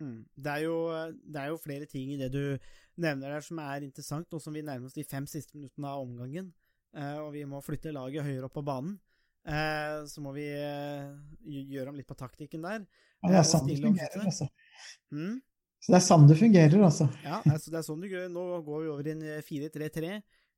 Mm. 0.00 0.22
Det, 0.32 0.54
er 0.54 0.62
jo, 0.64 0.78
det, 1.20 1.42
er 1.42 1.50
jo, 1.50 1.58
flere 1.60 1.84
ting 1.84 2.14
i 2.14 2.16
det 2.16 2.30
du 2.32 2.56
nevner 2.96 3.34
der 3.34 3.44
som 3.44 3.60
er 3.60 3.84
interessant, 3.84 4.24
nå 4.32 4.40
som 4.40 4.56
vi 4.56 4.64
nærmer 4.64 4.88
oss 4.88 4.96
de 4.96 5.04
fem 5.04 5.28
siste 5.28 5.52
minuttene 5.52 5.92
av 5.92 6.06
omgangen, 6.06 6.48
og 6.96 7.28
vi 7.36 7.44
må 7.44 7.60
flytte 7.60 7.92
laget 7.92 8.24
høyere 8.24 8.48
opp 8.48 8.56
på 8.56 8.64
banen. 8.64 8.96
Eh, 9.46 9.98
så 10.10 10.22
må 10.24 10.32
vi 10.34 10.46
eh, 10.50 11.10
gjøre 11.70 11.92
om 11.92 11.98
litt 11.98 12.08
på 12.08 12.16
taktikken 12.18 12.64
der. 12.66 12.86
Ja, 13.22 13.30
det 13.30 13.36
er 13.40 13.46
sånn 13.46 13.68
det 13.68 13.76
fungerer, 13.82 14.24
altså. 14.24 14.48
Mm? 15.14 15.36
Så 15.82 15.92
det 15.92 15.98
er 16.00 16.06
sånn 16.06 16.26
det 16.26 16.38
fungerer, 16.40 16.80
altså. 16.82 17.06
Ja, 17.22 17.38
altså 17.44 17.70
det 17.70 17.78
er 17.78 17.86
sånn 17.86 18.02
det 18.02 18.10
gjør. 18.10 18.26
Nå 18.32 18.46
går 18.66 18.82
vi 18.82 18.90
over 18.90 19.06
i 19.06 19.14
en 19.14 19.22
4-3-3, 19.46 20.16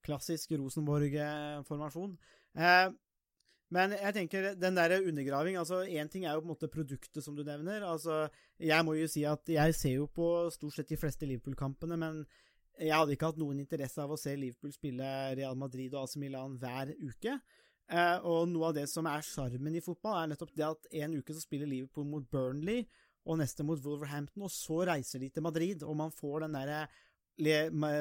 klassisk 0.08 0.56
Rosenborg-formasjon. 0.56 2.16
Eh, 2.56 2.88
men 3.76 3.92
jeg 3.92 4.14
tenker, 4.16 4.46
den 4.56 4.78
der 4.78 4.94
undergraving 4.96 5.58
altså 5.60 5.82
Én 5.84 6.08
ting 6.08 6.22
er 6.24 6.32
jo 6.32 6.40
på 6.40 6.46
en 6.46 6.54
måte 6.54 6.70
produktet, 6.72 7.20
som 7.20 7.34
du 7.36 7.42
nevner. 7.44 7.84
altså 7.84 8.30
Jeg 8.56 8.84
må 8.86 8.94
jo 8.96 9.08
si 9.10 9.26
at 9.28 9.44
jeg 9.52 9.74
ser 9.76 9.98
jo 9.98 10.06
på 10.08 10.48
stort 10.54 10.78
sett 10.78 10.88
de 10.88 10.96
fleste 10.96 11.28
Liverpool-kampene, 11.28 11.98
men 12.00 12.22
jeg 12.78 12.94
hadde 12.94 13.12
ikke 13.12 13.32
hatt 13.32 13.40
noen 13.40 13.60
interesse 13.60 14.00
av 14.00 14.14
å 14.14 14.18
se 14.18 14.32
Liverpool 14.38 14.72
spille 14.72 15.06
Real 15.36 15.58
Madrid 15.58 15.92
og 15.94 16.06
AC 16.06 16.16
Milan 16.22 16.56
hver 16.62 16.94
uke. 17.02 17.36
Eh, 17.88 18.16
og 18.28 18.50
noe 18.52 18.68
av 18.68 18.76
det 18.76 18.84
som 18.90 19.06
er 19.08 19.24
sjarmen 19.24 19.76
i 19.78 19.84
fotball, 19.84 20.22
er 20.22 20.32
nettopp 20.32 20.54
det 20.56 20.66
at 20.66 20.88
en 21.02 21.14
uke 21.16 21.32
så 21.32 21.40
spiller 21.40 21.70
Liverpool 21.70 22.08
mot 22.08 22.26
Burnley, 22.30 22.84
og 23.28 23.40
neste 23.40 23.64
mot 23.66 23.80
Wolverhampton, 23.84 24.44
og 24.46 24.52
så 24.52 24.82
reiser 24.88 25.22
de 25.22 25.30
til 25.32 25.44
Madrid, 25.44 25.84
og 25.84 25.96
man 25.96 26.12
får 26.14 26.46
den 26.46 26.56
derre 26.56 26.86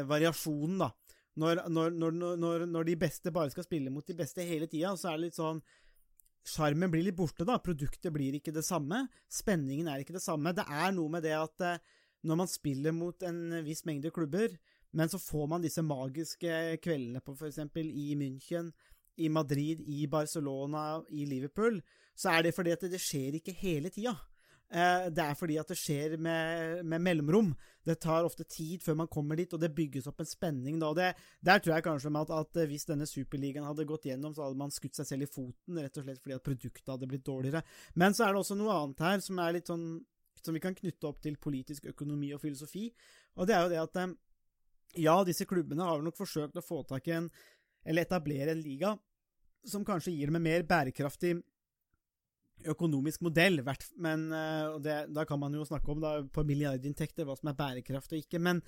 variasjonen, 0.08 0.80
da. 0.82 0.92
Når, 1.38 1.68
når, 1.70 1.92
når, 2.18 2.64
når, 2.66 2.88
de 2.88 2.96
beste 2.98 3.32
bare 3.34 3.52
skal 3.54 3.68
spille 3.68 3.92
mot 3.94 4.08
de 4.08 4.16
beste 4.18 4.42
hele 4.42 4.66
tida, 4.72 4.96
så 4.98 5.12
er 5.12 5.20
det 5.20 5.28
litt 5.28 5.38
sånn 5.38 5.62
Sjarmen 6.48 6.88
blir 6.88 7.04
litt 7.04 7.18
borte, 7.18 7.44
da. 7.44 7.58
Produktet 7.60 8.08
blir 8.16 8.38
ikke 8.38 8.54
det 8.56 8.64
samme. 8.64 9.02
Spenningen 9.28 9.90
er 9.92 10.00
ikke 10.00 10.16
det 10.16 10.24
samme. 10.24 10.54
Det 10.56 10.64
er 10.64 10.94
noe 10.96 11.12
med 11.12 11.26
det 11.28 11.34
at 11.36 11.64
eh, 11.68 11.82
når 12.24 12.40
man 12.40 12.48
spiller 12.48 12.96
mot 12.96 13.26
en 13.28 13.58
viss 13.66 13.84
mengde 13.84 14.14
klubber, 14.16 14.56
men 14.96 15.12
så 15.12 15.20
får 15.20 15.50
man 15.52 15.66
disse 15.66 15.84
magiske 15.84 16.78
kveldene 16.80 17.20
på 17.20 17.36
f.eks. 17.36 17.60
i 17.76 18.16
München, 18.16 18.72
i 19.18 19.30
Madrid, 19.34 19.82
i 19.82 20.08
Barcelona, 20.12 21.02
i 21.10 21.26
Liverpool, 21.30 21.80
så 22.18 22.34
er 22.34 22.48
det 22.48 22.56
fordi 22.56 22.74
at 22.74 22.88
det 22.90 23.02
skjer 23.02 23.40
ikke 23.40 23.56
hele 23.58 23.92
tida. 23.94 24.16
Eh, 24.68 25.06
det 25.16 25.24
er 25.24 25.36
fordi 25.40 25.56
at 25.62 25.70
det 25.72 25.78
skjer 25.80 26.18
med, 26.20 26.84
med, 26.84 27.00
mellomrom. 27.00 27.54
Det 27.88 28.00
tar 28.04 28.28
ofte 28.28 28.44
tid 28.44 28.84
før 28.84 28.98
man 29.00 29.08
kommer 29.12 29.40
dit, 29.40 29.54
og 29.54 29.62
det 29.62 29.72
bygges 29.76 30.10
opp 30.12 30.20
en 30.20 30.28
spenning 30.28 30.82
da. 30.82 30.92
Det, 30.98 31.08
der 31.40 31.64
tror 31.64 31.78
jeg 31.78 31.86
kanskje 31.86 32.12
at, 32.20 32.34
at, 32.42 32.62
hvis 32.68 32.88
denne 32.90 33.08
superligaen 33.08 33.68
hadde 33.68 33.88
gått 33.88 34.10
gjennom, 34.10 34.36
så 34.36 34.48
hadde 34.48 34.60
man 34.60 34.74
skutt 34.74 35.00
seg 35.00 35.08
selv 35.08 35.28
i 35.28 35.32
foten, 35.32 35.80
rett 35.80 36.02
og 36.02 36.08
slett 36.08 36.22
fordi 36.24 36.36
at 36.36 36.46
produktet 36.50 36.92
hadde 36.92 37.10
blitt 37.10 37.26
dårligere. 37.28 37.64
Men 37.96 38.18
så 38.18 38.28
er 38.28 38.36
det 38.36 38.44
også 38.44 38.60
noe 38.60 38.76
annet 38.76 39.06
her 39.08 39.24
som 39.24 39.44
sånn 39.72 39.90
som 40.44 40.56
vi 40.56 40.62
kan 40.64 40.76
knytte 40.76 41.08
opp 41.10 41.18
til 41.24 41.36
politisk 41.42 41.88
økonomi 41.90 42.30
og 42.36 42.40
filosofi, 42.44 42.86
og 43.36 43.48
det 43.50 43.56
er 43.56 43.64
jo 43.66 43.72
det 43.72 43.80
at 43.82 43.98
eh, 44.04 44.14
ja, 45.04 45.16
disse 45.28 45.48
klubbene 45.50 45.86
har 45.86 46.04
nok 46.04 46.18
forsøkt 46.18 46.60
å 46.60 46.64
få 46.64 46.84
tak 46.88 47.08
i 47.10 47.16
en, 47.18 47.28
eller 47.88 48.04
etablere 48.04 48.54
en 48.54 48.64
liga 48.64 48.98
som 49.68 49.86
kanskje 49.88 50.14
gir 50.14 50.30
dem 50.30 50.40
en 50.40 50.48
mer 50.48 50.66
bærekraftig 50.68 51.38
økonomisk 52.68 53.22
modell, 53.28 53.62
men 54.02 54.28
uh, 54.34 54.78
det, 54.82 54.98
da 55.14 55.26
kan 55.30 55.40
man 55.40 55.54
jo 55.54 55.66
snakke 55.68 55.94
om 55.94 56.02
da, 56.02 56.18
på 56.34 56.44
milliardinntekter 56.48 57.28
hva 57.28 57.36
som 57.38 57.52
er 57.52 57.60
bærekraft 57.60 58.16
og 58.16 58.24
ikke. 58.24 58.42
Men 58.42 58.64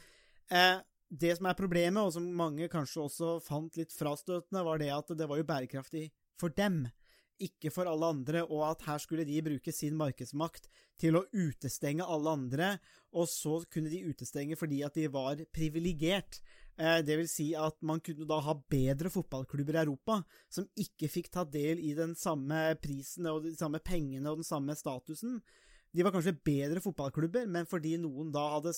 eh, 0.53 0.77
det 1.09 1.33
som 1.39 1.49
er 1.49 1.57
problemet, 1.57 2.03
og 2.03 2.13
som 2.13 2.27
mange 2.37 2.69
kanskje 2.71 3.07
også 3.07 3.31
fant 3.41 3.79
litt 3.79 3.95
frastøtende, 3.95 4.63
var 4.65 4.81
det 4.81 4.91
at 4.93 5.13
det 5.17 5.27
var 5.29 5.41
jo 5.41 5.47
bærekraftig 5.49 6.05
for 6.39 6.53
dem, 6.53 6.83
ikke 7.39 7.71
for 7.73 7.89
alle 7.89 8.11
andre, 8.13 8.43
og 8.45 8.65
at 8.67 8.85
her 8.85 9.01
skulle 9.01 9.25
de 9.25 9.41
bruke 9.41 9.73
sin 9.73 9.97
markedsmakt 9.97 10.67
til 10.99 11.17
å 11.17 11.25
utestenge 11.31 12.05
alle 12.05 12.35
andre, 12.35 12.71
og 13.15 13.29
så 13.31 13.61
kunne 13.71 13.91
de 13.91 14.03
utestenge 14.11 14.59
fordi 14.59 14.83
at 14.85 14.99
de 14.99 15.07
var 15.11 15.41
privilegert. 15.55 16.41
Eh, 16.79 16.99
det 17.03 17.17
vil 17.19 17.27
si 17.27 17.49
at 17.59 17.75
man 17.83 17.99
kunne 18.03 18.27
da 18.27 18.37
ha 18.45 18.55
bedre 18.71 19.11
fotballklubber 19.11 19.75
i 19.75 19.81
Europa, 19.83 20.21
som 20.47 20.67
ikke 20.79 21.11
fikk 21.11 21.27
ta 21.33 21.43
del 21.43 21.81
i 21.83 21.91
den 21.97 22.15
samme 22.15 22.69
prisen 22.79 23.27
og 23.27 23.43
de 23.43 23.55
samme 23.59 23.81
pengene 23.83 24.31
og 24.31 24.39
den 24.39 24.47
samme 24.47 24.75
statusen. 24.79 25.41
De 25.91 26.05
var 26.05 26.13
kanskje 26.13 26.37
bedre 26.45 26.79
fotballklubber, 26.85 27.47
men 27.49 27.67
fordi 27.67 27.95
noen 27.99 28.29
da 28.31 28.45
hadde 28.53 28.75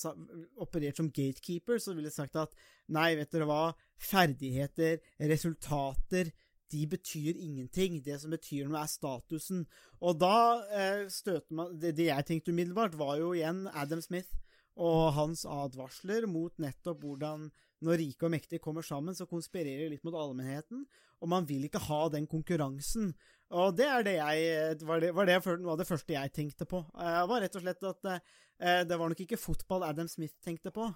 operert 0.64 0.97
som 0.97 1.12
gatekeeper, 1.12 1.78
så 1.78 1.93
ville 1.93 2.08
de 2.08 2.16
sagt 2.16 2.39
at 2.39 2.56
nei, 2.88 3.12
vet 3.20 3.34
dere 3.36 3.49
hva, 3.49 3.64
ferdigheter, 3.99 5.02
resultater, 5.30 6.32
de 6.72 6.86
betyr 6.88 7.36
ingenting. 7.36 7.99
Det 8.02 8.16
som 8.22 8.32
betyr 8.32 8.70
noe, 8.70 8.80
er 8.80 8.89
statusen. 8.89 9.66
Og 9.99 10.22
da 10.24 10.38
eh, 10.72 11.04
støter 11.12 11.52
man 11.54 11.76
det, 11.78 11.97
det 11.99 12.08
jeg 12.08 12.28
tenkte 12.30 12.56
umiddelbart, 12.56 12.95
var 12.97 13.20
jo 13.20 13.34
igjen 13.36 13.66
Adam 13.76 14.02
Smith 14.02 14.32
og 14.80 15.12
hans 15.18 15.43
advarsler 15.43 16.26
mot 16.32 16.56
nettopp 16.64 17.04
hvordan 17.04 17.49
når 17.82 18.00
rike 18.02 18.28
og 18.28 18.34
mektige 18.34 18.62
kommer 18.62 18.86
sammen, 18.86 19.16
så 19.18 19.28
konspirerer 19.30 19.86
de 19.86 19.96
litt 19.96 20.04
mot 20.06 20.18
allmennheten, 20.18 20.86
og 21.22 21.30
man 21.30 21.46
vil 21.50 21.66
ikke 21.68 21.82
ha 21.88 22.02
den 22.14 22.28
konkurransen. 22.30 23.12
Og 23.52 23.76
det 23.78 23.90
det 24.08 24.16
jeg, 24.18 24.82
var 24.88 25.02
det, 25.04 25.12
var 25.16 25.28
det, 25.28 25.40
var 25.44 25.78
det 25.80 25.88
første 25.88 26.14
jeg 26.14 26.34
tenkte 26.34 26.66
på. 26.70 26.84
Det 26.94 27.08
eh, 27.10 27.30
var 27.30 27.42
rett 27.44 27.58
og 27.58 27.66
slett 27.66 27.88
at 27.90 28.12
eh, 28.12 28.84
det 28.88 28.98
var 28.98 29.12
nok 29.12 29.24
ikke 29.26 29.40
fotball 29.42 29.86
Adam 29.90 30.08
Smith 30.08 30.38
tenkte 30.44 30.74
på, 30.74 30.88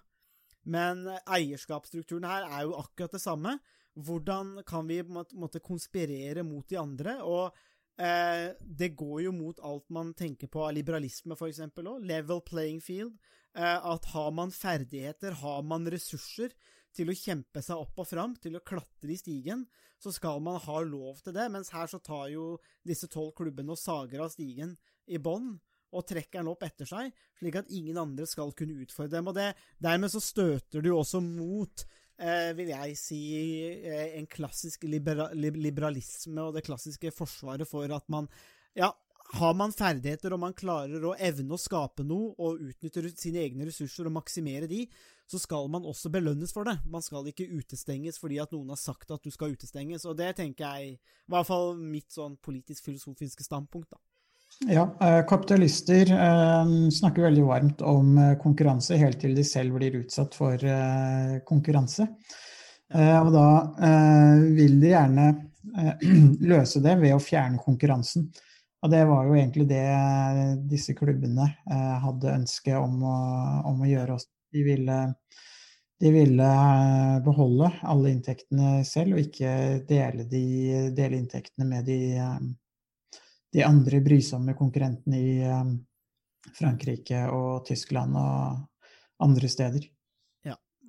men 0.66 1.06
eierskapsstrukturen 1.26 2.26
her 2.26 2.48
er 2.48 2.66
jo 2.66 2.78
akkurat 2.80 3.18
det 3.18 3.22
samme. 3.22 3.58
Hvordan 3.96 4.60
kan 4.68 4.88
vi 4.90 5.02
måte 5.06 5.62
konspirere 5.64 6.44
mot 6.44 6.68
de 6.70 6.78
andre? 6.80 7.22
og 7.24 7.56
eh, 7.98 8.52
det 8.60 8.96
går 8.98 9.22
jo 9.28 9.32
mot 9.32 9.60
alt 9.64 9.90
man 9.90 10.14
tenker 10.14 10.48
på 10.52 10.66
av 10.66 10.74
liberalisme, 10.76 11.38
eksempel 11.38 11.88
òg. 11.88 12.06
Level 12.06 12.42
playing 12.42 12.82
field. 12.82 13.16
Eh, 13.56 13.86
at 13.94 14.06
har 14.12 14.32
man 14.36 14.52
ferdigheter, 14.52 15.38
har 15.40 15.62
man 15.64 15.88
ressurser 15.88 16.52
til 16.96 17.12
å 17.12 17.16
kjempe 17.16 17.62
seg 17.64 17.80
opp 17.80 18.02
og 18.04 18.08
fram, 18.10 18.36
til 18.40 18.58
å 18.58 18.64
klatre 18.64 19.14
i 19.14 19.20
stigen, 19.20 19.66
så 20.00 20.12
skal 20.16 20.42
man 20.44 20.60
ha 20.64 20.82
lov 20.84 21.22
til 21.24 21.36
det. 21.36 21.48
Mens 21.52 21.72
her 21.76 21.88
så 21.92 22.02
tar 22.04 22.28
jo 22.34 22.56
disse 22.88 23.08
tolv 23.12 23.34
klubbene 23.38 23.76
og 23.76 23.80
sager 23.80 24.24
av 24.26 24.34
stigen 24.34 24.76
i 25.08 25.20
bånn 25.22 25.54
og 25.96 26.04
trekker 26.10 26.42
den 26.42 26.52
opp 26.52 26.66
etter 26.68 26.88
seg, 26.90 27.14
slik 27.40 27.56
at 27.60 27.72
ingen 27.72 27.98
andre 28.02 28.28
skal 28.28 28.52
kunne 28.58 28.76
utfordre 28.84 29.16
dem. 29.16 29.30
Og 29.32 29.38
det, 29.38 29.54
Dermed 29.80 30.12
så 30.12 30.20
støter 30.24 30.84
du 30.84 30.92
også 30.92 31.22
mot 31.24 31.86
eh, 32.20 32.52
vil 32.58 32.74
jeg 32.74 32.98
si, 33.00 33.22
eh, 33.88 34.18
en 34.20 34.28
klassisk 34.28 34.84
libera 34.90 35.30
liberalisme 35.36 36.44
og 36.44 36.58
det 36.58 36.66
klassiske 36.68 37.14
forsvaret 37.16 37.70
for 37.70 37.88
at 37.96 38.08
man 38.12 38.28
ja, 38.76 38.92
har 39.34 39.56
man 39.58 39.74
ferdigheter 39.74 40.36
og 40.36 40.42
man 40.44 40.54
klarer 40.58 41.04
å 41.04 41.16
evne 41.18 41.56
å 41.56 41.60
skape 41.60 42.06
noe 42.06 42.34
og 42.38 42.62
utnytte 42.62 43.04
sine 43.18 43.42
egne 43.42 43.66
ressurser 43.68 44.08
og 44.08 44.16
maksimere 44.20 44.70
de, 44.70 44.86
så 45.26 45.40
skal 45.42 45.70
man 45.74 45.88
også 45.90 46.12
belønnes 46.14 46.54
for 46.54 46.68
det. 46.70 46.78
Man 46.86 47.04
skal 47.04 47.26
ikke 47.30 47.50
utestenges 47.50 48.20
fordi 48.22 48.38
at 48.44 48.54
noen 48.54 48.74
har 48.74 48.80
sagt 48.80 49.12
at 49.12 49.26
du 49.26 49.34
skal 49.34 49.56
utestenges. 49.56 50.06
Og 50.06 50.18
det 50.20 50.36
tenker 50.38 50.68
jeg, 50.68 51.00
i 51.00 51.34
hvert 51.34 51.50
fall 51.50 51.74
mitt 51.80 52.12
sånn 52.14 52.38
politisk-filosofiske 52.46 53.48
standpunkt, 53.48 53.90
da. 53.96 54.02
Ja, 54.70 54.86
eh, 55.02 55.26
kapitalister 55.28 56.12
eh, 56.16 56.70
snakker 56.94 57.26
veldig 57.26 57.44
varmt 57.44 57.82
om 57.84 58.14
eh, 58.18 58.36
konkurranse 58.40 58.96
helt 59.02 59.20
til 59.20 59.36
de 59.36 59.44
selv 59.44 59.76
blir 59.76 59.98
utsatt 60.00 60.38
for 60.38 60.62
konkurranse. 61.50 62.08
Og 62.96 63.32
da 63.34 63.48
vil 64.56 64.76
de 64.78 64.92
gjerne 64.92 65.24
løse 66.52 66.80
det 66.86 66.94
ved 67.02 67.16
å 67.16 67.24
fjerne 67.24 67.58
konkurransen. 67.60 68.28
Og 68.86 68.92
det 68.94 69.02
var 69.10 69.26
jo 69.26 69.34
egentlig 69.34 69.66
det 69.72 69.86
disse 70.70 70.94
klubbene 70.94 71.48
hadde 71.66 72.36
ønske 72.36 72.76
om 72.78 73.00
å, 73.02 73.16
om 73.72 73.82
å 73.82 73.90
gjøre 73.90 74.20
også. 74.20 74.30
De 74.54 74.62
ville, 74.64 74.98
de 76.04 76.12
ville 76.14 76.50
beholde 77.26 77.72
alle 77.82 78.12
inntektene 78.14 78.84
selv, 78.86 79.18
og 79.18 79.24
ikke 79.26 79.56
dele, 79.90 80.28
de, 80.30 80.44
dele 80.96 81.18
inntektene 81.18 81.66
med 81.68 81.90
de 81.90 81.98
de 83.56 83.64
andre 83.64 84.02
brysomme 84.04 84.54
konkurrentene 84.58 85.20
i 85.20 85.36
Frankrike 86.58 87.22
og 87.32 87.66
Tyskland 87.70 88.18
og 88.20 89.24
andre 89.24 89.50
steder. 89.52 89.86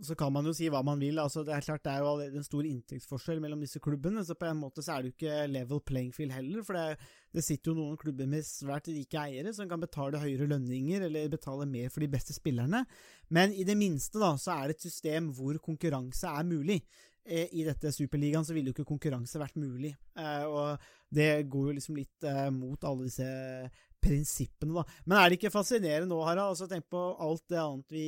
Så 0.05 0.14
kan 0.18 0.32
man 0.32 0.44
jo 0.44 0.53
si 0.53 0.66
hva 0.68 0.82
man 0.84 1.01
vil. 1.01 1.18
altså 1.18 1.44
Det 1.44 1.55
er 1.55 1.64
klart 1.64 1.84
det 1.86 1.92
er 1.92 2.05
jo 2.05 2.26
en 2.26 2.44
stor 2.44 2.66
inntektsforskjell 2.68 3.40
mellom 3.40 3.62
disse 3.64 3.80
klubbene, 3.80 4.24
så 4.24 4.36
på 4.36 4.49
en 4.49 4.61
måte 4.61 4.84
så 4.84 4.97
er 4.97 5.03
det 5.03 5.11
jo 5.11 5.16
ikke 5.16 5.47
level 5.49 5.80
playing 5.80 6.12
field 6.12 6.34
heller. 6.36 6.62
For 6.66 6.76
det, 6.76 6.99
det 7.32 7.44
sitter 7.47 7.72
jo 7.72 7.78
noen 7.78 7.97
klubber 8.01 8.28
med 8.28 8.44
svært 8.44 8.90
rike 8.92 9.22
eiere 9.22 9.55
som 9.57 9.70
kan 9.70 9.80
betale 9.80 10.20
høyere 10.20 10.51
lønninger 10.53 11.09
eller 11.09 11.32
betale 11.32 11.68
mer 11.70 11.88
for 11.94 12.05
de 12.05 12.12
beste 12.12 12.36
spillerne. 12.36 12.84
Men 13.32 13.57
i 13.57 13.64
det 13.64 13.78
minste 13.78 14.20
da, 14.20 14.34
så 14.40 14.59
er 14.59 14.68
det 14.68 14.78
et 14.78 14.88
system 14.90 15.32
hvor 15.36 15.59
konkurranse 15.64 16.28
er 16.28 16.49
mulig. 16.49 16.82
Eh, 17.26 17.49
i 17.59 17.64
dette 17.66 17.90
Superligaen 17.90 18.44
så 18.47 18.55
ville 18.55 18.70
jo 18.70 18.76
ikke 18.76 18.86
konkurranse 18.86 19.40
vært 19.40 19.57
mulig. 19.59 19.90
Eh, 20.14 20.44
og 20.47 20.78
det 21.11 21.49
går 21.51 21.70
jo 21.70 21.74
liksom 21.78 21.99
litt 21.99 22.26
eh, 22.26 22.51
mot 22.55 22.84
alle 22.86 23.09
disse 23.09 23.26
prinsippene, 24.03 24.74
da. 24.76 24.84
Men 25.07 25.18
er 25.18 25.28
det 25.28 25.38
ikke 25.40 25.55
fascinerende 25.55 26.11
nå, 26.11 26.20
Harald, 26.26 26.55
altså 26.55 26.68
tenk 26.70 26.88
på 26.92 27.03
alt 27.22 27.44
det 27.51 27.61
annet 27.62 27.94
vi 27.94 28.07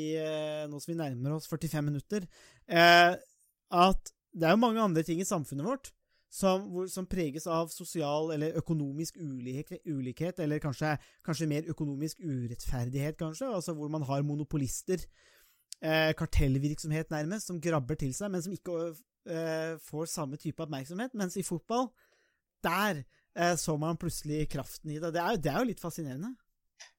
Nå 0.70 0.80
som 0.80 0.93
vi 0.93 0.99
nærmer 0.99 1.36
oss 1.36 1.49
45 1.51 1.84
minutter, 1.89 2.26
at 2.68 4.12
det 4.39 4.47
er 4.47 4.55
jo 4.55 4.61
mange 4.61 4.82
andre 4.82 5.03
ting 5.03 5.22
i 5.22 5.28
samfunnet 5.28 5.66
vårt 5.66 5.93
som, 6.30 6.64
som 6.89 7.07
preges 7.09 7.47
av 7.49 7.70
sosial 7.72 8.32
eller 8.34 8.57
økonomisk 8.61 9.16
ulikhet, 9.16 9.80
ulikhet 9.89 10.41
eller 10.45 10.61
kanskje, 10.62 10.95
kanskje, 11.24 11.49
mer 11.49 11.68
økonomisk 11.72 12.20
urettferdighet, 12.20 13.16
kanskje, 13.18 13.49
altså 13.49 13.74
hvor 13.76 13.89
man 13.93 14.05
har 14.05 14.26
monopolister 14.26 15.01
eh, 15.80 16.12
kartellvirksomhet, 16.18 17.11
nærmest, 17.11 17.49
som 17.49 17.61
grabber 17.61 17.97
til 17.97 18.12
seg, 18.14 18.32
men 18.32 18.45
som 18.45 18.53
ikke 18.53 18.76
eh, 19.28 19.78
får 19.89 20.12
samme 20.12 20.36
type 20.41 20.62
oppmerksomhet. 20.62 21.16
Mens 21.16 21.39
i 21.41 21.47
fotball, 21.47 21.89
der 22.64 23.01
eh, 23.01 23.07
så 23.61 23.76
man 23.79 23.99
plutselig 24.01 24.49
kraften 24.51 24.91
i 24.91 24.99
det. 24.99 25.12
Det 25.14 25.20
er, 25.22 25.37
det 25.39 25.51
er 25.53 25.59
jo 25.61 25.68
litt 25.68 25.83
fascinerende. 25.83 26.33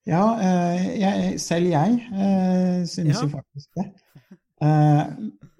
Ja, 0.07 0.23
eh, 0.41 0.85
jeg, 0.99 1.39
selv 1.43 1.69
jeg 1.69 1.97
eh, 2.09 2.83
synes 2.89 3.17
ja. 3.17 3.23
jo 3.23 3.31
faktisk 3.33 3.77
det. 3.77 3.87
Eh, 4.59 5.01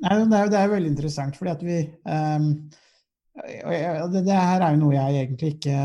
nei, 0.03 0.13
det, 0.15 0.37
er, 0.37 0.51
det 0.51 0.59
er 0.59 0.67
jo 0.67 0.75
veldig 0.75 0.93
interessant, 0.93 1.37
fordi 1.39 1.51
at 1.51 1.65
vi 1.65 1.79
det, 3.39 4.21
det, 4.25 4.35
her 4.35 4.65
er 4.65 4.73
jo 4.73 4.81
noe 4.81 4.95
jeg 4.97 5.21
egentlig 5.21 5.51
ikke 5.53 5.75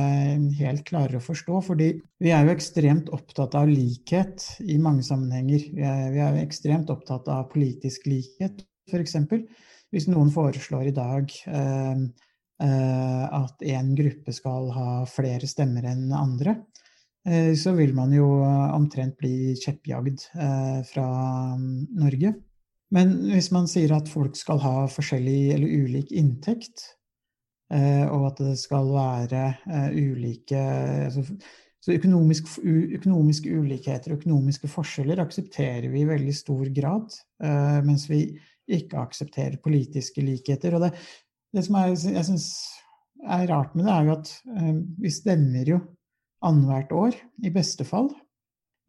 helt 0.59 0.83
klarer 0.89 1.21
å 1.21 1.23
forstå. 1.23 1.61
fordi 1.63 1.93
vi 2.25 2.33
er 2.35 2.49
jo 2.49 2.55
ekstremt 2.55 3.13
opptatt 3.15 3.55
av 3.59 3.71
likhet 3.71 4.47
i 4.65 4.79
mange 4.83 5.05
sammenhenger. 5.07 5.69
Vi 5.77 5.85
er, 5.87 6.09
vi 6.15 6.25
er 6.25 6.41
ekstremt 6.43 6.91
opptatt 6.91 7.31
av 7.31 7.47
politisk 7.53 8.09
likhet, 8.11 8.65
f.eks. 8.91 9.15
Hvis 9.95 10.09
noen 10.11 10.33
foreslår 10.35 10.89
i 10.91 10.97
dag 10.97 11.31
eh, 11.47 11.93
eh, 11.95 12.07
at 12.65 13.63
en 13.75 13.93
gruppe 13.99 14.33
skal 14.33 14.71
ha 14.75 14.89
flere 15.11 15.49
stemmer 15.51 15.87
enn 15.91 16.09
andre, 16.17 16.57
eh, 17.29 17.53
så 17.59 17.75
vil 17.77 17.95
man 17.97 18.15
jo 18.15 18.27
omtrent 18.45 19.19
bli 19.21 19.55
kjeppjagd 19.61 20.27
eh, 20.35 20.81
fra 20.89 21.07
Norge. 21.59 22.35
Men 22.95 23.17
hvis 23.33 23.51
man 23.55 23.67
sier 23.71 23.97
at 23.97 24.11
folk 24.11 24.37
skal 24.39 24.61
ha 24.63 24.75
forskjellig 24.91 25.41
eller 25.57 25.79
ulik 25.85 26.13
inntekt, 26.15 26.95
Eh, 27.73 28.07
og 28.13 28.29
at 28.29 28.41
det 28.45 28.57
skal 28.61 28.91
være 28.93 29.45
eh, 29.73 29.95
ulike 29.97 30.61
altså, 31.09 31.25
så 31.81 31.95
økonomisk, 31.95 32.51
økonomiske 32.65 33.53
ulikheter 33.57 34.13
og 34.13 34.21
økonomiske 34.21 34.69
forskjeller 34.73 35.23
aksepterer 35.25 35.89
vi 35.93 36.03
i 36.03 36.09
veldig 36.09 36.35
stor 36.37 36.69
grad, 36.77 37.17
eh, 37.45 37.81
mens 37.85 38.07
vi 38.09 38.27
ikke 38.65 39.01
aksepterer 39.01 39.61
politiske 39.65 40.25
likheter. 40.25 40.77
Og 40.77 40.87
det, 40.87 40.93
det 41.55 41.65
som 41.67 41.79
er, 41.79 41.95
jeg 41.95 42.27
syns 42.29 42.49
er 43.25 43.47
rart 43.49 43.75
med 43.77 43.87
det, 43.87 43.95
er 43.95 44.09
jo 44.09 44.17
at 44.19 44.33
vi 45.01 45.13
stemmer 45.13 45.71
jo 45.71 45.81
annethvert 46.45 46.93
år, 46.93 47.17
i 47.47 47.53
beste 47.55 47.87
fall. 47.89 48.11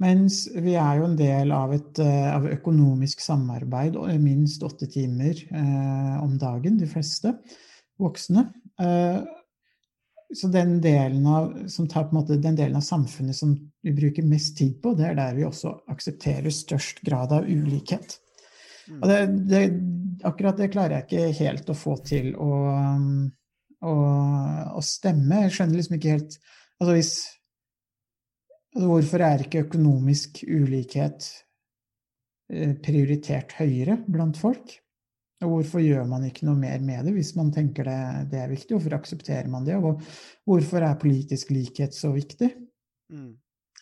Mens 0.04 0.42
vi 0.52 0.74
er 0.76 0.98
jo 1.00 1.06
en 1.08 1.16
del 1.16 1.54
av 1.56 1.72
et 1.72 2.02
av 2.04 2.50
økonomisk 2.52 3.22
samarbeid, 3.24 3.96
minst 4.20 4.66
åtte 4.68 4.90
timer 4.92 5.40
eh, 5.48 6.18
om 6.20 6.36
dagen, 6.42 6.76
de 6.82 6.90
fleste 6.92 7.32
voksne. 8.02 8.50
Eh, 8.82 9.22
så 10.36 10.50
den 10.52 10.82
delen, 10.84 11.24
av, 11.30 11.54
som 11.72 11.88
tar 11.88 12.12
måte, 12.12 12.36
den 12.42 12.58
delen 12.58 12.76
av 12.76 12.84
samfunnet 12.84 13.38
som 13.38 13.56
vi 13.86 13.94
bruker 13.96 14.26
mest 14.28 14.58
tid 14.58 14.82
på, 14.84 14.96
det 14.98 15.12
er 15.12 15.18
der 15.20 15.38
vi 15.38 15.46
også 15.48 15.72
aksepterer 15.94 16.52
størst 16.52 17.00
grad 17.06 17.32
av 17.36 17.48
ulikhet. 17.48 18.18
Mm. 18.90 19.00
Og 19.00 19.08
det, 19.10 19.20
det, 19.50 19.62
akkurat 20.24 20.58
det 20.60 20.72
klarer 20.74 21.02
jeg 21.02 21.06
ikke 21.06 21.46
helt 21.46 21.72
å 21.72 21.78
få 21.78 21.96
til 22.06 22.32
å, 22.40 22.52
å, 23.86 23.96
å 24.76 24.84
stemme. 24.86 25.46
Jeg 25.46 25.58
skjønner 25.58 25.82
liksom 25.82 25.98
ikke 26.00 26.18
helt 26.18 26.38
Altså 26.76 26.92
hvis 26.98 27.16
Hvorfor 28.76 29.22
er 29.24 29.46
ikke 29.46 29.62
økonomisk 29.64 30.42
ulikhet 30.44 31.30
eh, 32.52 32.74
prioritert 32.84 33.54
høyere 33.56 33.96
blant 34.04 34.36
folk? 34.36 34.74
Og 35.46 35.52
hvorfor 35.54 35.84
gjør 35.84 36.04
man 36.10 36.26
ikke 36.28 36.44
noe 36.48 36.60
mer 36.60 36.84
med 36.84 37.08
det 37.08 37.14
hvis 37.16 37.34
man 37.40 37.54
tenker 37.56 37.88
det, 37.88 38.02
det 38.34 38.42
er 38.42 38.52
viktig? 38.52 38.74
Hvorfor 38.76 38.98
aksepterer 38.98 39.48
man 39.52 39.64
det? 39.64 39.78
Og 39.80 40.04
hvorfor 40.44 40.84
er 40.84 41.00
politisk 41.00 41.54
likhet 41.56 41.96
så 41.96 42.12
viktig? 42.16 42.52
Mm. 43.16 43.32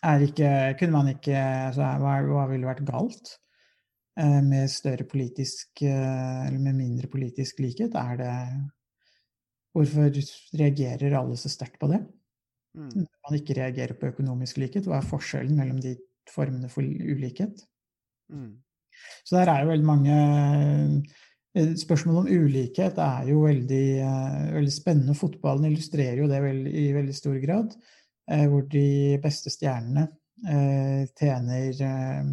Er 0.06 0.22
ikke, 0.28 0.50
kunne 0.78 0.94
man 0.94 1.10
ikke 1.10 1.34
altså, 1.42 1.90
hva, 2.02 2.14
hva 2.28 2.46
ville 2.52 2.70
vært 2.70 2.86
galt 2.86 3.34
med 4.46 4.70
større 4.70 5.04
politisk 5.10 5.82
eh, 5.82 6.46
Eller 6.46 6.60
med 6.62 6.76
mindre 6.78 7.08
politisk 7.10 7.58
likhet? 7.64 7.96
Er 7.98 8.16
det 8.20 8.34
Hvorfor 9.74 10.06
reagerer 10.54 11.16
alle 11.18 11.36
så 11.36 11.50
sterkt 11.50 11.80
på 11.80 11.88
det? 11.90 11.98
Mm. 12.78 12.90
Når 12.94 13.22
man 13.26 13.38
ikke 13.38 13.56
reagerer 13.58 13.96
på 13.98 14.06
økonomisk 14.12 14.60
likhet, 14.62 14.86
hva 14.86 15.00
er 15.00 15.08
forskjellen 15.08 15.56
mellom 15.58 15.80
de 15.82 15.96
formene 16.30 16.70
for 16.70 16.86
ulikhet? 16.86 17.64
Mm. 18.30 18.52
Så 19.26 19.36
der 19.36 19.50
er 19.50 19.64
jo 19.64 19.72
veldig 19.72 19.88
mange 19.88 20.18
eh, 21.54 21.72
Spørsmålet 21.78 22.24
om 22.24 22.44
ulikhet 22.46 22.96
er 22.98 23.28
jo 23.30 23.44
veldig, 23.44 23.84
eh, 24.02 24.38
veldig 24.56 24.72
spennende. 24.74 25.14
Fotballen 25.14 25.68
illustrerer 25.68 26.22
jo 26.22 26.30
det 26.30 26.40
i 26.70 26.88
veldig 26.94 27.14
stor 27.14 27.36
grad. 27.42 27.76
eh, 28.30 28.46
Hvor 28.50 28.64
de 28.70 29.18
beste 29.22 29.50
stjernene 29.54 30.08
eh, 30.48 31.06
tjener 31.18 31.82
eh, 31.82 32.32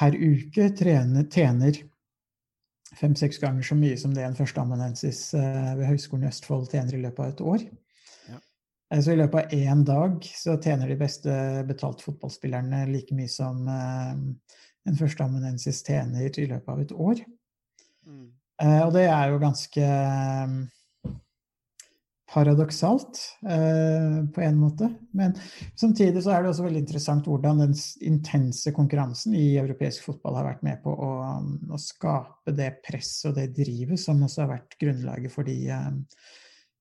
Per 0.00 0.16
uke 0.16 0.70
trener, 0.72 1.26
tjener 1.28 1.76
fem-seks 2.96 3.38
ganger 3.42 3.66
så 3.66 3.76
mye 3.76 3.98
som 4.00 4.14
det 4.16 4.24
en 4.24 4.36
førsteamanuensis 4.38 5.34
eh, 5.36 5.72
ved 5.76 5.86
Høgskolen 5.90 6.24
i 6.24 6.30
Østfold 6.30 6.70
tjener 6.72 6.96
i 6.96 7.02
løpet 7.02 7.20
av 7.20 7.34
et 7.34 7.42
år. 7.52 7.66
Ja. 8.30 8.38
Eh, 8.94 9.02
Så 9.04 9.12
i 9.12 9.18
løpet 9.20 9.44
av 9.44 9.58
én 9.58 9.84
dag 9.84 10.16
så 10.24 10.56
tjener 10.56 10.88
de 10.88 10.96
beste 11.00 11.36
betalte 11.68 12.06
fotballspillerne 12.06 12.86
like 12.90 13.16
mye 13.16 13.30
som 13.30 13.68
eh, 13.68 14.16
en 14.88 14.98
førsteamanuensis 14.98 15.84
tjener 15.84 16.32
i 16.32 16.48
løpet 16.48 16.72
av 16.72 16.80
et 16.80 16.96
år. 16.96 17.24
Mm. 18.08 18.28
Og 18.60 18.90
det 18.92 19.06
er 19.08 19.30
jo 19.30 19.38
ganske 19.40 19.84
paradoksalt 22.30 23.18
eh, 23.48 24.20
på 24.34 24.42
en 24.44 24.58
måte. 24.60 24.88
Men 25.16 25.34
samtidig 25.78 26.22
så 26.24 26.34
er 26.34 26.44
det 26.44 26.52
også 26.52 26.66
veldig 26.66 26.82
interessant 26.84 27.26
hvordan 27.26 27.64
den 27.64 27.74
intense 28.06 28.72
konkurransen 28.76 29.34
i 29.38 29.56
europeisk 29.60 30.06
fotball 30.06 30.38
har 30.38 30.48
vært 30.52 30.62
med 30.66 30.82
på 30.84 30.94
å, 30.94 31.10
å 31.74 31.80
skape 31.80 32.54
det 32.56 32.70
presset 32.86 33.32
og 33.32 33.40
det 33.40 33.50
drivet 33.58 34.00
som 34.00 34.22
også 34.26 34.44
har 34.44 34.54
vært 34.54 34.78
grunnlaget 34.80 35.34
for 35.34 35.48
de, 35.48 35.58
eh, 35.74 35.90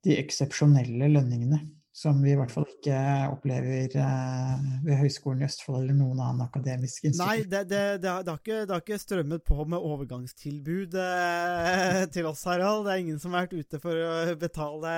de 0.05 0.17
eksepsjonelle 0.21 1.11
lønningene 1.15 1.63
som 1.91 2.19
vi 2.21 2.31
i 2.31 2.37
hvert 2.37 2.51
fall 2.53 2.67
ikke 2.69 2.97
opplever 3.33 3.95
eh, 3.97 4.65
ved 4.85 4.99
Høgskolen 5.01 5.41
i 5.41 5.47
Østfold 5.47 5.81
eller 5.81 5.97
noen 5.97 6.19
annen 6.21 6.43
akademisk 6.45 7.07
Nei, 7.17 7.41
det, 7.49 7.63
det, 7.71 7.81
det, 8.03 8.11
har, 8.11 8.21
det, 8.23 8.29
har 8.35 8.39
ikke, 8.43 8.59
det 8.69 8.75
har 8.75 8.83
ikke 8.83 8.99
strømmet 9.01 9.43
på 9.47 9.65
med 9.65 9.81
overgangstilbud 9.89 10.95
eh, 11.01 12.03
til 12.13 12.29
oss, 12.29 12.45
Harald. 12.47 12.85
Det 12.85 12.93
er 12.93 13.03
ingen 13.03 13.19
som 13.21 13.33
har 13.33 13.47
vært 13.47 13.57
ute 13.57 13.81
for 13.83 13.97
å 13.97 14.37
betale 14.39 14.93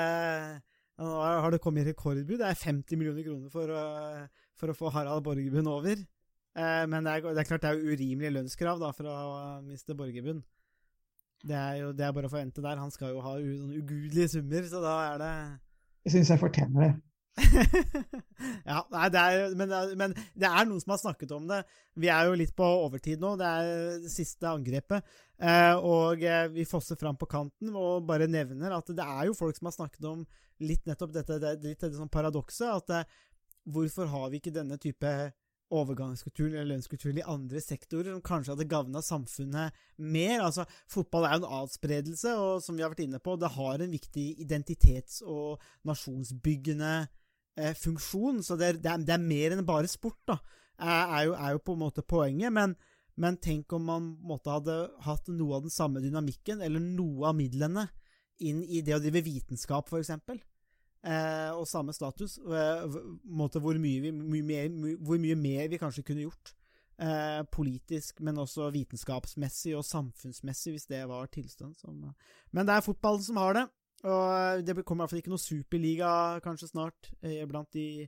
Nå 1.01 1.11
har 1.17 1.49
det 1.49 1.61
kommet 1.63 1.87
rekordbud. 1.87 2.37
Det 2.43 2.45
er 2.45 2.59
50 2.59 2.99
millioner 2.99 3.25
kroner 3.25 3.49
for, 3.49 3.71
å- 3.73 4.27
for 4.59 4.69
å 4.69 4.75
få 4.77 4.91
Harald 4.93 5.23
Borgerbund 5.25 5.71
over. 5.71 5.95
Eh, 5.97 6.83
men 6.91 7.07
det 7.07 7.15
er, 7.15 7.31
det 7.31 7.41
er 7.41 7.47
klart 7.47 7.63
det 7.63 7.71
er 7.71 7.79
urimelig 7.79 7.95
urimelige 7.97 8.35
lønnskrav 8.35 8.83
da, 8.83 8.91
å 8.91 9.61
miste 9.65 9.95
Borgerbund. 9.97 10.43
Det 11.41 11.57
er 11.57 11.79
jo 11.79 11.89
det 11.97 12.05
er 12.05 12.13
bare 12.13 12.29
å 12.29 12.33
forvente 12.35 12.61
der. 12.61 12.77
Han 12.77 12.91
skal 12.93 13.15
jo 13.15 13.23
ha 13.25 13.33
sånne 13.39 13.79
ugudelige 13.79 14.29
summer, 14.35 14.67
så 14.69 14.83
da 14.83 14.93
er 15.07 15.21
det 15.23 15.33
Jeg 16.05 16.15
syns 16.15 16.33
jeg 16.33 16.41
fortjener 16.41 16.85
det. 16.87 16.91
ja, 18.69 18.81
nei, 18.91 19.07
det 19.13 19.21
er, 19.21 19.53
men, 19.57 19.73
men 19.97 20.15
det 20.15 20.49
er 20.49 20.67
noen 20.67 20.81
som 20.83 20.93
har 20.95 21.01
snakket 21.01 21.33
om 21.35 21.47
det. 21.49 21.61
Vi 21.99 22.09
er 22.11 22.27
jo 22.27 22.37
litt 22.39 22.53
på 22.57 22.67
overtid 22.85 23.21
nå. 23.21 23.33
Det 23.39 23.49
er 23.49 23.69
det 24.03 24.13
siste 24.13 24.49
angrepet. 24.49 25.05
Eh, 25.41 25.75
og 25.77 26.23
eh, 26.27 26.47
vi 26.53 26.67
fosser 26.69 26.99
fram 27.01 27.17
på 27.17 27.29
kanten 27.31 27.73
og 27.73 28.05
bare 28.09 28.29
nevner 28.29 28.75
at 28.75 28.91
det 28.93 29.05
er 29.05 29.29
jo 29.29 29.37
folk 29.37 29.57
som 29.57 29.71
har 29.71 29.77
snakket 29.77 30.05
om 30.09 30.25
litt 30.61 30.85
nettopp 30.85 31.15
dette, 31.15 31.39
det, 31.41 31.55
litt 31.63 31.79
dette 31.79 31.95
sånn 31.97 32.11
paradokset. 32.13 32.67
At 32.69 32.95
eh, 32.97 33.15
hvorfor 33.71 34.09
har 34.11 34.29
vi 34.31 34.41
ikke 34.41 34.53
denne 34.55 34.77
type 34.81 35.15
overgangskulturen 35.71 36.55
eller 36.55 36.73
lønnskulturen 36.73 37.21
i 37.21 37.25
andre 37.33 37.61
sektorer 37.63 38.11
som 38.11 38.23
kanskje 38.25 38.53
hadde 38.53 38.67
gagna 38.71 39.01
samfunnet 39.05 39.77
mer? 39.97 40.43
Altså, 40.43 40.65
fotball 40.91 41.27
er 41.27 41.35
jo 41.35 41.41
en 41.43 41.57
adspredelse, 41.61 42.35
og 42.35 42.63
som 42.65 42.77
vi 42.77 42.85
har 42.85 42.93
vært 42.93 43.05
inne 43.05 43.21
på, 43.23 43.37
det 43.39 43.53
har 43.55 43.81
en 43.81 43.95
viktig 43.95 44.27
identitets- 44.43 45.21
og 45.23 45.61
nasjonsbyggende 45.87 46.93
eh, 47.57 47.73
funksjon, 47.77 48.43
så 48.43 48.59
det 48.59 48.67
er, 48.67 48.81
det, 48.81 48.91
er, 48.91 49.05
det 49.07 49.15
er 49.15 49.29
mer 49.31 49.55
enn 49.55 49.67
bare 49.67 49.91
sport, 49.91 50.19
da, 50.29 50.39
er, 50.77 51.01
er, 51.05 51.23
jo, 51.29 51.35
jo 51.55 51.63
på 51.65 51.77
en 51.77 51.83
måte 51.85 52.05
poenget. 52.05 52.53
Men, 52.53 52.75
men 53.21 53.39
tenk 53.41 53.73
om 53.77 53.87
man 53.87 54.13
måtte 54.27 54.53
hadde 54.53 54.77
hatt 55.07 55.31
noe 55.31 55.59
av 55.59 55.67
den 55.67 55.73
samme 55.73 56.03
dynamikken, 56.03 56.63
eller 56.65 56.83
noe 56.83 57.31
av 57.31 57.37
midlene, 57.39 57.87
inn 58.41 58.63
i 58.65 58.81
det 58.81 58.95
å 58.97 59.01
drive 59.03 59.23
vitenskap, 59.23 59.89
for 59.91 60.01
eksempel. 60.01 60.41
Eh, 61.01 61.51
og 61.57 61.65
samme 61.67 61.93
status. 61.93 62.37
Eh, 62.37 62.97
måte 63.25 63.59
hvor, 63.59 63.77
mye 63.81 64.01
vi, 64.03 64.11
mye 64.13 64.45
mer, 64.45 64.67
my, 64.69 64.95
hvor 65.01 65.21
mye 65.21 65.37
mer 65.39 65.69
vi 65.71 65.79
kanskje 65.81 66.05
kunne 66.05 66.27
gjort. 66.27 66.53
Eh, 67.01 67.41
politisk, 67.49 68.19
men 68.21 68.37
også 68.37 68.67
vitenskapsmessig 68.75 69.73
og 69.73 69.85
samfunnsmessig, 69.87 70.75
hvis 70.75 70.89
det 70.91 71.01
var 71.09 71.31
tilstand. 71.33 71.73
Som, 71.81 72.03
men 72.51 72.67
det 72.67 72.75
er 72.75 72.85
fotballen 72.85 73.23
som 73.25 73.39
har 73.41 73.57
det. 73.57 73.63
Og 74.01 74.65
det 74.65 74.75
kommer 74.85 75.01
i 75.01 75.05
hvert 75.05 75.13
fall 75.13 75.21
ikke 75.21 75.33
noe 75.33 75.41
superliga 75.41 76.11
kanskje 76.41 76.69
snart 76.71 77.09
eh, 77.21 77.41
blant, 77.49 77.69
de, 77.73 78.05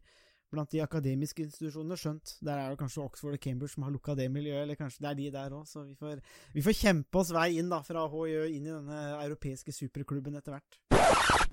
blant 0.54 0.70
de 0.70 0.82
akademiske 0.86 1.46
institusjonene. 1.48 1.98
Skjønt, 1.98 2.36
der 2.46 2.62
er 2.62 2.74
det 2.74 2.80
kanskje 2.82 3.02
Oxford 3.06 3.38
og 3.38 3.42
Cambridge 3.42 3.74
som 3.74 3.88
har 3.88 3.94
lukka 3.94 4.18
det 4.18 4.30
miljøet, 4.34 4.68
eller 4.68 4.78
kanskje 4.78 5.06
det 5.06 5.10
er 5.10 5.20
de 5.22 5.32
der 5.40 5.58
òg. 5.58 5.66
Så 5.70 5.88
vi 5.90 5.98
får, 5.98 6.22
vi 6.54 6.66
får 6.66 6.78
kjempe 6.84 7.22
oss 7.22 7.34
vei 7.34 7.50
inn 7.58 7.74
da, 7.74 7.82
fra 7.86 8.06
HJ 8.14 8.46
inn 8.54 8.70
i 8.70 8.74
denne 8.74 9.02
europeiske 9.24 9.74
superklubben 9.74 10.38
etter 10.38 10.58
hvert. 10.58 11.53